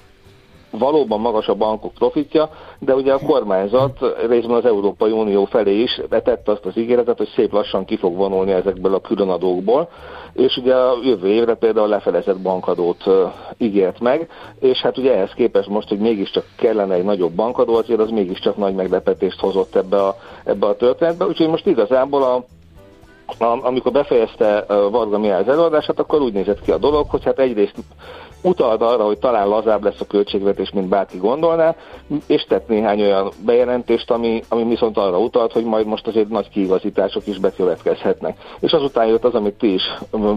valóban 0.70 1.20
magas 1.20 1.48
a 1.48 1.54
bankok 1.54 1.92
profitja, 1.92 2.50
de 2.78 2.94
ugye 2.94 3.12
a 3.12 3.18
kormányzat 3.26 3.98
részben 4.28 4.56
az 4.56 4.64
Európai 4.64 5.10
Unió 5.10 5.44
felé 5.44 5.80
is 5.80 6.00
betette 6.08 6.52
azt 6.52 6.66
az 6.66 6.76
ígéretet, 6.76 7.18
hogy 7.18 7.32
szép 7.34 7.52
lassan 7.52 7.84
ki 7.84 7.96
fog 7.96 8.16
vonulni 8.16 8.52
ezekből 8.52 8.94
a 8.94 9.00
különadókból, 9.00 9.88
és 10.32 10.56
ugye 10.56 10.74
a 10.74 10.98
jövő 11.02 11.28
évre 11.28 11.54
például 11.54 11.88
lefelezett 11.88 12.40
bankadót 12.40 13.04
ígért 13.58 14.00
meg, 14.00 14.28
és 14.60 14.80
hát 14.80 14.98
ugye 14.98 15.14
ehhez 15.14 15.32
képest 15.32 15.68
most, 15.68 15.88
hogy 15.88 15.98
mégiscsak 15.98 16.44
kellene 16.56 16.94
egy 16.94 17.04
nagyobb 17.04 17.32
bankadó, 17.32 17.74
azért 17.74 18.00
az 18.00 18.10
mégiscsak 18.10 18.56
nagy 18.56 18.74
meglepetést 18.74 19.40
hozott 19.40 19.76
ebbe 19.76 20.02
a, 20.02 20.16
ebbe 20.44 20.66
a 20.66 20.76
történetbe, 20.76 21.26
úgyhogy 21.26 21.48
most 21.48 21.66
igazából 21.66 22.22
a 22.22 22.44
amikor 23.38 23.92
befejezte 23.92 24.64
Varga 24.90 25.18
Mihály 25.18 25.40
az 25.40 25.48
előadását, 25.48 25.98
akkor 25.98 26.20
úgy 26.20 26.32
nézett 26.32 26.60
ki 26.60 26.70
a 26.70 26.78
dolog, 26.78 27.10
hogy 27.10 27.24
hát 27.24 27.38
egyrészt 27.38 27.74
utalt 28.42 28.82
arra, 28.82 29.04
hogy 29.04 29.18
talán 29.18 29.48
lazább 29.48 29.84
lesz 29.84 30.00
a 30.00 30.06
költségvetés, 30.06 30.70
mint 30.70 30.88
bárki 30.88 31.18
gondolná, 31.18 31.74
és 32.26 32.44
tett 32.48 32.68
néhány 32.68 33.00
olyan 33.00 33.30
bejelentést, 33.44 34.10
ami, 34.10 34.42
ami 34.48 34.64
viszont 34.64 34.96
arra 34.96 35.18
utalt, 35.18 35.52
hogy 35.52 35.64
majd 35.64 35.86
most 35.86 36.06
azért 36.06 36.28
nagy 36.28 36.48
kiigazítások 36.48 37.26
is 37.26 37.38
bekövetkezhetnek. 37.38 38.38
És 38.60 38.72
azután 38.72 39.06
jött 39.06 39.24
az, 39.24 39.34
amit 39.34 39.54
ti 39.54 39.72
is 39.72 39.82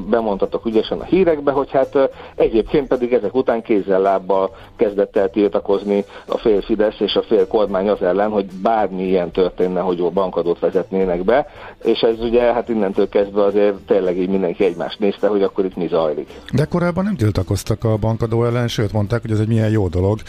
bemondtatok 0.09 0.65
ügyesen 0.65 0.99
a 0.99 1.03
hírekbe, 1.03 1.51
hogy 1.51 1.71
hát 1.71 2.09
egyébként 2.35 2.87
pedig 2.87 3.13
ezek 3.13 3.35
után 3.35 3.61
kézzel-lábbal 3.61 4.55
kezdett 4.75 5.17
el 5.17 5.29
tiltakozni 5.29 6.05
a 6.27 6.37
fél 6.37 6.61
Fidesz 6.61 6.99
és 6.99 7.15
a 7.15 7.21
fél 7.21 7.47
kormány 7.47 7.89
az 7.89 8.01
ellen, 8.01 8.29
hogy 8.29 8.45
bármi 8.61 9.03
ilyen 9.03 9.31
történne, 9.31 9.79
hogy 9.79 9.97
jó 9.97 10.09
bankadót 10.09 10.59
vezetnének 10.59 11.23
be, 11.23 11.47
és 11.83 11.99
ez 11.99 12.19
ugye 12.19 12.41
hát 12.41 12.69
innen 12.69 12.82
innentől 12.83 13.09
kezdve 13.09 13.43
azért 13.43 13.75
tényleg 13.75 14.17
így 14.17 14.29
mindenki 14.29 14.63
egymást 14.63 14.99
nézte, 14.99 15.27
hogy 15.27 15.41
akkor 15.41 15.65
itt 15.65 15.75
mi 15.75 15.87
zajlik. 15.87 16.29
De 16.53 16.65
korábban 16.65 17.03
nem 17.03 17.15
tiltakoztak 17.15 17.83
a 17.83 17.97
bankadó 17.97 18.45
ellen, 18.45 18.67
sőt 18.67 18.91
mondták, 18.91 19.21
hogy 19.21 19.31
ez 19.31 19.39
egy 19.39 19.47
milyen 19.47 19.69
jó 19.69 19.87
dolog, 19.87 20.19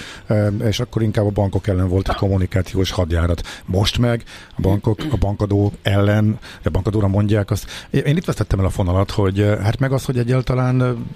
és 0.62 0.80
akkor 0.80 1.02
inkább 1.02 1.26
a 1.26 1.30
bankok 1.30 1.66
ellen 1.66 1.88
volt 1.88 2.09
egy 2.09 2.14
kommunikációs 2.14 2.90
hadjárat. 2.90 3.42
Most 3.66 3.98
meg 3.98 4.22
a 4.57 4.61
bankok 4.61 4.98
a 5.11 5.16
bankadó 5.16 5.72
ellen, 5.82 6.38
a 6.64 6.70
bankadóra 6.70 7.09
mondják 7.09 7.50
azt. 7.50 7.70
Én 7.90 8.16
itt 8.16 8.24
vesztettem 8.24 8.59
el 8.59 8.64
a 8.64 8.70
fonalat, 8.70 9.11
hogy 9.11 9.38
hát 9.62 9.78
meg 9.78 9.92
az, 9.92 10.05
hogy 10.05 10.18
egyáltalán 10.18 11.07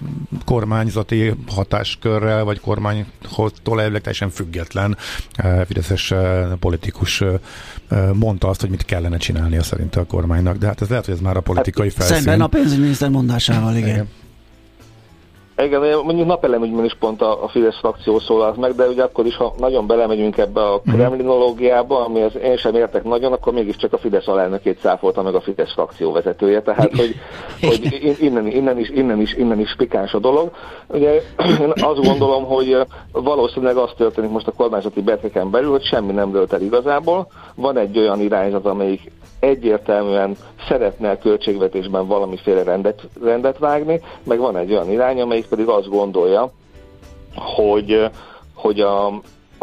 kormányzati 0.48 1.34
hatáskörrel, 1.46 2.44
vagy 2.44 2.60
kormánytól 2.60 3.80
elvileg 3.80 4.00
teljesen 4.00 4.30
független 4.30 4.96
fideszes 5.66 6.14
politikus 6.60 7.24
mondta 8.12 8.48
azt, 8.48 8.60
hogy 8.60 8.70
mit 8.70 8.84
kellene 8.84 9.16
csinálnia 9.16 9.62
szerint 9.62 9.96
a 9.96 10.04
kormánynak, 10.04 10.56
de 10.56 10.66
hát 10.66 10.80
ez 10.82 10.88
lehet, 10.88 11.04
hogy 11.04 11.14
ez 11.14 11.20
már 11.20 11.36
a 11.36 11.40
politikai 11.40 11.88
hát, 11.88 11.96
felszín. 11.96 12.16
Szemben 12.16 12.40
a 12.40 12.46
pénzügyminiszter 12.46 13.08
mondásával, 13.08 13.76
igen. 13.76 13.88
igen. 13.88 14.08
Igen, 15.64 15.80
mondjuk 16.04 16.26
napelemügyben 16.26 16.84
is 16.84 16.94
pont 16.94 17.22
a, 17.22 17.44
a 17.44 17.48
Fidesz 17.48 17.78
frakció 17.78 18.18
szólalt 18.18 18.56
meg, 18.56 18.74
de 18.74 18.86
ugye 18.86 19.02
akkor 19.02 19.26
is, 19.26 19.36
ha 19.36 19.54
nagyon 19.58 19.86
belemegyünk 19.86 20.38
ebbe 20.38 20.60
a 20.60 20.80
mhm. 20.84 20.94
kremlinológiába, 20.94 22.04
ami 22.04 22.22
az 22.22 22.36
én 22.36 22.56
sem 22.56 22.74
értek 22.74 23.04
nagyon, 23.04 23.32
akkor 23.32 23.52
mégiscsak 23.52 23.92
a 23.92 23.98
Fidesz 23.98 24.28
alelnökét 24.28 24.80
száfolta 24.80 25.22
meg 25.22 25.34
a 25.34 25.40
Fidesz 25.40 25.72
frakció 25.72 26.12
vezetője, 26.12 26.62
tehát 26.62 26.96
hogy, 26.96 27.14
hogy 27.60 28.16
innen, 28.20 28.46
innen, 28.46 28.78
is, 28.78 28.88
innen, 28.90 29.20
is, 29.20 29.34
innen 29.34 29.60
is 29.60 29.74
pikáns 29.76 30.12
a 30.14 30.18
dolog. 30.18 30.50
Ugye 30.86 31.22
én 31.62 31.72
azt 31.74 32.02
gondolom, 32.02 32.44
hogy 32.44 32.76
valószínűleg 33.12 33.76
az 33.76 33.90
történik 33.96 34.30
most 34.30 34.46
a 34.46 34.52
kormányzati 34.52 35.02
berkeken 35.02 35.50
belül, 35.50 35.70
hogy 35.70 35.84
semmi 35.84 36.12
nem 36.12 36.32
dölt 36.32 36.52
el 36.52 36.62
igazából. 36.62 37.26
Van 37.54 37.78
egy 37.78 37.98
olyan 37.98 38.20
irányzat, 38.20 38.66
amelyik 38.66 39.10
egyértelműen 39.40 40.36
szeretne 40.68 41.10
a 41.10 41.18
költségvetésben 41.18 42.06
valamiféle 42.06 42.62
rendet, 42.62 43.02
rendet 43.22 43.58
vágni, 43.58 44.00
meg 44.24 44.38
van 44.38 44.56
egy 44.56 44.72
olyan 44.72 44.90
irány, 44.90 45.20
amelyik 45.20 45.46
pedig 45.46 45.66
azt 45.68 45.88
gondolja, 45.88 46.50
hogy, 47.34 48.10
hogy 48.54 48.80
a, 48.80 49.06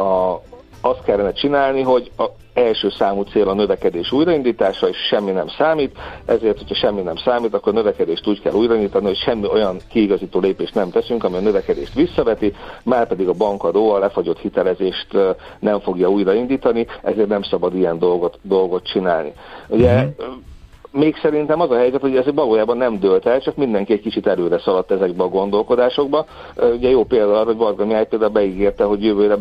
a, 0.01 0.41
azt 0.81 1.03
kellene 1.03 1.31
csinálni, 1.31 1.81
hogy 1.81 2.11
a 2.17 2.25
első 2.55 2.89
számú 2.89 3.21
cél 3.21 3.49
a 3.49 3.53
növekedés 3.53 4.11
újraindítása, 4.11 4.87
és 4.87 4.97
semmi 5.09 5.31
nem 5.31 5.47
számít, 5.47 5.97
ezért, 6.25 6.57
hogyha 6.57 6.75
semmi 6.75 7.01
nem 7.01 7.15
számít, 7.15 7.53
akkor 7.53 7.73
a 7.73 7.75
növekedést 7.75 8.27
úgy 8.27 8.41
kell 8.41 8.53
újraindítani, 8.53 9.05
hogy 9.05 9.17
semmi 9.17 9.47
olyan 9.47 9.77
kiigazító 9.89 10.39
lépést 10.39 10.73
nem 10.73 10.89
teszünk, 10.89 11.23
ami 11.23 11.35
a 11.35 11.39
növekedést 11.39 11.93
visszaveti, 11.93 12.53
már 12.83 13.07
pedig 13.07 13.27
a 13.27 13.33
bankadó 13.33 13.91
a 13.91 13.99
lefagyott 13.99 14.39
hitelezést 14.39 15.07
nem 15.59 15.79
fogja 15.79 16.09
újraindítani, 16.09 16.87
ezért 17.03 17.27
nem 17.27 17.43
szabad 17.43 17.75
ilyen 17.75 17.99
dolgot, 17.99 18.39
dolgot 18.41 18.83
csinálni. 18.83 19.33
Ugye 19.67 19.93
uh-huh 19.93 20.35
még 20.95 21.17
szerintem 21.21 21.61
az 21.61 21.71
a 21.71 21.77
helyzet, 21.77 22.01
hogy 22.01 22.15
ez 22.15 22.25
valójában 22.33 22.77
nem 22.77 22.99
dőlt 22.99 23.25
el, 23.25 23.41
csak 23.41 23.55
mindenki 23.55 23.93
egy 23.93 24.01
kicsit 24.01 24.27
előre 24.27 24.59
szaladt 24.59 24.91
ezekbe 24.91 25.23
a 25.23 25.29
gondolkodásokba. 25.29 26.25
Ugye 26.55 26.89
jó 26.89 27.03
példa 27.03 27.33
arra, 27.35 27.45
hogy 27.45 27.57
Varga 27.57 27.85
Mihály 27.85 28.07
például 28.07 28.31
beígérte, 28.31 28.83
hogy 28.83 29.03
jövőre 29.03 29.35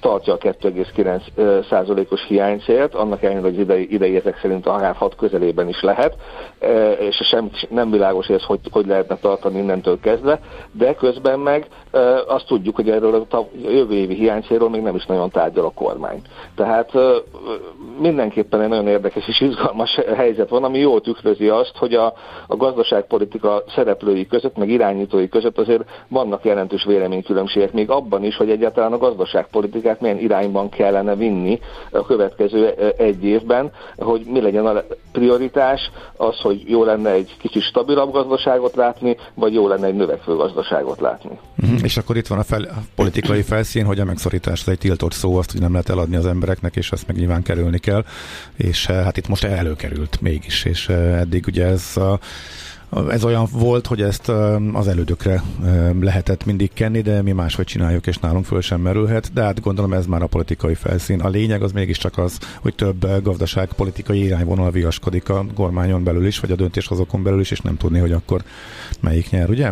tartja 0.00 0.32
a 0.32 0.38
2,9%-os 0.38 2.24
hiánycélt, 2.26 2.94
annak 2.94 3.22
ellenére, 3.22 3.44
hogy 3.44 3.58
idei, 3.58 3.92
idei 3.92 4.16
ezek 4.16 4.38
szerint 4.42 4.66
akár 4.66 4.94
6 4.94 5.14
közelében 5.16 5.68
is 5.68 5.80
lehet, 5.82 6.16
e, 6.58 6.92
és 6.92 7.16
sem, 7.16 7.50
nem 7.68 7.90
világos, 7.90 8.26
ez 8.26 8.42
hogy, 8.42 8.60
hogy 8.70 8.86
lehetne 8.86 9.16
tartani 9.16 9.58
innentől 9.58 10.00
kezdve, 10.00 10.40
de 10.72 10.94
közben 10.94 11.38
meg 11.38 11.66
e, 11.90 11.98
azt 12.26 12.46
tudjuk, 12.46 12.76
hogy 12.76 12.90
erről 12.90 13.26
a 13.30 13.38
jövő 13.62 13.94
évi 13.94 14.14
hiánycélról 14.14 14.70
még 14.70 14.82
nem 14.82 14.94
is 14.94 15.06
nagyon 15.06 15.30
tárgyal 15.30 15.64
a 15.64 15.70
kormány. 15.74 16.22
Tehát 16.54 16.94
e, 16.94 17.00
mindenképpen 17.98 18.60
egy 18.60 18.68
nagyon 18.68 18.88
érdekes 18.88 19.28
és 19.28 19.40
izgalmas 19.40 19.94
helyzet 20.16 20.48
van, 20.48 20.64
ami 20.64 20.78
jól 20.78 21.00
tükrözi 21.00 21.48
azt, 21.48 21.76
hogy 21.76 21.94
a, 21.94 22.12
a 22.46 22.56
gazdaságpolitika 22.56 23.62
szereplői 23.74 24.26
között, 24.26 24.56
meg 24.56 24.68
irányítói 24.68 25.28
között 25.28 25.58
azért 25.58 25.84
vannak 26.08 26.44
jelentős 26.44 26.84
véleménykülönbségek, 26.84 27.72
még 27.72 27.90
abban 27.90 28.24
is, 28.24 28.36
hogy 28.36 28.50
egyáltalán 28.50 28.92
a 28.92 28.98
gazdaságpolitika 28.98 29.89
politikát 29.90 30.00
milyen 30.00 30.18
irányban 30.18 30.68
kellene 30.68 31.14
vinni 31.14 31.60
a 31.90 32.06
következő 32.06 32.74
egy 32.98 33.24
évben, 33.24 33.70
hogy 33.96 34.24
mi 34.26 34.40
legyen 34.40 34.66
a 34.66 34.82
prioritás, 35.12 35.80
az, 36.16 36.36
hogy 36.40 36.62
jó 36.66 36.84
lenne 36.84 37.10
egy 37.10 37.36
kicsit 37.38 37.62
stabilabb 37.62 38.12
gazdaságot 38.12 38.76
látni, 38.76 39.16
vagy 39.34 39.54
jó 39.54 39.68
lenne 39.68 39.86
egy 39.86 39.94
növekvő 39.94 40.36
gazdaságot 40.36 41.00
látni. 41.00 41.38
Uh-huh. 41.62 41.78
És 41.82 41.96
akkor 41.96 42.16
itt 42.16 42.26
van 42.26 42.38
a, 42.38 42.42
fel, 42.42 42.62
a 42.62 42.82
politikai 42.94 43.42
felszín, 43.42 43.84
hogy 43.84 44.00
a 44.00 44.04
megszorítás 44.04 44.66
egy 44.66 44.78
tiltott 44.78 45.12
szó, 45.12 45.36
azt 45.36 45.52
hogy 45.52 45.60
nem 45.60 45.72
lehet 45.72 45.88
eladni 45.88 46.16
az 46.16 46.26
embereknek, 46.26 46.76
és 46.76 46.92
azt 46.92 47.06
meg 47.06 47.16
nyilván 47.16 47.42
kerülni 47.42 47.78
kell. 47.78 48.04
És 48.56 48.86
hát 48.86 49.16
itt 49.16 49.28
most 49.28 49.44
előkerült 49.44 50.20
mégis, 50.20 50.64
és 50.64 50.88
eddig 50.88 51.44
ugye 51.46 51.66
ez 51.66 51.96
a 51.96 52.18
ez 53.10 53.24
olyan 53.24 53.46
volt, 53.52 53.86
hogy 53.86 54.02
ezt 54.02 54.28
az 54.72 54.88
elődökre 54.88 55.42
lehetett 56.00 56.44
mindig 56.44 56.72
kenni, 56.72 57.00
de 57.00 57.22
mi 57.22 57.32
máshogy 57.32 57.64
csináljuk, 57.64 58.06
és 58.06 58.18
nálunk 58.18 58.44
föl 58.44 58.60
sem 58.60 58.80
merülhet, 58.80 59.32
de 59.32 59.42
hát 59.42 59.60
gondolom 59.60 59.92
ez 59.92 60.06
már 60.06 60.22
a 60.22 60.26
politikai 60.26 60.74
felszín. 60.74 61.20
A 61.20 61.28
lényeg 61.28 61.62
az 61.62 61.72
mégiscsak 61.72 62.18
az, 62.18 62.38
hogy 62.62 62.74
több 62.74 63.22
gazdaságpolitikai 63.22 64.24
irányvonal 64.24 64.70
viaskodik 64.70 65.28
a 65.28 65.44
kormányon 65.54 66.04
belül 66.04 66.26
is, 66.26 66.40
vagy 66.40 66.50
a 66.50 66.56
döntéshozókon 66.56 67.22
belül 67.22 67.40
is, 67.40 67.50
és 67.50 67.60
nem 67.60 67.76
tudni, 67.76 67.98
hogy 67.98 68.12
akkor 68.12 68.40
melyik 69.00 69.30
nyer, 69.30 69.50
ugye? 69.50 69.70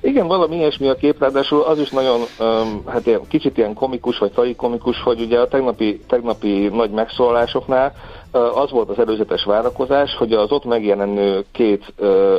Igen, 0.00 0.26
valami 0.26 0.56
ilyesmi 0.56 0.88
a 0.88 0.94
kép, 0.94 1.20
ráadásul 1.20 1.60
az 1.60 1.78
is 1.78 1.90
nagyon, 1.90 2.20
um, 2.38 2.82
hát 2.86 3.06
ilyen, 3.06 3.20
kicsit 3.28 3.58
ilyen 3.58 3.74
komikus, 3.74 4.18
vagy 4.18 4.32
tragikomikus, 4.32 5.02
hogy 5.02 5.20
ugye 5.20 5.38
a 5.38 5.48
tegnapi, 5.48 6.00
tegnapi 6.08 6.68
nagy 6.68 6.90
megszólalásoknál 6.90 7.92
az 8.34 8.70
volt 8.70 8.88
az 8.88 8.98
előzetes 8.98 9.44
várakozás, 9.44 10.16
hogy 10.16 10.32
az 10.32 10.52
ott 10.52 10.64
megjelenő 10.64 11.44
két 11.52 11.92
ö, 11.96 12.36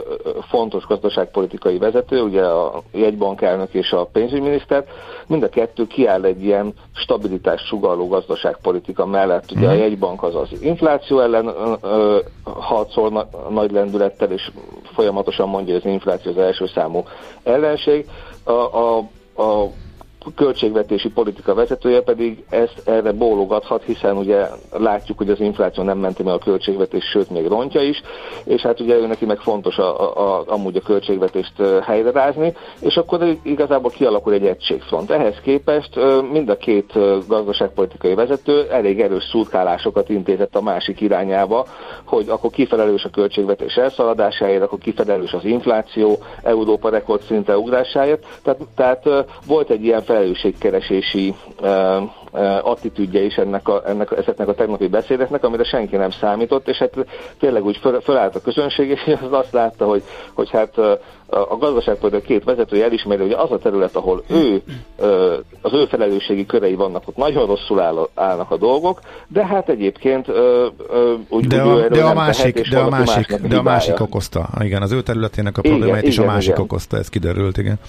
fontos 0.49 0.85
gazdaságpolitikai 0.85 1.77
vezető, 1.77 2.21
ugye 2.21 2.43
a 2.45 2.81
jegybankelnök 2.91 3.73
és 3.73 3.91
a 3.91 4.05
pénzügyminiszter, 4.05 4.85
mind 5.27 5.43
a 5.43 5.49
kettő 5.49 5.87
kiáll 5.87 6.23
egy 6.23 6.43
ilyen 6.43 6.73
stabilitás 6.93 7.61
sugaló 7.61 8.07
gazdaságpolitika 8.07 9.05
mellett. 9.05 9.51
Ugye 9.51 9.67
a 9.67 9.71
mhm. 9.71 9.79
jegybank 9.79 10.23
az 10.23 10.35
az 10.35 10.61
infláció 10.61 11.19
ellen 11.19 11.53
ö, 11.81 12.19
harcol 12.43 13.09
na, 13.09 13.27
nagy 13.49 13.71
lendülettel, 13.71 14.31
és 14.31 14.51
folyamatosan 14.93 15.49
mondja, 15.49 15.73
hogy 15.73 15.81
az 15.85 15.91
infláció 15.91 16.31
az 16.31 16.37
első 16.37 16.67
számú 16.67 17.03
ellenség. 17.43 18.05
A, 18.43 18.51
a, 18.51 18.97
a 19.37 19.67
költségvetési 20.36 21.09
politika 21.09 21.53
vezetője 21.53 22.01
pedig 22.01 22.43
ezt 22.49 22.82
erre 22.86 23.11
bólogathat, 23.11 23.84
hiszen 23.84 24.17
ugye 24.17 24.47
látjuk, 24.71 25.17
hogy 25.17 25.30
az 25.30 25.39
infláció 25.39 25.84
nem 25.84 25.97
menti 25.97 26.23
meg 26.23 26.34
a 26.34 26.38
költségvetés, 26.38 27.03
sőt 27.03 27.30
még 27.30 27.47
rontja 27.47 27.82
is, 27.82 28.01
és 28.43 28.61
hát 28.61 28.80
ugye 28.80 28.95
ő 28.95 29.07
neki 29.07 29.26
meg 29.26 29.39
fontos 29.39 29.78
a, 29.78 30.01
a, 30.01 30.38
a, 30.38 30.43
amúgy 30.47 30.76
a 30.76 30.82
költségvetést 30.82 31.53
helyrerázni, 31.84 32.53
és 32.80 32.95
akkor 32.95 33.38
igazából 33.43 33.91
kialakul 33.91 34.34
egy 34.34 34.45
egységfront. 34.45 35.11
Ehhez 35.11 35.36
képest 35.43 35.99
mind 36.32 36.49
a 36.49 36.57
két 36.57 36.93
gazdaságpolitikai 37.28 38.13
vezető 38.13 38.67
elég 38.71 39.01
erős 39.01 39.23
szurkálásokat 39.23 40.09
intézett 40.09 40.55
a 40.55 40.61
másik 40.61 41.01
irányába, 41.01 41.65
hogy 42.05 42.30
akkor 42.30 42.49
kifelelős 42.49 43.03
a 43.03 43.09
költségvetés 43.09 43.76
elszaladásáért, 43.76 44.61
akkor 44.61 44.80
kifelelős 44.80 45.34
az 45.34 45.45
infláció, 45.45 46.17
Európa 46.43 46.89
rekordszinte 46.89 47.57
ugrásáért. 47.57 48.26
Tehát, 48.43 48.59
tehát 48.76 49.03
volt 49.47 49.69
egy 49.69 49.84
ilyen 49.84 50.03
felelősségkeresési 50.16 51.36
uh, 51.61 52.01
uh, 52.32 52.68
attitűdje 52.68 53.22
is 53.22 53.36
ennek 53.36 53.68
a, 53.68 53.82
ennek, 53.86 54.11
ezeknek 54.18 54.47
a 54.47 54.53
tegnapi 54.53 54.88
beszédeknek, 54.88 55.43
amire 55.43 55.63
senki 55.63 55.95
nem 55.95 56.11
számított, 56.11 56.68
és 56.68 56.78
hát 56.78 56.93
tényleg 57.39 57.66
úgy 57.66 57.78
föl, 57.78 58.01
fölállt 58.01 58.36
a 58.36 58.41
közönség, 58.41 58.89
és 58.89 59.18
az 59.22 59.32
azt 59.32 59.51
látta, 59.51 59.86
hogy, 59.86 60.03
hogy 60.34 60.49
hát 60.49 60.78
a 61.28 61.57
gazdaságpolitikai 61.57 62.28
két 62.28 62.43
vezetője 62.43 62.84
elismeri, 62.84 63.22
hogy 63.22 63.32
az 63.32 63.51
a 63.51 63.57
terület, 63.57 63.95
ahol 63.95 64.24
ő, 64.30 64.61
az 65.61 65.74
ő 65.74 65.86
felelősségi 65.86 66.45
körei 66.45 66.76
vannak, 66.76 67.07
ott 67.07 67.16
nagyon 67.16 67.45
rosszul 67.45 67.80
áll, 67.80 68.09
állnak 68.13 68.51
a 68.51 68.57
dolgok, 68.57 68.99
de 69.28 69.45
hát 69.45 69.70
egyébként 69.70 70.28
úgy, 71.30 71.47
de, 71.47 71.61
a, 71.61 71.88
de 71.88 72.03
a 72.03 72.13
másik, 72.13 72.53
tehet, 72.53 72.70
de 72.70 72.80
a 72.80 72.89
másik, 72.89 73.36
de 73.36 73.57
a 73.57 73.61
másik 73.61 73.99
okozta. 73.99 74.49
Igen, 74.59 74.82
az 74.82 74.91
ő 74.91 75.01
területének 75.01 75.57
a 75.57 75.61
problémáit 75.61 76.07
is 76.07 76.18
a 76.18 76.26
másik 76.26 76.49
igen. 76.49 76.61
okozta, 76.61 76.97
ez 76.97 77.09
kiderült, 77.09 77.57
igen. 77.57 77.80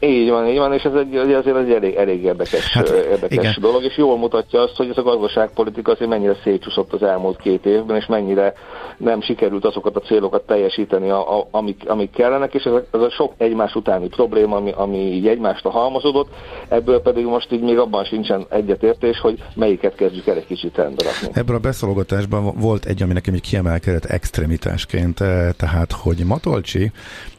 Így 0.00 0.30
van, 0.30 0.46
így 0.46 0.58
van, 0.58 0.72
és 0.72 0.82
ez 0.82 0.92
egy, 0.94 1.16
azért 1.16 1.56
egy 1.56 1.72
elég, 1.72 1.94
elég 1.94 2.22
érdekes, 2.22 2.72
hát, 2.72 2.88
érdekes 2.88 3.30
igen. 3.30 3.54
dolog, 3.60 3.82
és 3.82 3.96
jól 3.96 4.18
mutatja 4.18 4.60
azt, 4.60 4.76
hogy 4.76 4.88
ez 4.88 4.96
a 4.96 5.02
gazdaságpolitika 5.02 5.92
azért 5.92 6.10
mennyire 6.10 6.36
szétcsúszott 6.42 6.92
az 6.92 7.02
elmúlt 7.02 7.40
két 7.40 7.66
évben, 7.66 7.96
és 7.96 8.06
mennyire 8.06 8.54
nem 8.96 9.22
sikerült 9.22 9.64
azokat 9.64 9.96
a 9.96 10.00
célokat 10.00 10.46
teljesíteni, 10.46 11.10
a, 11.10 11.38
a, 11.38 11.48
amik, 11.50 11.82
amik 11.86 12.10
kellenek, 12.10 12.54
és 12.54 12.62
ez 12.62 12.72
a, 12.72 12.84
ez 12.92 13.00
a 13.00 13.10
sok 13.10 13.32
egymás 13.36 13.74
utáni 13.74 14.08
probléma, 14.08 14.56
ami, 14.56 14.72
ami 14.76 14.98
így 14.98 15.26
egymásra 15.26 15.70
halmozódott, 15.70 16.28
ebből 16.68 17.00
pedig 17.00 17.24
most 17.24 17.52
így 17.52 17.62
még 17.62 17.78
abban 17.78 18.04
sincsen 18.04 18.46
egyetértés, 18.48 19.18
hogy 19.20 19.42
melyiket 19.54 19.94
kezdjük 19.94 20.26
el 20.26 20.36
egy 20.36 20.46
kicsit 20.46 20.76
rendbe 20.76 21.04
rakni. 21.04 21.40
Ebből 21.40 21.56
a 21.56 21.60
beszologatásban 21.60 22.52
volt 22.60 22.84
egy, 22.84 23.02
ami 23.02 23.12
nekem 23.12 23.34
egy 23.34 23.40
kiemelkedett 23.40 24.04
extremitásként, 24.04 25.20
eh, 25.20 25.48
tehát, 25.56 25.92
hogy 25.92 26.24
Matolcsi 26.26 26.90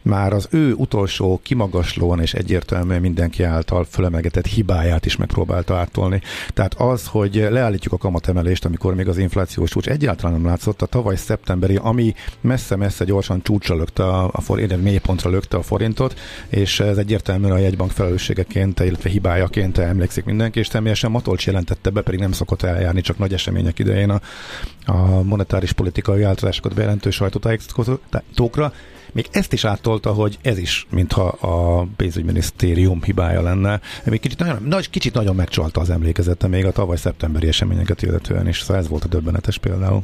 már 0.02 0.34
az 0.34 0.48
ő 0.52 0.74
utolsó 0.74 1.40
kimagaslóan 1.44 2.22
és 2.22 2.34
egy 2.34 2.50
egyértelműen 2.52 3.02
mindenki 3.02 3.44
által 3.44 3.84
fölemelgetett 3.84 4.46
hibáját 4.46 5.06
is 5.06 5.16
megpróbálta 5.16 5.76
átolni. 5.76 6.22
Tehát 6.54 6.74
az, 6.74 7.08
hogy 7.08 7.48
leállítjuk 7.50 7.94
a 7.94 7.98
kamatemelést, 7.98 8.66
amikor 8.66 8.96
még 8.96 9.08
az 9.08 9.18
inflációs 9.18 9.70
csúcs 9.70 9.88
egyáltalán 9.88 10.34
nem 10.34 10.46
látszott, 10.46 10.82
a 10.82 10.86
tavaly 10.86 11.16
szeptemberi, 11.16 11.80
ami 11.82 12.14
messze-messze 12.42 13.06
gyorsan 13.06 13.42
csúcsra 13.42 13.76
lökte 13.76 14.04
a, 14.04 14.30
a 14.34 14.42
forint, 14.42 14.82
mélypontra 14.84 15.30
lökte 15.30 15.58
a 15.58 15.62
forintot, 15.62 16.20
és 16.50 16.80
ez 16.80 16.98
egyértelműen 16.98 17.52
a 17.52 17.58
jegybank 17.58 17.92
felelősségeként, 17.92 18.80
illetve 18.80 19.10
hibájaként 19.10 19.78
emlékszik 19.78 20.26
mindenki, 20.26 20.60
és 20.60 20.68
természetesen 20.68 21.12
Matolcs 21.12 21.46
jelentette 21.46 21.90
be, 21.90 22.02
pedig 22.02 22.20
nem 22.20 22.32
szokott 22.32 22.62
eljárni 22.62 23.02
csak 23.02 23.18
nagy 23.18 23.34
események 23.34 23.80
idején 23.80 24.10
a, 24.10 24.22
a 24.86 25.22
monetáris 25.24 25.72
politikai 25.72 26.22
változásokat 26.22 26.74
bejelentő 26.74 27.10
sajtótájékoztatókra. 27.10 28.74
Még 29.12 29.28
ezt 29.32 29.54
is 29.54 29.66
áttolta, 29.66 30.14
hogy 30.14 30.38
ez 30.42 30.58
is, 30.58 30.88
mintha 30.90 31.24
a 31.28 31.86
pénzügyminisztérium 31.98 33.04
hibája 33.04 33.42
lenne. 33.42 33.80
Még 34.06 34.20
kicsit 34.20 34.40
nagyon, 34.40 34.58
nagy, 34.66 34.90
kicsit 34.90 35.14
nagyon 35.14 35.36
megcsalta 35.36 35.82
az 35.82 35.90
emlékezete 35.90 36.48
még 36.48 36.66
a 36.66 36.72
tavaly 36.72 36.98
szeptemberi 36.98 37.48
eseményeket 37.48 38.02
illetően 38.02 38.48
is, 38.48 38.62
szóval 38.62 38.82
ez 38.82 38.90
volt 38.90 39.04
a 39.04 39.08
döbbenetes 39.08 39.58
például. 39.58 40.02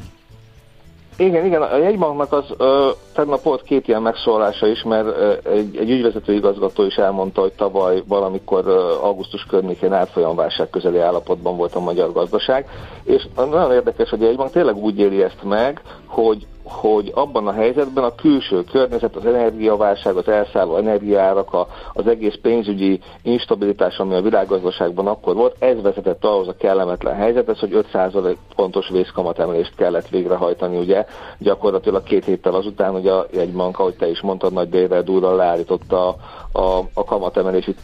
Igen, 1.19 1.45
igen, 1.45 1.61
a 1.61 1.77
jegybanknak 1.77 2.33
az 2.33 2.45
ö, 2.57 2.89
tegnap 3.13 3.43
volt 3.43 3.61
két 3.63 3.87
ilyen 3.87 4.01
megszólása 4.01 4.67
is, 4.67 4.83
mert 4.83 5.05
ö, 5.05 5.33
egy, 5.43 5.77
egy 5.77 5.89
ügyvezető 5.89 6.33
igazgató 6.33 6.83
is 6.83 6.95
elmondta, 6.95 7.41
hogy 7.41 7.51
tavaly 7.51 8.03
valamikor 8.07 8.63
ö, 8.65 8.93
augusztus 9.01 9.45
környékén 9.49 9.93
átfolyamválság 9.93 10.69
közeli 10.69 10.99
állapotban 10.99 11.57
volt 11.57 11.75
a 11.75 11.79
magyar 11.79 12.11
gazdaság, 12.11 12.65
és 13.03 13.27
nagyon 13.35 13.71
érdekes, 13.71 14.09
hogy 14.09 14.23
a 14.23 14.25
jegybank 14.25 14.51
tényleg 14.51 14.75
úgy 14.75 14.99
éli 14.99 15.23
ezt 15.23 15.43
meg, 15.43 15.81
hogy 16.05 16.45
hogy 16.69 17.11
abban 17.15 17.47
a 17.47 17.51
helyzetben 17.51 18.03
a 18.03 18.15
külső 18.15 18.63
környezet, 18.63 19.15
az 19.15 19.25
energiaválság, 19.25 20.15
az 20.15 20.27
elszálló 20.27 20.75
energiárak, 20.75 21.67
az 21.93 22.07
egész 22.07 22.35
pénzügyi 22.41 22.99
instabilitás, 23.21 23.97
ami 23.97 24.15
a 24.15 24.21
világgazdaságban 24.21 25.07
akkor 25.07 25.35
volt, 25.35 25.55
ez 25.59 25.81
vezetett 25.81 26.25
ahhoz 26.25 26.47
a 26.47 26.55
kellemetlen 26.55 27.15
helyzethez, 27.15 27.59
hogy 27.59 27.85
5% 27.93 28.35
pontos 28.55 28.89
vészkamatemelést 28.89 29.75
kellett 29.75 30.07
végrehajtani, 30.07 30.77
ugye? 30.77 31.05
Gyakorlatilag 31.37 32.03
két 32.03 32.25
héttel 32.25 32.53
azután, 32.53 32.91
hogy 32.91 33.07
a 33.07 33.25
jegybank, 33.31 33.79
ahogy 33.79 33.95
te 33.95 34.09
is 34.09 34.21
mondtad, 34.21 34.53
nagy 34.53 34.69
délre 34.69 35.01
durra 35.01 35.35
leállította 35.35 36.07
a, 36.07 36.15
a, 36.59 36.83
a 36.93 37.03
kamatemelési 37.03 37.75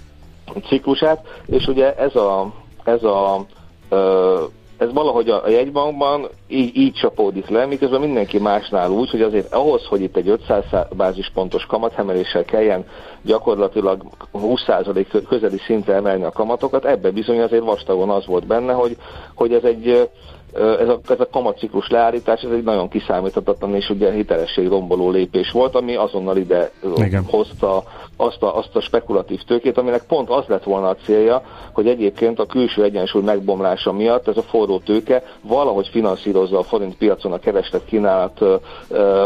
ciklusát, 0.67 1.27
és 1.45 1.67
ugye 1.67 1.95
ez 1.95 2.15
a, 2.15 2.53
ez 2.83 3.03
a 3.03 3.45
ö, 3.89 4.41
ez 4.77 4.93
valahogy 4.93 5.29
a, 5.29 5.49
jegybankban 5.49 6.27
így, 6.47 6.77
így 6.77 6.93
csapódik 6.93 7.49
le, 7.49 7.65
miközben 7.65 7.99
mindenki 7.99 8.39
másnál 8.39 8.91
úgy, 8.91 9.09
hogy 9.09 9.21
azért 9.21 9.53
ahhoz, 9.53 9.85
hogy 9.85 10.01
itt 10.01 10.15
egy 10.15 10.29
500 10.29 10.63
bázispontos 10.95 11.65
kamathemeléssel 11.65 12.45
kelljen 12.45 12.85
gyakorlatilag 13.21 14.03
20% 14.33 15.23
közeli 15.29 15.57
szintre 15.65 15.93
emelni 15.93 16.23
a 16.23 16.31
kamatokat, 16.31 16.85
ebbe 16.85 17.11
bizony 17.11 17.41
azért 17.41 17.63
vastagon 17.63 18.09
az 18.09 18.25
volt 18.25 18.47
benne, 18.47 18.73
hogy, 18.73 18.97
hogy 19.35 19.53
ez 19.53 19.63
egy 19.63 20.09
ez 20.53 20.87
a, 20.87 20.99
ez 21.09 21.19
a 21.19 21.27
kamatciklus 21.31 21.89
leállítás, 21.89 22.41
ez 22.41 22.51
egy 22.51 22.63
nagyon 22.63 22.89
kiszámíthatatlan 22.89 23.75
és 23.75 23.89
ugye 23.89 24.11
hitelesség 24.11 24.67
romboló 24.67 25.09
lépés 25.09 25.51
volt, 25.51 25.75
ami 25.75 25.95
azonnal 25.95 26.37
ide 26.37 26.71
Igen. 26.95 27.23
hozta 27.29 27.83
azt 28.17 28.43
a, 28.43 28.57
azt 28.57 28.75
a 28.75 28.81
spekulatív 28.81 29.41
tőkét, 29.41 29.77
aminek 29.77 30.03
pont 30.03 30.29
az 30.29 30.45
lett 30.47 30.63
volna 30.63 30.89
a 30.89 30.95
célja, 30.95 31.41
hogy 31.73 31.87
egyébként 31.87 32.39
a 32.39 32.45
külső 32.45 32.83
egyensúly 32.83 33.21
megbomlása 33.21 33.91
miatt 33.91 34.27
ez 34.27 34.37
a 34.37 34.41
forró 34.41 34.79
tőke 34.79 35.23
valahogy 35.41 35.87
finanszírozza 35.87 36.57
a 36.57 36.63
forint 36.63 36.97
piacon 36.97 37.31
a 37.31 37.39
kereslet 37.39 37.85
kínálat 37.85 38.39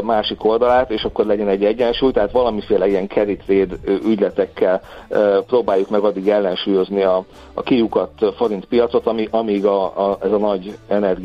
másik 0.03 0.45
oldalát, 0.45 0.91
és 0.91 1.03
akkor 1.03 1.25
legyen 1.25 1.47
egy 1.47 1.65
egyensúly, 1.65 2.11
tehát 2.11 2.31
valamiféle 2.31 2.87
ilyen 2.87 3.07
trade 3.07 3.75
ügyletekkel 4.05 4.81
próbáljuk 5.47 5.89
meg 5.89 6.03
addig 6.03 6.27
ellensúlyozni 6.27 7.01
a, 7.01 7.25
a 7.53 7.61
kiukat 7.61 8.11
forint 8.35 8.65
piacot, 8.65 9.07
ami, 9.07 9.27
amíg 9.31 9.65
a, 9.65 9.83
a, 9.83 10.17
ez 10.21 10.31
a 10.31 10.37
nagy 10.37 10.77
energia 10.87 11.16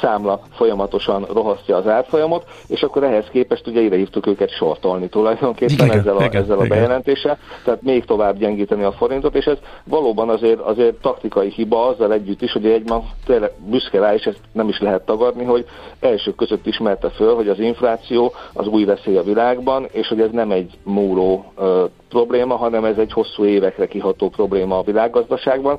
számla 0.00 0.40
folyamatosan 0.52 1.26
rohasztja 1.32 1.76
az 1.76 1.86
árfolyamot, 1.86 2.44
és 2.66 2.82
akkor 2.82 3.04
ehhez 3.04 3.24
képest 3.30 3.66
ugye 3.66 3.80
ide 3.80 3.96
hívtuk 3.96 4.26
őket 4.26 4.50
sortolni 4.50 5.08
tulajdonképpen 5.08 5.86
igen, 5.86 5.98
ezzel 5.98 6.16
a, 6.16 6.24
igen, 6.24 6.42
ezzel 6.42 6.58
a 6.58 6.64
igen. 6.64 6.78
bejelentéssel, 6.78 7.38
tehát 7.64 7.82
még 7.82 8.04
tovább 8.04 8.38
gyengíteni 8.38 8.82
a 8.82 8.92
forintot, 8.92 9.34
és 9.34 9.44
ez 9.44 9.58
valóban 9.84 10.28
azért, 10.28 10.60
azért 10.60 10.94
taktikai 10.94 11.50
hiba 11.50 11.86
azzal 11.86 12.12
együtt 12.12 12.42
is, 12.42 12.52
hogy 12.52 12.66
egy 12.66 12.88
ma 12.88 13.04
tényleg 13.26 13.50
büszke 13.66 13.98
rá, 13.98 14.14
és 14.14 14.24
ezt 14.24 14.40
nem 14.52 14.68
is 14.68 14.80
lehet 14.80 15.04
tagadni, 15.04 15.44
hogy 15.44 15.66
elsők 16.00 16.36
között 16.36 16.66
ismerte 16.66 17.10
föl, 17.10 17.34
hogy 17.34 17.48
az 17.48 17.58
infláció 17.58 18.32
az 18.52 18.66
új 18.66 18.84
veszély 18.84 19.16
a 19.16 19.22
világban, 19.22 19.86
és 19.90 20.08
hogy 20.08 20.20
ez 20.20 20.30
nem 20.30 20.50
egy 20.50 20.78
múló 20.82 21.52
ö, 21.56 21.84
probléma, 22.08 22.56
hanem 22.56 22.84
ez 22.84 22.98
egy 22.98 23.12
hosszú 23.12 23.44
évekre 23.44 23.86
kiható 23.86 24.28
probléma 24.28 24.78
a 24.78 24.82
világgazdaságban, 24.82 25.78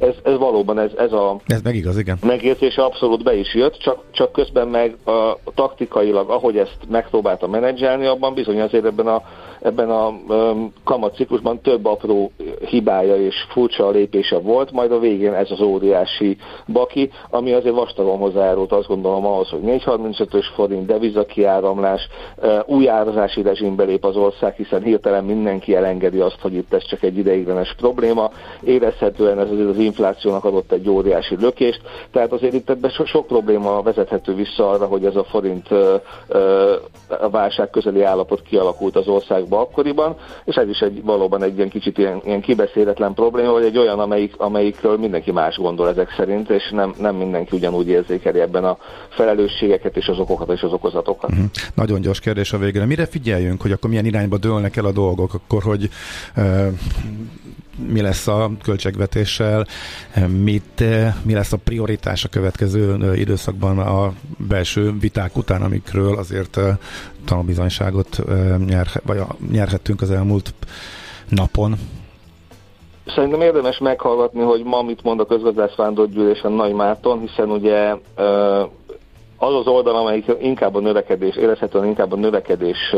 ez, 0.00 0.14
ez 0.22 0.38
valóban 0.38 0.78
ez, 0.78 0.90
ez 0.96 1.12
a 1.12 1.40
ez 1.46 1.62
meg 1.62 1.74
igaz, 1.74 1.98
igen. 1.98 2.18
megértése 2.22 2.82
abszolút 2.84 3.22
be 3.22 3.34
is 3.34 3.54
jött, 3.54 3.78
csak, 3.78 4.02
csak 4.10 4.32
közben 4.32 4.68
meg 4.68 4.96
a, 5.04 5.38
taktikailag, 5.54 6.30
ahogy 6.30 6.56
ezt 6.56 6.78
megpróbálta 6.88 7.48
menedzselni, 7.48 8.06
abban 8.06 8.34
bizony 8.34 8.60
azért 8.60 8.84
ebben 8.84 9.06
a 9.06 9.22
ebben 9.62 9.90
a 9.90 10.12
kamatciklusban 10.84 11.60
több 11.60 11.86
apró 11.86 12.32
hibája 12.68 13.16
és 13.16 13.34
furcsa 13.48 13.90
lépése 13.90 14.38
volt, 14.38 14.72
majd 14.72 14.92
a 14.92 14.98
végén 14.98 15.32
ez 15.32 15.50
az 15.50 15.60
óriási 15.60 16.36
baki, 16.66 17.10
ami 17.30 17.52
azért 17.52 17.74
vastagon 17.74 18.18
hozzájárult 18.18 18.72
azt 18.72 18.86
gondolom 18.88 19.26
ahhoz, 19.26 19.48
hogy 19.48 19.60
435-ös 19.64 20.44
forint, 20.54 20.86
devizakiáramlás, 20.86 22.08
új 22.66 22.88
árazási 22.88 23.42
rezsimbe 23.42 23.84
lép 23.84 24.04
az 24.04 24.16
ország, 24.16 24.54
hiszen 24.54 24.82
hirtelen 24.82 25.24
mindenki 25.24 25.74
elengedi 25.74 26.20
azt, 26.20 26.40
hogy 26.40 26.54
itt 26.54 26.72
ez 26.72 26.84
csak 26.84 27.02
egy 27.02 27.18
ideiglenes 27.18 27.74
probléma, 27.74 28.30
érezhetően 28.62 29.38
ez 29.38 29.50
azért 29.50 29.68
az 29.68 29.78
inflációnak 29.78 30.44
adott 30.44 30.72
egy 30.72 30.88
óriási 30.88 31.36
lökést, 31.40 31.80
tehát 32.12 32.32
azért 32.32 32.54
itt 32.54 32.70
ebben 32.70 32.90
so- 32.90 33.06
sok 33.06 33.26
probléma 33.26 33.82
vezethető 33.82 34.34
vissza 34.34 34.70
arra, 34.70 34.86
hogy 34.86 35.04
ez 35.04 35.16
a 35.16 35.24
forint 35.24 35.68
a 37.08 37.30
válság 37.30 37.70
közeli 37.70 38.02
állapot 38.02 38.42
kialakult 38.42 38.96
az 38.96 39.08
ország 39.08 39.48
országba 39.50 39.60
akkoriban, 39.60 40.16
és 40.44 40.54
ez 40.54 40.68
is 40.68 40.78
egy 40.78 41.02
valóban 41.02 41.42
egy 41.42 41.56
ilyen 41.56 41.68
kicsit 41.68 41.98
ilyen, 41.98 42.20
ilyen 42.24 42.40
kibeszéletlen 42.40 43.14
probléma, 43.14 43.52
vagy 43.52 43.64
egy 43.64 43.78
olyan, 43.78 43.98
amelyik, 43.98 44.34
amelyikről 44.36 44.98
mindenki 44.98 45.32
más 45.32 45.56
gondol 45.56 45.88
ezek 45.88 46.14
szerint, 46.16 46.50
és 46.50 46.70
nem, 46.70 46.94
nem 46.98 47.16
mindenki 47.16 47.56
ugyanúgy 47.56 47.88
érzékeli 47.88 48.40
ebben 48.40 48.64
a 48.64 48.78
felelősségeket 49.08 49.96
és 49.96 50.06
az 50.06 50.18
okokat 50.18 50.50
és 50.52 50.62
az 50.62 50.72
okozatokat. 50.72 51.32
Mm-hmm. 51.32 51.44
Nagyon 51.74 52.00
gyors 52.00 52.20
kérdés 52.20 52.52
a 52.52 52.58
végére. 52.58 52.86
Mire 52.86 53.06
figyeljünk, 53.06 53.62
hogy 53.62 53.72
akkor 53.72 53.90
milyen 53.90 54.04
irányba 54.04 54.38
dőlnek 54.38 54.76
el 54.76 54.84
a 54.84 54.92
dolgok, 54.92 55.34
akkor 55.34 55.62
hogy 55.62 55.88
uh, 56.36 56.66
mi 57.86 58.00
lesz 58.00 58.26
a 58.26 58.50
költségvetéssel, 58.62 59.66
mit, 60.42 60.84
mi 61.22 61.34
lesz 61.34 61.52
a 61.52 61.56
prioritás 61.56 62.24
a 62.24 62.28
következő 62.28 63.14
időszakban 63.14 63.78
a 63.78 64.12
belső 64.36 64.98
viták 64.98 65.36
után, 65.36 65.62
amikről 65.62 66.16
azért 66.16 66.58
tanulbizonyságot 67.24 68.20
nyer, 68.66 68.86
vagy 69.06 69.20
nyerhettünk 69.50 70.00
az 70.00 70.10
elmúlt 70.10 70.54
napon. 71.28 71.74
Szerintem 73.06 73.40
érdemes 73.40 73.78
meghallgatni, 73.78 74.40
hogy 74.40 74.64
ma 74.64 74.82
mit 74.82 75.02
mond 75.02 75.20
a 75.20 75.26
közgazdász 75.26 75.74
vándorgyűlésen 75.74 76.52
Nagy 76.52 76.72
Márton, 76.72 77.20
hiszen 77.20 77.50
ugye 77.50 77.94
az 79.36 79.54
az 79.54 79.66
oldal, 79.66 79.96
amelyik 79.96 80.24
inkább 80.40 80.74
a 80.74 80.80
növekedés, 80.80 81.36
érezhetően 81.36 81.84
inkább 81.84 82.12
a 82.12 82.16
növekedés 82.16 82.94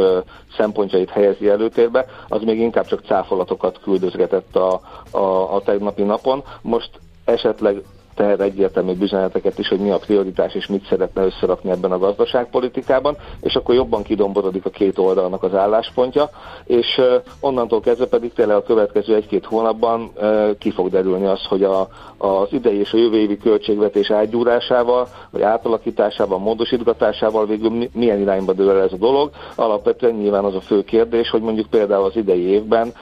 szempontjait 0.56 1.10
helyezi 1.10 1.48
előtérbe, 1.48 2.06
az 2.28 2.42
még 2.42 2.58
inkább 2.58 2.86
csak 2.86 3.04
cáfolatokat 3.06 3.80
küldözgetett 3.82 4.56
a, 4.56 4.80
a, 5.10 5.54
a 5.54 5.62
tegnapi 5.64 6.02
napon. 6.02 6.42
Most 6.62 6.90
esetleg 7.24 7.82
tehet 8.14 8.40
egyértelmű 8.40 8.92
üzeneteket 9.00 9.58
is, 9.58 9.68
hogy 9.68 9.78
mi 9.78 9.90
a 9.90 9.98
prioritás 9.98 10.54
és 10.54 10.66
mit 10.66 10.86
szeretne 10.86 11.24
összerakni 11.24 11.70
ebben 11.70 11.92
a 11.92 11.98
gazdaságpolitikában, 11.98 13.16
és 13.40 13.54
akkor 13.54 13.74
jobban 13.74 14.02
kidomborodik 14.02 14.64
a 14.64 14.70
két 14.70 14.98
oldalnak 14.98 15.42
az 15.42 15.54
álláspontja, 15.54 16.30
és 16.64 17.00
onnantól 17.40 17.80
kezdve 17.80 18.06
pedig 18.06 18.32
tényleg 18.32 18.56
a 18.56 18.62
következő 18.62 19.14
egy-két 19.14 19.44
hónapban 19.44 20.12
ki 20.58 20.70
fog 20.70 20.90
derülni 20.90 21.26
az, 21.26 21.44
hogy 21.44 21.62
a, 21.62 21.88
az 22.18 22.48
idei 22.50 22.78
és 22.78 22.92
a 22.92 22.96
jövő 22.98 23.16
évi 23.16 23.36
költségvetés 23.36 24.10
átgyúrásával, 24.10 25.08
vagy 25.30 25.42
átalakításával, 25.42 26.38
módosítgatásával 26.38 27.46
végül 27.46 27.88
milyen 27.92 28.20
irányba 28.20 28.52
dől 28.52 28.80
ez 28.80 28.92
a 28.92 28.96
dolog. 28.96 29.30
Alapvetően 29.54 30.14
nyilván 30.14 30.44
az 30.44 30.54
a 30.54 30.60
fő 30.60 30.84
kérdés, 30.84 31.30
hogy 31.30 31.40
mondjuk 31.42 31.66
például 31.70 32.04
az 32.04 32.16
idei 32.16 32.42
évben 32.42 32.92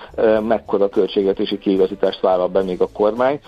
mekkora 0.49 0.89
költségvetési 0.89 1.59
kiigazítást 1.59 2.21
vállal 2.21 2.49
be 2.49 2.63
még 2.63 2.81
a 2.81 2.89
kormány. 2.93 3.41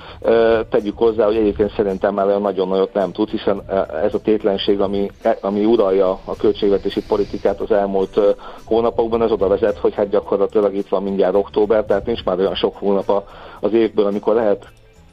Tegyük 0.70 0.98
hozzá, 0.98 1.24
hogy 1.24 1.36
egyébként 1.36 1.61
szerintem 1.70 2.14
már 2.14 2.26
nagyon 2.26 2.68
nagyot 2.68 2.94
nem 2.94 3.12
tud, 3.12 3.28
hiszen 3.28 3.62
ez 4.02 4.14
a 4.14 4.20
tétlenség, 4.20 4.80
ami, 4.80 5.10
e, 5.22 5.38
ami 5.40 5.64
uralja 5.64 6.10
a 6.24 6.36
költségvetési 6.36 7.02
politikát 7.02 7.60
az 7.60 7.70
elmúlt 7.70 8.20
hónapokban, 8.64 9.22
ez 9.22 9.30
oda 9.30 9.48
vezet, 9.48 9.78
hogy 9.78 9.94
hát 9.94 10.08
gyakorlatilag 10.08 10.74
itt 10.74 10.88
van 10.88 11.02
mindjárt 11.02 11.34
október, 11.34 11.84
tehát 11.84 12.06
nincs 12.06 12.24
már 12.24 12.38
olyan 12.38 12.54
sok 12.54 12.76
hónap 12.76 13.24
az 13.60 13.72
évből, 13.72 14.06
amikor 14.06 14.34
lehet 14.34 14.66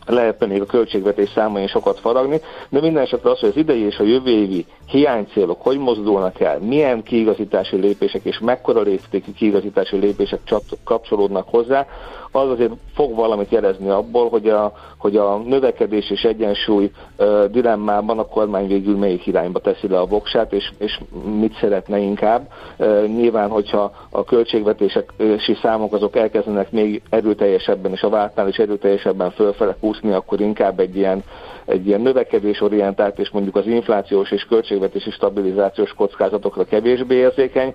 lehetne 0.09 0.45
még 0.45 0.61
a 0.61 0.65
költségvetés 0.65 1.29
számain 1.29 1.67
sokat 1.67 1.99
faragni, 1.99 2.41
de 2.69 2.81
minden 2.81 3.03
esetre 3.03 3.29
az, 3.29 3.39
hogy 3.39 3.49
az 3.49 3.57
idei 3.57 3.85
és 3.85 3.97
a 3.97 4.03
jövő 4.03 4.29
évi 4.29 4.65
hiánycélok 4.85 5.61
hogy 5.61 5.77
mozdulnak 5.77 6.39
el, 6.39 6.59
milyen 6.59 7.03
kiigazítási 7.03 7.75
lépések 7.75 8.23
és 8.23 8.39
mekkora 8.39 8.81
léptékű 8.81 9.31
kiigazítási 9.31 9.97
lépések 9.97 10.39
kapcsolódnak 10.83 11.49
hozzá, 11.49 11.85
az 12.31 12.49
azért 12.49 12.73
fog 12.93 13.15
valamit 13.15 13.51
jelezni 13.51 13.89
abból, 13.89 14.29
hogy 14.29 14.49
a, 14.49 14.73
hogy 14.97 15.17
a 15.17 15.37
növekedés 15.37 16.09
és 16.09 16.23
egyensúly 16.23 16.91
uh, 17.17 17.45
dilemmában 17.45 18.19
a 18.19 18.25
kormány 18.25 18.67
végül 18.67 18.97
melyik 18.97 19.27
irányba 19.27 19.59
teszi 19.59 19.87
le 19.87 19.99
a 19.99 20.05
voksát, 20.05 20.53
és, 20.53 20.71
és 20.77 20.99
mit 21.39 21.57
szeretne 21.59 21.97
inkább. 21.97 22.47
Uh, 22.77 23.05
nyilván, 23.05 23.49
hogyha 23.49 23.91
a 24.09 24.23
költségvetési 24.23 25.57
számok 25.61 25.93
azok 25.93 26.15
elkezdenek 26.15 26.71
még 26.71 27.01
erőteljesebben, 27.09 27.91
és 27.91 28.01
a 28.01 28.09
váltnál 28.09 28.47
is 28.47 28.57
erőteljesebben 28.57 29.31
fölfele 29.31 29.75
kúszni, 29.99 30.15
akkor 30.15 30.41
inkább 30.41 30.79
egy 30.79 30.95
ilyen, 30.95 31.23
egy 31.65 31.87
ilyen 31.87 32.01
növekedésorientált, 32.01 33.19
és 33.19 33.29
mondjuk 33.29 33.55
az 33.55 33.65
inflációs 33.65 34.31
és 34.31 34.43
költségvetési 34.43 35.11
stabilizációs 35.11 35.93
kockázatokra 35.93 36.63
kevésbé 36.63 37.15
érzékeny 37.15 37.73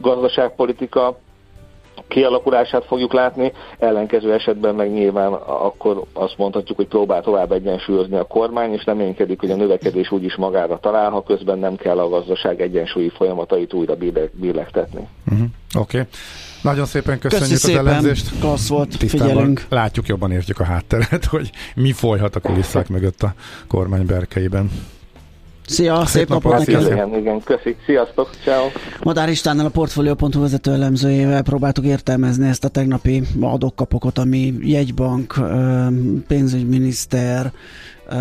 gazdaságpolitika 0.00 1.18
kialakulását 2.08 2.84
fogjuk 2.84 3.12
látni, 3.12 3.52
ellenkező 3.78 4.32
esetben 4.32 4.74
meg 4.74 4.92
nyilván 4.92 5.32
akkor 5.32 6.02
azt 6.12 6.38
mondhatjuk, 6.38 6.76
hogy 6.76 6.86
próbál 6.86 7.22
tovább 7.22 7.52
egyensúlyozni 7.52 8.16
a 8.16 8.24
kormány, 8.24 8.72
és 8.72 8.84
reménykedik, 8.84 9.40
hogy 9.40 9.50
a 9.50 9.56
növekedés 9.56 10.10
úgyis 10.10 10.36
magára 10.36 10.78
talál, 10.78 11.10
ha 11.10 11.22
közben 11.22 11.58
nem 11.58 11.76
kell 11.76 11.98
a 11.98 12.08
gazdaság 12.08 12.60
egyensúlyi 12.60 13.08
folyamatait 13.08 13.72
újra 13.72 13.94
billegtetni. 14.32 15.08
Uh-huh. 15.30 15.46
Oké. 15.78 15.98
Okay. 15.98 16.10
Nagyon 16.64 16.86
szépen 16.86 17.18
köszönjük 17.18 17.60
Köszi 17.60 17.72
az 17.72 17.78
elemzést. 17.78 18.38
Klassz 18.40 18.68
volt, 18.68 18.98
Tisztában 18.98 19.28
figyelünk. 19.28 19.66
Látjuk, 19.68 20.06
jobban 20.06 20.30
értjük 20.30 20.60
a 20.60 20.64
hátteret, 20.64 21.24
hogy 21.34 21.50
mi 21.74 21.92
folyhat 21.92 22.36
a 22.36 22.40
kulisszák 22.40 22.88
mögött 22.88 23.22
a 23.22 23.34
kormány 23.68 24.06
berkeiben. 24.06 24.70
Szia, 25.66 25.96
szép, 25.96 26.06
szép 26.06 26.28
napot 26.28 26.58
neked! 26.58 26.82
Igen, 26.82 27.14
igen, 27.14 27.40
köszik, 27.44 27.76
sziasztok, 27.86 28.30
ciao. 28.44 28.66
Madár 29.02 29.28
Istvánnal 29.28 29.66
a 29.66 29.68
Portfolio.hu 29.68 30.40
vezető 30.40 30.72
elemzőjével 30.72 31.42
próbáltuk 31.42 31.84
értelmezni 31.84 32.48
ezt 32.48 32.64
a 32.64 32.68
tegnapi 32.68 33.22
adókapokot, 33.40 34.18
ami 34.18 34.54
jegybank, 34.60 35.34
pénzügyminiszter, 36.26 37.52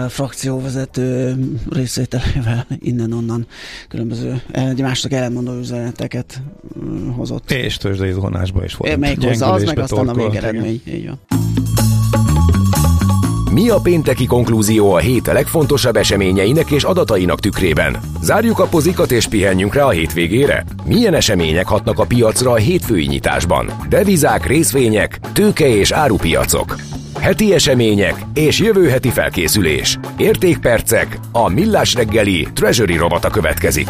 frakcióvezető 0.09 1.35
részvételével 1.69 2.67
innen-onnan 2.79 3.47
különböző 3.89 4.41
egymásnak 4.51 5.11
ellenmondó 5.11 5.57
üzeneteket 5.57 6.41
hozott. 7.15 7.51
És 7.51 7.77
tőzsdei 7.77 8.11
zónásba 8.11 8.63
is 8.63 8.75
volt. 8.75 8.97
Melyik 8.97 9.23
hozzá, 9.23 9.47
az 9.47 9.63
meg 9.63 9.79
aztán 9.79 10.07
a 10.07 10.13
végeredmény. 10.13 10.81
Így 10.85 11.05
van. 11.05 11.19
Mi 13.53 13.69
a 13.69 13.79
pénteki 13.79 14.25
konklúzió 14.25 14.93
a 14.93 14.97
hét 14.97 15.25
legfontosabb 15.25 15.95
eseményeinek 15.95 16.71
és 16.71 16.83
adatainak 16.83 17.39
tükrében? 17.39 17.97
Zárjuk 18.21 18.59
a 18.59 18.67
pozikat 18.67 19.11
és 19.11 19.27
pihenjünk 19.27 19.73
rá 19.73 19.83
a 19.83 19.89
hétvégére? 19.89 20.65
Milyen 20.85 21.13
események 21.13 21.67
hatnak 21.67 21.99
a 21.99 22.05
piacra 22.05 22.51
a 22.51 22.55
hétfői 22.55 23.05
nyitásban? 23.05 23.71
Devizák, 23.89 24.45
részvények, 24.45 25.19
tőke 25.33 25.67
és 25.67 25.91
árupiacok. 25.91 26.75
Heti 27.23 27.53
események 27.53 28.25
és 28.33 28.59
jövő 28.59 28.89
heti 28.89 29.09
felkészülés. 29.09 29.97
Értékpercek, 30.17 31.19
a 31.31 31.49
millás 31.49 31.93
reggeli 31.93 32.47
Treasury 32.53 32.95
rovata 32.95 33.29
következik. 33.29 33.87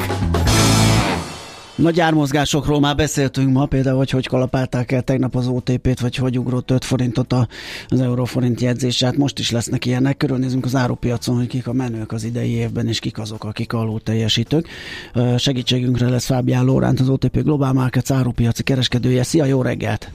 Nagy 1.75 1.99
ármozgásokról 1.99 2.79
már 2.79 2.95
beszéltünk 2.95 3.53
ma, 3.53 3.65
például, 3.65 3.97
hogy 3.97 4.09
hogy 4.09 4.27
kalapálták 4.27 4.91
el 4.91 5.01
tegnap 5.01 5.35
az 5.35 5.47
OTP-t, 5.47 5.99
vagy 5.99 6.15
hogy 6.15 6.39
ugrott 6.39 6.71
5 6.71 6.85
forintot 6.85 7.33
az 7.87 8.01
euróforint 8.01 8.61
jegyzés. 8.61 9.03
Hát 9.03 9.17
most 9.17 9.39
is 9.39 9.51
lesznek 9.51 9.85
ilyenek. 9.85 10.17
Körülnézünk 10.17 10.65
az 10.65 10.75
árupiacon, 10.75 11.35
hogy 11.35 11.47
kik 11.47 11.67
a 11.67 11.73
menők 11.73 12.11
az 12.11 12.23
idei 12.23 12.51
évben, 12.51 12.87
és 12.87 12.99
kik 12.99 13.19
azok, 13.19 13.43
akik 13.43 13.73
alul 13.73 14.01
teljesítők. 14.03 14.67
Segítségünkre 15.37 16.09
lesz 16.09 16.25
Fábián 16.25 16.65
Lóránt, 16.65 16.99
az 16.99 17.09
OTP 17.09 17.43
Global 17.43 17.73
Markets 17.73 18.11
árupiaci 18.11 18.63
kereskedője. 18.63 19.23
Szia, 19.23 19.45
jó 19.45 19.61
reggelt! 19.61 20.11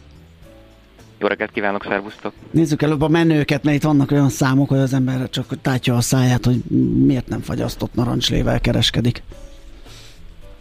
Jó 1.19 1.27
reggelt 1.27 1.51
kívánok, 1.51 1.85
szervusztok! 1.85 2.33
Nézzük 2.51 2.83
előbb 2.83 3.03
a 3.03 3.09
menőket, 3.09 3.63
mert 3.63 3.77
itt 3.77 3.83
vannak 3.83 4.11
olyan 4.11 4.29
számok, 4.29 4.69
hogy 4.69 4.79
az 4.79 4.95
ember 4.95 5.31
csak 5.31 5.47
tátja 5.63 5.97
a 5.97 6.01
száját, 6.01 6.45
hogy 6.45 6.65
miért 7.07 7.29
nem 7.29 7.41
fagyasztott 7.41 7.95
narancslével 7.95 8.61
kereskedik. 8.61 9.23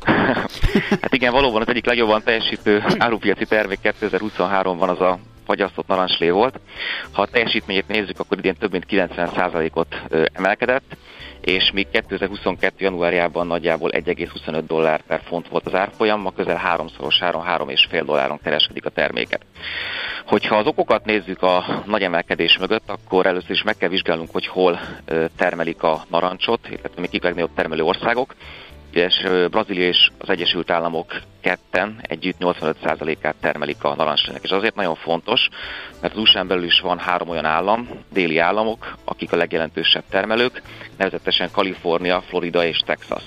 hát 1.01 1.13
igen, 1.13 1.31
valóban 1.31 1.61
az 1.61 1.67
egyik 1.67 1.85
legjobban 1.85 2.23
teljesítő 2.23 2.83
árupiaci 2.97 3.45
termék 3.45 3.79
2023-ban 3.83 4.89
az 4.89 5.01
a 5.01 5.19
fagyasztott 5.47 5.87
narancslé 5.87 6.29
volt. 6.29 6.59
Ha 7.11 7.21
a 7.21 7.25
teljesítményét 7.25 7.87
nézzük, 7.87 8.19
akkor 8.19 8.37
idén 8.37 8.55
több 8.55 8.71
mint 8.71 8.85
90%-ot 8.89 10.01
emelkedett, 10.33 10.97
és 11.41 11.71
még 11.73 11.87
2022. 11.91 12.73
januárjában 12.77 13.47
nagyjából 13.47 13.89
1,25 13.93 14.63
dollár 14.67 15.01
per 15.01 15.21
font 15.23 15.47
volt 15.47 15.65
az 15.65 15.75
árfolyam, 15.75 16.21
ma 16.21 16.31
közel 16.31 16.57
háromszoros 16.57 17.21
áron, 17.21 17.43
3,5 17.47 18.01
dolláron 18.05 18.39
kereskedik 18.43 18.85
a 18.85 18.89
terméket. 18.89 19.45
Hogyha 20.25 20.55
az 20.55 20.65
okokat 20.65 21.05
nézzük 21.05 21.41
a 21.41 21.83
nagy 21.85 22.03
emelkedés 22.03 22.57
mögött, 22.57 22.89
akkor 22.89 23.25
először 23.25 23.51
is 23.51 23.63
meg 23.63 23.77
kell 23.77 23.89
vizsgálnunk, 23.89 24.31
hogy 24.31 24.47
hol 24.47 24.79
termelik 25.37 25.83
a 25.83 26.05
narancsot, 26.09 26.67
illetve 26.69 27.01
még 27.01 27.09
kik 27.09 27.23
legnagyobb 27.23 27.53
termelő 27.55 27.83
országok 27.83 28.35
és 28.97 29.27
Brazília 29.49 29.87
és 29.87 30.09
az 30.17 30.29
Egyesült 30.29 30.71
Államok 30.71 31.21
ketten 31.41 31.99
együtt 32.01 32.37
85%-át 32.39 33.35
termelik 33.41 33.83
a 33.83 33.95
narancslének. 33.95 34.43
És 34.43 34.49
azért 34.49 34.75
nagyon 34.75 34.95
fontos, 34.95 35.47
mert 36.01 36.13
az 36.13 36.19
usa 36.19 36.43
belül 36.43 36.63
is 36.63 36.79
van 36.79 36.99
három 36.99 37.29
olyan 37.29 37.45
állam, 37.45 37.89
déli 38.13 38.37
államok, 38.37 38.97
akik 39.05 39.31
a 39.31 39.35
legjelentősebb 39.35 40.03
termelők, 40.09 40.61
nevezetesen 40.97 41.51
Kalifornia, 41.51 42.21
Florida 42.21 42.65
és 42.65 42.77
Texas. 42.85 43.23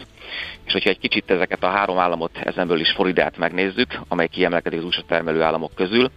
És 0.70 0.76
hogyha 0.76 0.90
egy 0.90 0.98
kicsit 0.98 1.30
ezeket 1.30 1.64
a 1.64 1.68
három 1.68 1.98
államot, 1.98 2.38
ezenből 2.38 2.80
is 2.80 2.90
Floridát 2.90 3.36
megnézzük, 3.36 4.00
amely 4.08 4.26
kiemelkedik 4.26 4.78
az 4.78 4.84
USA 4.84 5.02
termelő 5.08 5.42
államok 5.42 5.74
közül, 5.74 6.10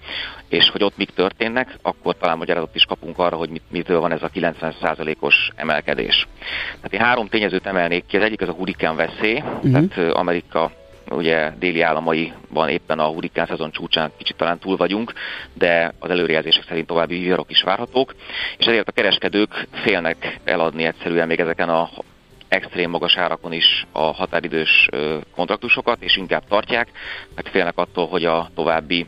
és 0.50 0.70
hogy 0.70 0.84
ott 0.84 0.98
mik 0.98 1.10
történnek, 1.10 1.78
akkor 1.82 2.18
talán 2.18 2.38
magyarázatot 2.38 2.76
is 2.76 2.84
kapunk 2.84 3.18
arra, 3.20 3.36
hogy 3.36 3.50
mit, 3.50 3.64
mitől 3.72 4.00
van 4.00 4.12
ez 4.12 4.24
a 4.24 4.30
90%-os 4.30 5.50
emelkedés. 5.56 6.28
Tehát 6.76 6.94
én 6.94 7.00
három 7.00 7.28
tényezőt 7.28 7.66
emelnék 7.66 8.06
ki, 8.06 8.18
az 8.18 8.24
egyik 8.24 8.42
az 8.42 8.48
a 8.48 8.54
hurikán 8.54 8.96
veszély, 8.96 9.38
uh-huh. 9.38 9.88
tehát 9.88 10.14
Amerika 10.14 10.72
ugye 11.10 11.52
déli 11.60 11.82
államaiban 11.82 12.70
éppen 12.70 13.00
a 13.00 13.08
hurikán 13.08 13.46
szezon 13.46 13.72
csúcsán 13.72 14.12
kicsit 14.18 14.36
talán 14.36 14.60
túl 14.60 14.78
vagyunk, 14.78 15.14
de 15.54 15.94
az 16.00 16.10
előrejelzések 16.10 16.64
szerint 16.68 16.88
további 16.88 17.20
viharok 17.20 17.50
is 17.50 17.62
várhatók, 17.62 18.16
és 18.58 18.66
ezért 18.66 18.88
a 18.88 18.92
kereskedők 18.92 19.68
félnek 19.72 20.40
eladni 20.44 20.84
egyszerűen 20.84 21.28
még 21.28 21.40
ezeken 21.40 21.70
a 21.70 21.90
extrém 22.54 22.90
magas 22.90 23.18
árakon 23.18 23.54
is 23.54 23.86
a 23.92 24.02
határidős 24.02 24.90
kontraktusokat, 25.36 26.02
és 26.02 26.18
inkább 26.18 26.44
tartják, 26.48 26.92
mert 27.36 27.50
félnek 27.50 27.78
attól, 27.78 28.08
hogy 28.08 28.26
a 28.26 28.50
további 28.56 29.08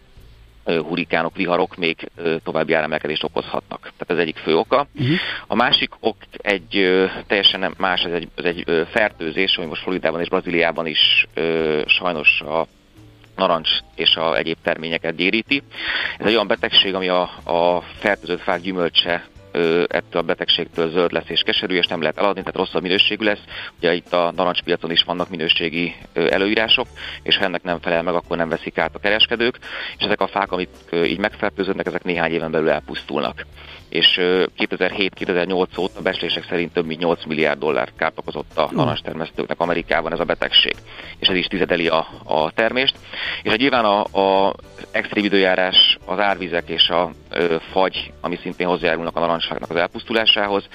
hurikánok, 0.66 1.36
viharok 1.36 1.76
még 1.76 2.10
további 2.44 2.74
áremelkedést 2.74 3.24
okozhatnak. 3.24 3.80
Tehát 3.82 4.08
ez 4.08 4.18
egyik 4.18 4.38
fő 4.38 4.58
oka. 4.58 4.88
Uh-huh. 4.96 5.16
A 5.48 5.56
másik 5.56 5.90
ok 6.00 6.16
egy 6.38 6.70
teljesen 7.28 7.74
más, 7.78 8.02
ez 8.04 8.12
egy, 8.12 8.28
ez 8.36 8.46
egy 8.46 8.88
fertőzés, 8.90 9.58
ami 9.58 9.66
most 9.66 9.82
Floridában 9.82 10.22
és 10.22 10.30
Brazíliában 10.30 10.88
is 10.88 11.28
sajnos 11.86 12.42
a 12.42 12.68
narancs 13.36 13.70
és 13.96 14.16
a 14.16 14.38
egyéb 14.38 14.58
terményeket 14.64 15.16
gyéríti. 15.16 15.64
Ez 16.18 16.26
egy 16.26 16.34
olyan 16.34 16.48
betegség, 16.48 16.94
ami 16.94 17.08
a, 17.08 17.22
a 17.44 17.84
fertőzött 18.00 18.42
fák 18.42 18.62
gyümölcse 18.62 19.26
ettől 19.88 20.22
a 20.22 20.26
betegségtől 20.26 20.90
zöld 20.90 21.12
lesz 21.12 21.30
és 21.30 21.42
keserű, 21.42 21.76
és 21.76 21.88
nem 21.88 22.02
lehet 22.02 22.18
eladni, 22.18 22.40
tehát 22.40 22.56
rosszabb 22.56 22.82
minőségű 22.82 23.26
lesz. 23.26 23.44
Ugye 23.78 23.94
itt 23.94 24.14
a 24.14 24.32
narancspiacon 24.36 24.92
is 24.92 25.04
vannak 25.04 25.30
minőségi 25.30 25.96
előírások, 26.14 26.88
és 27.24 27.38
ha 27.38 27.44
ennek 27.44 27.64
nem 27.64 27.80
felel 27.80 28.04
meg, 28.04 28.14
akkor 28.14 28.38
nem 28.38 28.50
veszik 28.50 28.78
át 28.78 28.96
a 28.96 29.00
kereskedők, 29.00 29.60
és 29.98 30.04
ezek 30.04 30.22
a 30.22 30.28
fák, 30.28 30.52
amik 30.52 30.70
így 30.92 31.20
megfertőződnek, 31.20 31.86
ezek 31.86 32.04
néhány 32.04 32.32
éven 32.32 32.52
belül 32.52 32.70
elpusztulnak 32.70 33.46
és 33.96 34.20
2007-2008 34.58 35.80
óta 35.80 36.02
becslések 36.02 36.46
szerint 36.50 36.74
több 36.74 36.86
mint 36.86 37.00
8 37.00 37.26
milliárd 37.26 37.60
dollár 37.60 37.92
kárt 37.98 38.18
okozott 38.18 38.58
a 38.58 38.70
narancstermesztőknek 38.72 39.60
Amerikában 39.60 40.14
ez 40.14 40.20
a 40.20 40.24
betegség, 40.24 40.76
és 41.20 41.28
ez 41.28 41.36
is 41.36 41.46
tizedeli 41.46 41.88
a, 41.88 42.08
a 42.24 42.52
termést. 42.52 42.96
És 43.44 43.52
egy 43.52 43.60
nyilván 43.60 43.86
a, 43.86 44.02
a 44.02 44.54
extrém 44.92 45.26
időjárás, 45.26 45.98
az 46.06 46.20
árvizek 46.20 46.70
és 46.70 46.90
a 46.90 47.12
ö, 47.30 47.56
fagy, 47.72 48.14
ami 48.22 48.38
szintén 48.42 48.68
hozzájárulnak 48.68 49.16
a 49.16 49.20
narancsfáknak 49.20 49.70
az 49.70 49.76
elpusztulásához, 49.76 50.68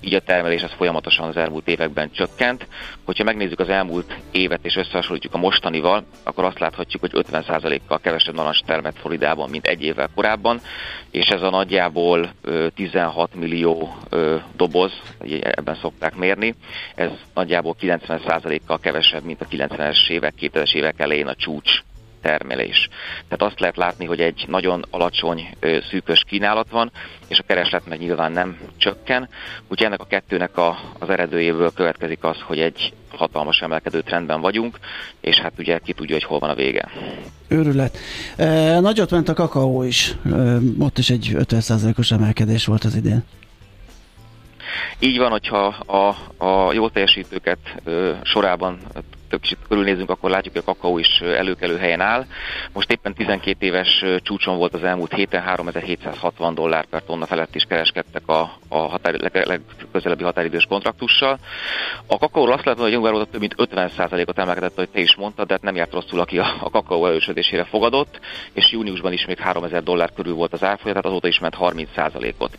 így 0.00 0.14
a 0.14 0.20
termelés 0.20 0.62
az 0.62 0.72
folyamatosan 0.76 1.28
az 1.28 1.36
elmúlt 1.36 1.68
években 1.68 2.10
csökkent. 2.12 2.66
Hogyha 3.04 3.24
megnézzük 3.24 3.60
az 3.60 3.68
elmúlt 3.68 4.16
évet 4.30 4.64
és 4.64 4.76
összehasonlítjuk 4.76 5.34
a 5.34 5.38
mostanival, 5.38 6.04
akkor 6.22 6.44
azt 6.44 6.58
láthatjuk, 6.58 7.02
hogy 7.02 7.24
50%-kal 7.32 7.98
kevesebb 7.98 8.34
narancs 8.34 8.62
termett 8.62 8.98
Floridában, 8.98 9.50
mint 9.50 9.66
egy 9.66 9.82
évvel 9.82 10.08
korábban, 10.14 10.60
és 11.10 11.26
ez 11.26 11.42
a 11.42 11.50
nagyjából 11.50 12.32
16 12.74 13.34
millió 13.34 13.96
doboz, 14.56 14.92
ebben 15.40 15.74
szokták 15.74 16.16
mérni, 16.16 16.54
ez 16.94 17.10
nagyjából 17.34 17.76
90%-kal 17.80 18.78
kevesebb, 18.78 19.24
mint 19.24 19.40
a 19.40 19.46
90-es 19.46 20.08
évek, 20.08 20.34
2000-es 20.40 20.74
évek 20.74 21.00
elején 21.00 21.26
a 21.26 21.34
csúcs 21.34 21.82
termelés. 22.28 22.88
Tehát 23.28 23.52
azt 23.52 23.60
lehet 23.60 23.76
látni, 23.76 24.04
hogy 24.04 24.20
egy 24.20 24.44
nagyon 24.48 24.84
alacsony 24.90 25.48
szűkös 25.90 26.24
kínálat 26.26 26.70
van, 26.70 26.90
és 27.28 27.38
a 27.38 27.42
kereslet 27.46 27.86
meg 27.88 27.98
nyilván 27.98 28.32
nem 28.32 28.58
csökken. 28.76 29.28
Úgyhogy 29.68 29.86
ennek 29.86 30.00
a 30.00 30.06
kettőnek 30.06 30.56
a, 30.56 30.78
az 30.98 31.08
eredőjéből 31.08 31.72
következik 31.74 32.24
az, 32.24 32.36
hogy 32.40 32.58
egy 32.58 32.92
hatalmas 33.10 33.60
emelkedő 33.60 34.00
trendben 34.00 34.40
vagyunk, 34.40 34.78
és 35.20 35.36
hát 35.36 35.52
ugye 35.58 35.78
ki 35.78 35.92
tudja, 35.92 36.14
hogy 36.14 36.24
hol 36.24 36.38
van 36.38 36.50
a 36.50 36.54
vége. 36.54 36.88
Őrület. 37.48 37.98
E, 38.36 38.80
nagyot 38.80 39.10
ment 39.10 39.28
a 39.28 39.34
kakaó 39.34 39.82
is. 39.82 40.14
E, 40.32 40.56
ott 40.78 40.98
is 40.98 41.10
egy 41.10 41.30
50%-os 41.34 42.10
emelkedés 42.10 42.66
volt 42.66 42.84
az 42.84 42.94
idén. 42.94 43.24
Így 44.98 45.18
van, 45.18 45.30
hogyha 45.30 45.66
a, 45.66 46.08
a 46.44 46.72
jó 46.72 46.88
teljesítőket 46.88 47.58
ö, 47.84 48.12
sorában 48.22 48.78
kicsit 49.28 49.58
körülnézünk, 49.68 50.10
akkor 50.10 50.30
látjuk, 50.30 50.54
hogy 50.54 50.62
a 50.66 50.72
kakaó 50.72 50.98
is 50.98 51.20
előkelő 51.20 51.76
helyen 51.76 52.00
áll. 52.00 52.26
Most 52.72 52.90
éppen 52.90 53.14
12 53.14 53.66
éves 53.66 54.04
csúcson 54.22 54.56
volt 54.56 54.74
az 54.74 54.82
elmúlt 54.82 55.14
héten, 55.14 55.42
3760 55.42 56.54
dollár 56.54 56.84
per 56.84 57.02
tonna 57.02 57.26
felett 57.26 57.54
is 57.54 57.64
kereskedtek 57.68 58.28
a, 58.28 58.52
a 58.68 58.78
határ, 58.78 59.14
leg, 59.14 59.46
legközelebbi 59.46 60.22
határidős 60.24 60.64
kontraktussal. 60.64 61.38
A 62.06 62.18
kakaóról 62.18 62.54
azt 62.54 62.64
lehet 62.64 62.80
hogy 62.80 62.92
január 62.92 63.12
óta 63.12 63.24
több 63.24 63.40
mint 63.40 63.54
50%-ot 63.58 64.38
emelkedett, 64.38 64.76
hogy 64.76 64.88
te 64.88 65.00
is 65.00 65.16
mondtad, 65.16 65.46
de 65.46 65.52
hát 65.52 65.62
nem 65.62 65.76
járt 65.76 65.92
rosszul, 65.92 66.20
aki 66.20 66.38
a, 66.38 66.56
a 66.60 66.70
kakaó 66.70 67.06
erősödésére 67.06 67.64
fogadott, 67.64 68.20
és 68.52 68.70
júniusban 68.70 69.12
is 69.12 69.26
még 69.26 69.38
3000 69.38 69.82
dollár 69.82 70.12
körül 70.14 70.34
volt 70.34 70.52
az 70.52 70.64
árfolyam, 70.64 70.96
tehát 70.96 71.06
azóta 71.06 71.28
is 71.28 71.38
ment 71.38 71.56
30%-ot. 71.60 72.58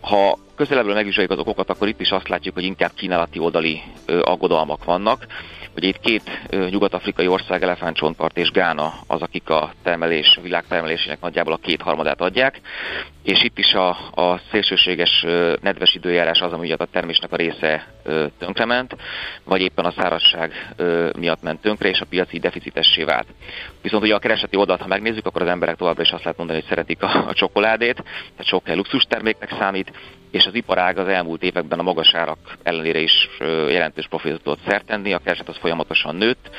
Ha 0.00 0.38
közelebbről 0.56 0.94
megvizsgáljuk 0.94 1.32
az 1.32 1.38
okokat, 1.38 1.70
akkor 1.70 1.88
itt 1.88 2.00
is 2.00 2.10
azt 2.10 2.28
látjuk, 2.28 2.54
hogy 2.54 2.64
inkább 2.64 2.92
kínálati 2.94 3.38
oldali 3.38 3.82
aggodalmak 4.06 4.84
vannak. 4.84 5.26
Ugye 5.76 5.88
itt 5.88 6.00
két 6.00 6.30
nyugat-afrikai 6.70 7.26
ország, 7.26 7.62
Elefántcsontpart 7.62 8.36
és 8.36 8.50
Gána 8.50 8.94
az, 9.06 9.22
akik 9.22 9.48
a 9.48 9.72
termelés, 9.82 10.38
világ 10.42 10.64
termelésének 10.68 11.20
nagyjából 11.20 11.52
a 11.52 11.56
kétharmadát 11.62 12.20
adják, 12.20 12.60
és 13.22 13.42
itt 13.42 13.58
is 13.58 13.72
a, 13.72 13.88
a 14.14 14.40
szélsőséges 14.50 15.24
nedves 15.60 15.94
időjárás 15.94 16.40
az, 16.40 16.52
ami 16.52 16.72
a 16.72 16.84
termésnek 16.84 17.32
a 17.32 17.36
része 17.36 17.86
tönkrement, 18.38 18.96
vagy 19.44 19.60
éppen 19.60 19.84
a 19.84 19.90
szárazság 19.90 20.74
miatt 21.18 21.42
ment 21.42 21.60
tönkre, 21.60 21.88
és 21.88 22.00
a 22.00 22.06
piaci 22.06 22.38
deficitessé 22.38 23.04
vált. 23.04 23.26
Viszont 23.82 24.02
ugye 24.02 24.14
a 24.14 24.18
kereseti 24.18 24.56
oldalt, 24.56 24.80
ha 24.80 24.86
megnézzük, 24.86 25.26
akkor 25.26 25.42
az 25.42 25.48
emberek 25.48 25.76
továbbra 25.76 26.02
is 26.02 26.10
azt 26.10 26.22
lehet 26.22 26.38
mondani, 26.38 26.58
hogy 26.60 26.68
szeretik 26.68 27.02
a, 27.02 27.24
a 27.28 27.34
csokoládét, 27.34 27.94
tehát 27.94 28.46
sok 28.46 28.68
luxus 28.68 29.02
terméknek 29.02 29.54
számít, 29.58 29.92
és 30.32 30.46
az 30.46 30.54
iparág 30.54 30.98
az 30.98 31.08
elmúlt 31.08 31.42
években 31.42 31.78
a 31.78 31.82
magas 31.82 32.14
árak 32.14 32.38
ellenére 32.62 32.98
is 32.98 33.28
jelentős 33.68 34.06
profitot 34.08 34.42
tudott 34.42 34.66
szertenni, 34.66 35.12
a 35.12 35.18
kereset 35.18 35.48
az 35.48 35.56
folyamatosan 35.56 36.16
nőtt, 36.16 36.50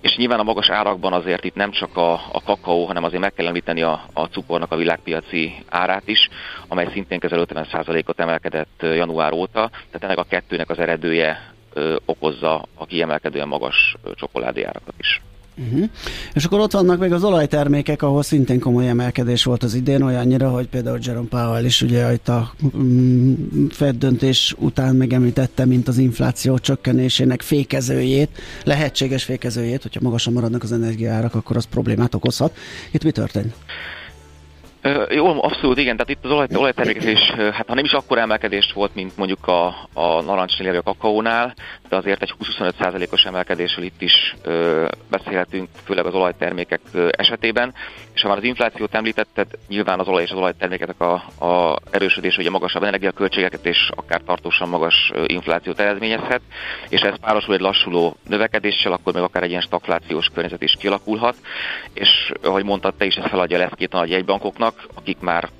és 0.00 0.16
nyilván 0.16 0.38
a 0.38 0.42
magas 0.42 0.70
árakban 0.70 1.12
azért 1.12 1.44
itt 1.44 1.54
nem 1.54 1.70
csak 1.70 1.96
a, 1.96 2.12
a 2.12 2.42
kakaó, 2.44 2.86
hanem 2.86 3.04
azért 3.04 3.22
meg 3.22 3.32
kell 3.32 3.46
említeni 3.46 3.82
a, 3.82 4.04
a 4.12 4.24
cukornak 4.24 4.72
a 4.72 4.76
világpiaci 4.76 5.54
árát 5.68 6.08
is, 6.08 6.28
amely 6.68 6.88
szintén 6.92 7.18
közel 7.18 7.44
50%-ot 7.48 8.20
emelkedett 8.20 8.80
január 8.80 9.32
óta, 9.32 9.68
tehát 9.70 10.02
ennek 10.02 10.18
a 10.18 10.26
kettőnek 10.28 10.70
az 10.70 10.78
eredője 10.78 11.52
ö, 11.72 11.96
okozza 12.04 12.64
a 12.74 12.86
kiemelkedően 12.86 13.48
magas 13.48 13.96
csokoládé 14.14 14.62
árakat 14.62 14.94
is. 14.98 15.20
Uh-huh. 15.56 15.88
És 16.34 16.44
akkor 16.44 16.60
ott 16.60 16.72
vannak 16.72 16.98
még 16.98 17.12
az 17.12 17.24
olajtermékek, 17.24 18.02
ahol 18.02 18.22
szintén 18.22 18.60
komoly 18.60 18.88
emelkedés 18.88 19.44
volt 19.44 19.62
az 19.62 19.74
idén, 19.74 20.02
olyannyira, 20.02 20.50
hogy 20.50 20.66
például 20.66 20.98
Jerome 21.02 21.28
Powell 21.28 21.64
is 21.64 21.82
ugye 21.82 22.12
itt 22.12 22.28
a 22.28 22.54
mm, 22.76 23.34
Fed 23.70 23.96
döntés 23.96 24.54
után 24.58 24.96
megemlítette, 24.96 25.64
mint 25.64 25.88
az 25.88 25.98
infláció 25.98 26.58
csökkenésének 26.58 27.40
fékezőjét, 27.42 28.28
lehetséges 28.64 29.24
fékezőjét, 29.24 29.82
hogyha 29.82 30.00
magasan 30.02 30.32
maradnak 30.32 30.62
az 30.62 30.72
energiaárak, 30.72 31.34
akkor 31.34 31.56
az 31.56 31.64
problémát 31.64 32.14
okozhat. 32.14 32.56
Itt 32.90 33.04
mi 33.04 33.10
történt? 33.10 33.54
Jó, 35.10 35.42
abszolút 35.42 35.78
igen, 35.78 35.96
tehát 35.96 36.10
itt 36.10 36.24
az 36.24 36.30
olaj, 36.30 36.46
olajtermékek 36.54 37.04
is, 37.04 37.30
hát 37.30 37.68
ha 37.68 37.74
nem 37.74 37.84
is 37.84 37.92
akkor 37.92 38.18
emelkedés 38.18 38.72
volt, 38.74 38.94
mint 38.94 39.16
mondjuk 39.16 39.46
a, 39.46 39.66
a 39.92 40.22
narancsnél 40.22 40.68
vagy 40.68 40.76
a 40.76 40.82
kakaónál, 40.82 41.54
de 41.88 41.96
azért 41.96 42.22
egy 42.22 42.34
20-25%-os 42.58 43.24
emelkedésről 43.24 43.84
itt 43.84 44.02
is 44.02 44.34
ö, 44.42 44.86
beszélhetünk, 45.10 45.68
főleg 45.84 46.06
az 46.06 46.14
olajtermékek 46.14 46.80
esetében. 47.10 47.74
És 48.14 48.22
ha 48.22 48.28
már 48.28 48.36
az 48.36 48.44
inflációt 48.44 48.94
említetted, 48.94 49.46
nyilván 49.68 49.98
az 49.98 50.08
olaj 50.08 50.22
és 50.22 50.30
az 50.30 50.38
olajtermékek 50.38 51.00
a, 51.00 51.12
a 51.46 51.76
erősödés, 51.90 52.36
ugye 52.36 52.50
magasabb 52.50 52.82
energiaköltségeket 52.82 53.66
és 53.66 53.90
akár 53.94 54.20
tartósan 54.20 54.68
magas 54.68 55.12
inflációt 55.26 55.80
eredményezhet, 55.80 56.40
és 56.88 57.00
ez 57.00 57.18
párosul 57.20 57.54
egy 57.54 57.60
lassuló 57.60 58.16
növekedéssel, 58.28 58.92
akkor 58.92 59.14
még 59.14 59.22
akár 59.22 59.42
egy 59.42 59.50
ilyen 59.50 59.60
stagflációs 59.60 60.26
környezet 60.34 60.62
is 60.62 60.76
kialakulhat, 60.78 61.36
és 61.92 62.32
ahogy 62.42 62.64
mondtad, 62.64 62.94
te 62.94 63.04
is 63.04 63.14
ez 63.14 63.30
feladja 63.30 63.58
leszkét 63.58 63.94
a 63.94 64.06
jegybankoknak, 64.06 64.71
vannak, 64.72 64.90
akik 64.94 65.18
már 65.20 65.50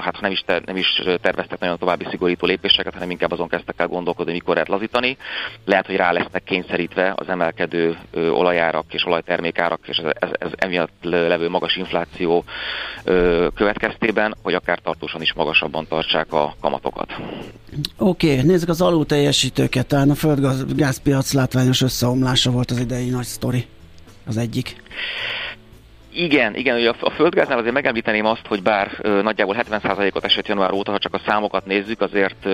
hát 0.00 0.20
nem 0.20 0.30
is, 0.30 0.42
ter, 0.46 0.62
nem 0.64 0.76
is 0.76 1.02
terveztek 1.20 1.58
nagyon 1.58 1.78
további 1.78 2.06
szigorító 2.10 2.46
lépéseket, 2.46 2.92
hanem 2.92 3.10
inkább 3.10 3.32
azon 3.32 3.48
kezdtek 3.48 3.74
el 3.78 3.86
gondolkodni, 3.86 4.32
mikor 4.32 4.54
lehet 4.54 4.68
lazítani. 4.68 5.16
Lehet, 5.64 5.86
hogy 5.86 5.96
rá 5.96 6.12
lesznek 6.12 6.44
kényszerítve 6.44 7.12
az 7.16 7.28
emelkedő 7.28 7.98
olajárak 8.14 8.84
és 8.94 9.06
olajtermékárak 9.06 9.80
és 9.86 9.96
ez, 9.96 10.10
ez, 10.18 10.28
ez 10.32 10.50
emiatt 10.56 10.92
levő 11.00 11.48
magas 11.48 11.76
infláció 11.76 12.44
következtében, 13.54 14.34
hogy 14.42 14.54
akár 14.54 14.78
tartósan 14.78 15.22
is 15.22 15.32
magasabban 15.32 15.86
tartsák 15.86 16.32
a 16.32 16.54
kamatokat. 16.60 17.12
Oké, 17.98 18.32
okay, 18.32 18.46
nézzük 18.46 18.68
az 18.68 18.80
alul 18.80 19.06
teljesítőket. 19.06 19.86
Talán 19.86 20.10
a 20.10 20.14
földgázpiac 20.14 21.32
látványos 21.32 21.82
összeomlása 21.82 22.50
volt 22.50 22.70
az 22.70 22.78
idei 22.78 23.08
nagy 23.08 23.24
sztori. 23.24 23.66
Az 24.26 24.36
egyik. 24.36 24.76
Igen, 26.14 26.56
igen, 26.56 26.76
ugye 26.76 26.92
a 27.00 27.10
földgáznál 27.10 27.58
azért 27.58 27.74
megemlíteném 27.74 28.24
azt, 28.24 28.46
hogy 28.46 28.62
bár 28.62 28.98
nagyjából 29.22 29.56
70%-ot 29.58 30.24
esett 30.24 30.46
január 30.46 30.72
óta, 30.72 30.90
ha 30.90 30.98
csak 30.98 31.14
a 31.14 31.20
számokat 31.26 31.66
nézzük, 31.66 32.00
azért, 32.00 32.44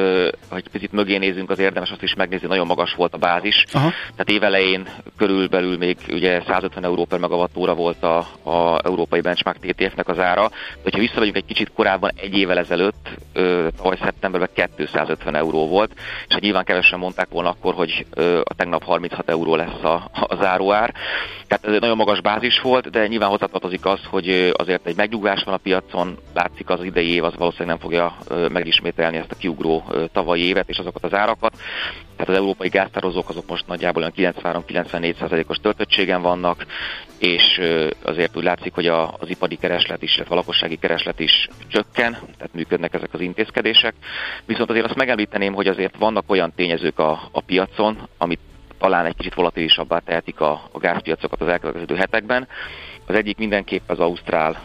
ha 0.49 0.57
egy 0.57 0.69
picit 0.73 0.93
mögé 0.93 1.17
nézünk, 1.17 1.51
az 1.51 1.59
érdemes 1.59 1.91
azt 1.91 2.03
is 2.03 2.15
megnézni, 2.15 2.47
nagyon 2.47 2.67
magas 2.67 2.95
volt 2.95 3.15
a 3.15 3.19
bázis. 3.19 3.65
Aha. 3.73 3.91
Tehát 4.11 4.31
évelején 4.31 4.89
körülbelül 5.17 5.77
még 5.77 5.97
ugye 6.09 6.43
150 6.47 6.85
euró 6.85 7.05
per 7.05 7.19
megawattóra 7.19 7.75
volt 7.75 8.03
a, 8.03 8.19
a 8.51 8.81
európai 8.85 9.21
benchmark 9.21 9.59
TTF-nek 9.59 10.09
az 10.09 10.19
ára, 10.19 10.49
de 10.49 10.81
hogyha 10.83 11.01
visszamegyünk 11.01 11.37
egy 11.37 11.45
kicsit 11.45 11.71
korábban, 11.75 12.11
egy 12.17 12.39
évvel 12.39 12.59
ezelőtt, 12.59 13.09
tavaly 13.77 13.99
szeptemberben 14.03 14.69
250 14.77 15.35
euró 15.35 15.69
volt, 15.69 15.93
és 15.97 16.35
hát 16.35 16.41
nyilván 16.41 16.65
kevesen 16.65 16.99
mondták 16.99 17.29
volna 17.31 17.49
akkor, 17.49 17.75
hogy 17.75 18.07
a 18.43 18.55
tegnap 18.55 18.85
36 18.85 19.29
euró 19.29 19.55
lesz 19.55 19.83
a, 19.83 20.11
a 20.13 20.37
záróár. 20.41 20.95
Tehát 21.47 21.67
ez 21.67 21.73
egy 21.73 21.81
nagyon 21.81 21.97
magas 21.97 22.21
bázis 22.21 22.61
volt, 22.61 22.91
de 22.91 23.07
nyilván 23.07 23.29
hozzá 23.29 23.48
tartozik 23.51 23.85
az, 23.85 24.01
hogy 24.05 24.53
azért 24.57 24.87
egy 24.87 24.97
megnyugvás 24.97 25.43
van 25.43 25.55
a 25.55 25.59
piacon, 25.59 26.19
látszik 26.35 26.69
az 26.71 26.85
idei 26.85 27.09
év, 27.09 27.25
az 27.25 27.35
valószínűleg 27.37 27.69
nem 27.69 27.91
fogja 27.91 28.17
megismételni 28.49 29.17
ezt 29.17 29.31
a 29.31 29.37
kiugró 29.37 29.85
tavalyi 30.13 30.43
évet 30.43 30.69
és 30.69 30.79
azokat 30.79 31.05
az 31.05 31.15
árakat. 31.15 31.57
Tehát 32.17 32.29
az 32.29 32.37
európai 32.37 32.69
gáztározók 32.69 33.29
azok 33.29 33.49
most 33.49 33.67
nagyjából 33.67 34.13
93-94%-os 34.17 35.57
töltöttségen 35.57 36.23
vannak, 36.23 36.67
és 37.19 37.61
azért 38.03 38.37
úgy 38.37 38.45
látszik, 38.45 38.75
hogy 38.75 38.87
az 38.87 39.29
ipari 39.29 39.57
kereslet 39.57 40.03
is, 40.03 40.15
illetve 40.15 40.35
a 40.35 40.39
lakossági 40.39 40.77
kereslet 40.77 41.21
is 41.21 41.49
csökken, 41.69 42.13
tehát 42.13 42.55
működnek 42.55 42.95
ezek 42.95 43.13
az 43.13 43.21
intézkedések. 43.21 43.95
Viszont 44.47 44.71
azért 44.71 44.85
azt 44.87 44.95
megemlíteném, 44.95 45.55
hogy 45.55 45.67
azért 45.67 45.97
vannak 45.97 46.25
olyan 46.27 46.53
tényezők 46.57 46.99
a, 46.99 47.29
a 47.33 47.41
piacon, 47.41 48.09
amit 48.19 48.41
talán 48.79 49.07
egy 49.07 49.17
kicsit 49.17 49.35
volatilisabbá 49.35 49.99
tehetik 49.99 50.41
a, 50.41 50.69
a 50.73 50.79
gázpiacokat 50.79 51.41
az 51.41 51.49
elkövetkező 51.49 51.95
hetekben. 51.95 52.49
Az 53.09 53.15
egyik 53.15 53.39
mindenképp 53.39 53.91
az 53.91 53.99
ausztrál 53.99 54.63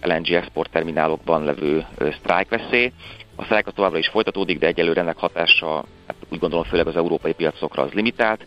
LNG 0.00 0.30
export 0.30 0.70
terminálokban 0.70 1.44
levő 1.44 1.86
sztrájkveszély. 2.18 2.92
A 3.36 3.44
sztrájk 3.44 3.64
továbbra 3.74 3.98
is 3.98 4.08
folytatódik, 4.08 4.58
de 4.58 4.66
egyelőre 4.66 5.00
ennek 5.00 5.16
hatása, 5.16 5.84
hát 6.06 6.16
úgy 6.28 6.38
gondolom 6.38 6.64
főleg 6.64 6.86
az 6.86 6.96
európai 6.96 7.32
piacokra 7.32 7.82
az 7.82 7.92
limitált, 7.92 8.46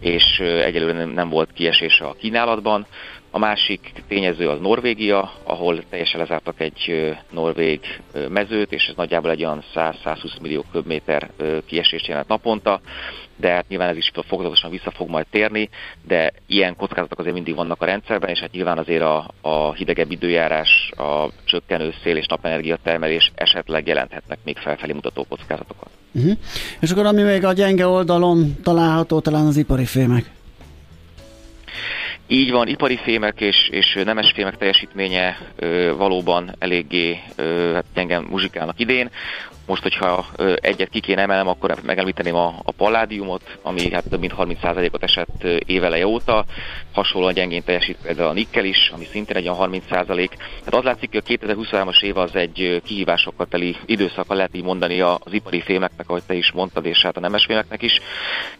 és 0.00 0.38
egyelőre 0.40 1.04
nem 1.04 1.28
volt 1.28 1.52
kiesés 1.52 2.00
a 2.00 2.14
kínálatban. 2.18 2.86
A 3.34 3.38
másik 3.38 3.92
tényező 4.08 4.48
az 4.48 4.60
Norvégia, 4.60 5.32
ahol 5.42 5.84
teljesen 5.90 6.20
lezártak 6.20 6.60
egy 6.60 7.14
norvég 7.30 7.80
mezőt, 8.28 8.72
és 8.72 8.86
ez 8.86 8.94
nagyjából 8.96 9.30
egy 9.30 9.44
olyan 9.44 9.62
100-120 9.74 10.40
millió 10.40 10.64
köbméter 10.72 11.30
kiesést 11.66 12.06
jelent 12.06 12.28
naponta 12.28 12.80
de 13.36 13.48
hát 13.50 13.68
nyilván 13.68 13.88
ez 13.88 13.96
is 13.96 14.10
fokozatosan 14.26 14.70
vissza 14.70 14.90
fog 14.90 15.08
majd 15.08 15.26
térni, 15.30 15.68
de 16.06 16.32
ilyen 16.46 16.76
kockázatok 16.76 17.18
azért 17.18 17.34
mindig 17.34 17.54
vannak 17.54 17.82
a 17.82 17.84
rendszerben, 17.84 18.30
és 18.30 18.38
hát 18.38 18.52
nyilván 18.52 18.78
azért 18.78 19.02
a, 19.02 19.30
a 19.40 19.72
hidegebb 19.72 20.10
időjárás, 20.10 20.90
a 20.96 21.28
csökkenő 21.44 21.94
szél 22.02 22.16
és 22.16 22.26
napenergia 22.26 22.78
termelés 22.82 23.32
esetleg 23.34 23.86
jelenthetnek 23.86 24.38
még 24.44 24.56
felfelé 24.56 24.92
mutató 24.92 25.26
kockázatokat. 25.28 25.88
Uh-huh. 26.12 26.32
És 26.80 26.90
akkor 26.90 27.06
ami 27.06 27.22
még 27.22 27.44
a 27.44 27.52
gyenge 27.52 27.86
oldalon 27.86 28.56
található, 28.62 29.20
talán 29.20 29.46
az 29.46 29.56
ipari 29.56 29.84
fémek. 29.84 30.30
Így 32.28 32.50
van, 32.50 32.68
ipari 32.68 32.96
fémek 32.96 33.40
és, 33.40 33.68
és 33.70 34.00
nemes 34.04 34.32
fémek 34.34 34.56
teljesítménye 34.56 35.38
ö, 35.56 35.94
valóban 35.96 36.54
eléggé 36.58 37.20
ö, 37.36 37.70
hát 37.74 37.84
gyenge 37.94 38.20
muzsikálnak 38.20 38.80
idén. 38.80 39.10
Most, 39.66 39.82
hogyha 39.82 40.26
egyet 40.54 40.88
ki 40.88 41.00
kéne 41.00 41.22
emelnem, 41.22 41.48
akkor 41.48 41.74
megemlíteném 41.82 42.34
a, 42.34 42.54
a 42.62 42.72
palládiumot, 42.72 43.58
ami 43.62 43.92
hát 43.92 44.08
több 44.10 44.20
mint 44.20 44.34
30%-ot 44.38 45.02
esett 45.02 45.44
évele 45.66 46.06
óta. 46.06 46.44
Hasonlóan 46.92 47.32
gyengén 47.32 47.64
teljesít 47.64 47.98
például 48.02 48.28
a 48.28 48.32
nikkel 48.32 48.64
is, 48.64 48.90
ami 48.94 49.04
szintén 49.04 49.36
egy 49.36 49.48
olyan 49.48 49.70
30%. 49.72 49.82
Tehát 49.88 50.28
az 50.66 50.82
látszik, 50.82 51.10
hogy 51.10 51.22
a 51.26 51.46
2023-as 51.46 52.02
év 52.02 52.16
az 52.16 52.34
egy 52.34 52.80
kihívásokkal 52.84 53.46
teli 53.46 53.76
időszaka, 53.86 54.34
lehet 54.34 54.54
így 54.54 54.62
mondani 54.62 55.00
az 55.00 55.32
ipari 55.32 55.60
fémeknek, 55.60 56.08
ahogy 56.08 56.22
te 56.26 56.34
is 56.34 56.52
mondtad, 56.52 56.86
és 56.86 57.02
hát 57.02 57.16
a 57.16 57.20
nemes 57.20 57.44
fémeknek 57.44 57.82
is. 57.82 58.00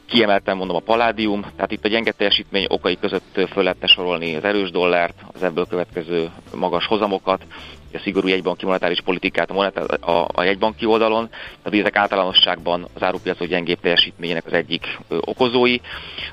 Kiemeltem 0.07 0.57
mondom 0.57 0.77
a 0.77 0.81
paládium, 0.81 1.43
tehát 1.57 1.73
itt 1.73 1.85
a 1.85 1.89
gyenge 1.89 2.13
teljesítmény 2.13 2.67
okai 2.69 2.99
között 3.01 3.41
föl 3.53 3.63
lehetne 3.63 3.87
sorolni 3.87 4.35
az 4.35 4.45
erős 4.45 4.71
dollárt, 4.71 5.15
az 5.33 5.43
ebből 5.43 5.67
következő 5.67 6.31
magas 6.55 6.87
hozamokat, 6.87 7.47
a 7.95 7.99
szigorú 7.99 8.29
jegybanki 8.29 8.65
monetáris 8.65 9.01
politikát 9.01 9.51
a, 9.51 9.55
monetár, 9.55 9.85
a, 10.01 10.29
a 10.33 10.43
jegybanki 10.43 10.87
oldalon, 10.87 11.29
tehát 11.63 11.81
ezek 11.81 11.97
általánosságban 11.97 12.89
az 12.95 13.03
árupiacok 13.03 13.47
gyengébb 13.47 13.81
teljesítményének 13.81 14.47
az 14.47 14.53
egyik 14.53 14.99
ö, 15.09 15.17
okozói. 15.21 15.77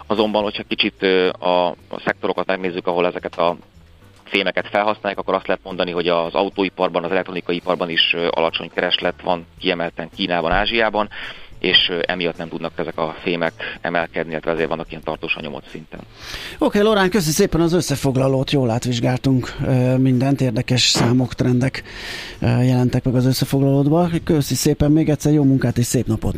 Azonban, 0.07 0.43
hogyha 0.43 0.64
kicsit 0.68 1.03
ö, 1.03 1.30
a, 1.30 1.68
a 1.68 1.99
szektorokat 2.05 2.45
megnézzük, 2.45 2.88
ahol 2.88 3.05
ezeket 3.05 3.38
a 3.38 3.55
fémeket 4.24 4.68
felhasználják, 4.68 5.20
akkor 5.20 5.34
azt 5.34 5.47
lehet 5.47 5.64
mondani, 5.64 5.91
hogy 5.91 6.07
az 6.07 6.34
autóiparban, 6.34 7.03
az 7.03 7.12
elektronikai 7.12 7.55
iparban 7.55 7.89
is 7.89 8.16
alacsony 8.30 8.70
kereslet 8.74 9.22
van, 9.22 9.45
kiemelten 9.59 10.09
Kínában, 10.16 10.51
Ázsiában, 10.51 11.09
és 11.62 11.91
emiatt 12.01 12.38
nem 12.38 12.49
tudnak 12.49 12.72
ezek 12.76 12.97
a 12.97 13.16
fémek 13.22 13.53
emelkedni, 13.82 14.32
illetve 14.32 14.51
ezért 14.51 14.70
vannak 14.70 14.91
ilyen 14.91 15.03
tartós 15.03 15.38
nyomott 15.41 15.68
szinten. 15.72 15.99
Oké, 15.99 16.05
okay, 16.57 16.82
Lorán, 16.82 17.09
köszi 17.09 17.32
szépen 17.32 17.62
az 17.62 17.74
összefoglalót, 17.74 18.51
jól 18.51 18.70
átvizsgáltunk 18.70 19.55
mindent, 19.97 20.41
érdekes 20.41 20.82
számok, 20.82 21.34
trendek 21.34 21.84
jelentek 22.39 23.03
meg 23.03 23.16
az 23.16 23.26
összefoglalódba. 23.26 24.09
Köszi 24.24 24.55
szépen 24.55 24.91
még 24.91 25.09
egyszer, 25.09 25.34
jó 25.34 25.43
munkát 25.43 25.78
és 25.78 25.86
szép 25.86 26.05
napot! 26.05 26.36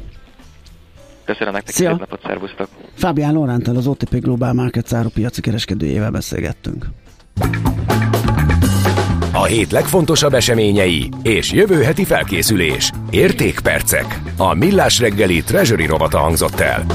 Köszönöm 1.25 1.53
nektek, 1.53 1.75
Szia. 1.75 1.89
szép 1.89 1.99
napot, 1.99 2.21
szervusztok! 2.25 2.67
Fábián 2.93 3.33
Lorántal 3.33 3.75
az 3.75 3.87
OTP 3.87 4.19
Global 4.19 4.53
Markets 4.53 4.91
piaci 5.13 5.41
kereskedőjével 5.41 6.11
beszélgettünk. 6.11 6.85
A 9.43 9.45
hét 9.45 9.71
legfontosabb 9.71 10.33
eseményei 10.33 11.09
és 11.21 11.51
jövő 11.51 11.83
heti 11.83 12.03
felkészülés. 12.03 12.91
Értékpercek. 13.09 14.19
A 14.37 14.53
Millás 14.53 14.99
reggeli 14.99 15.43
Treasury 15.43 15.85
rovata 15.85 16.17
hangzott 16.17 16.59
el. 16.59 16.85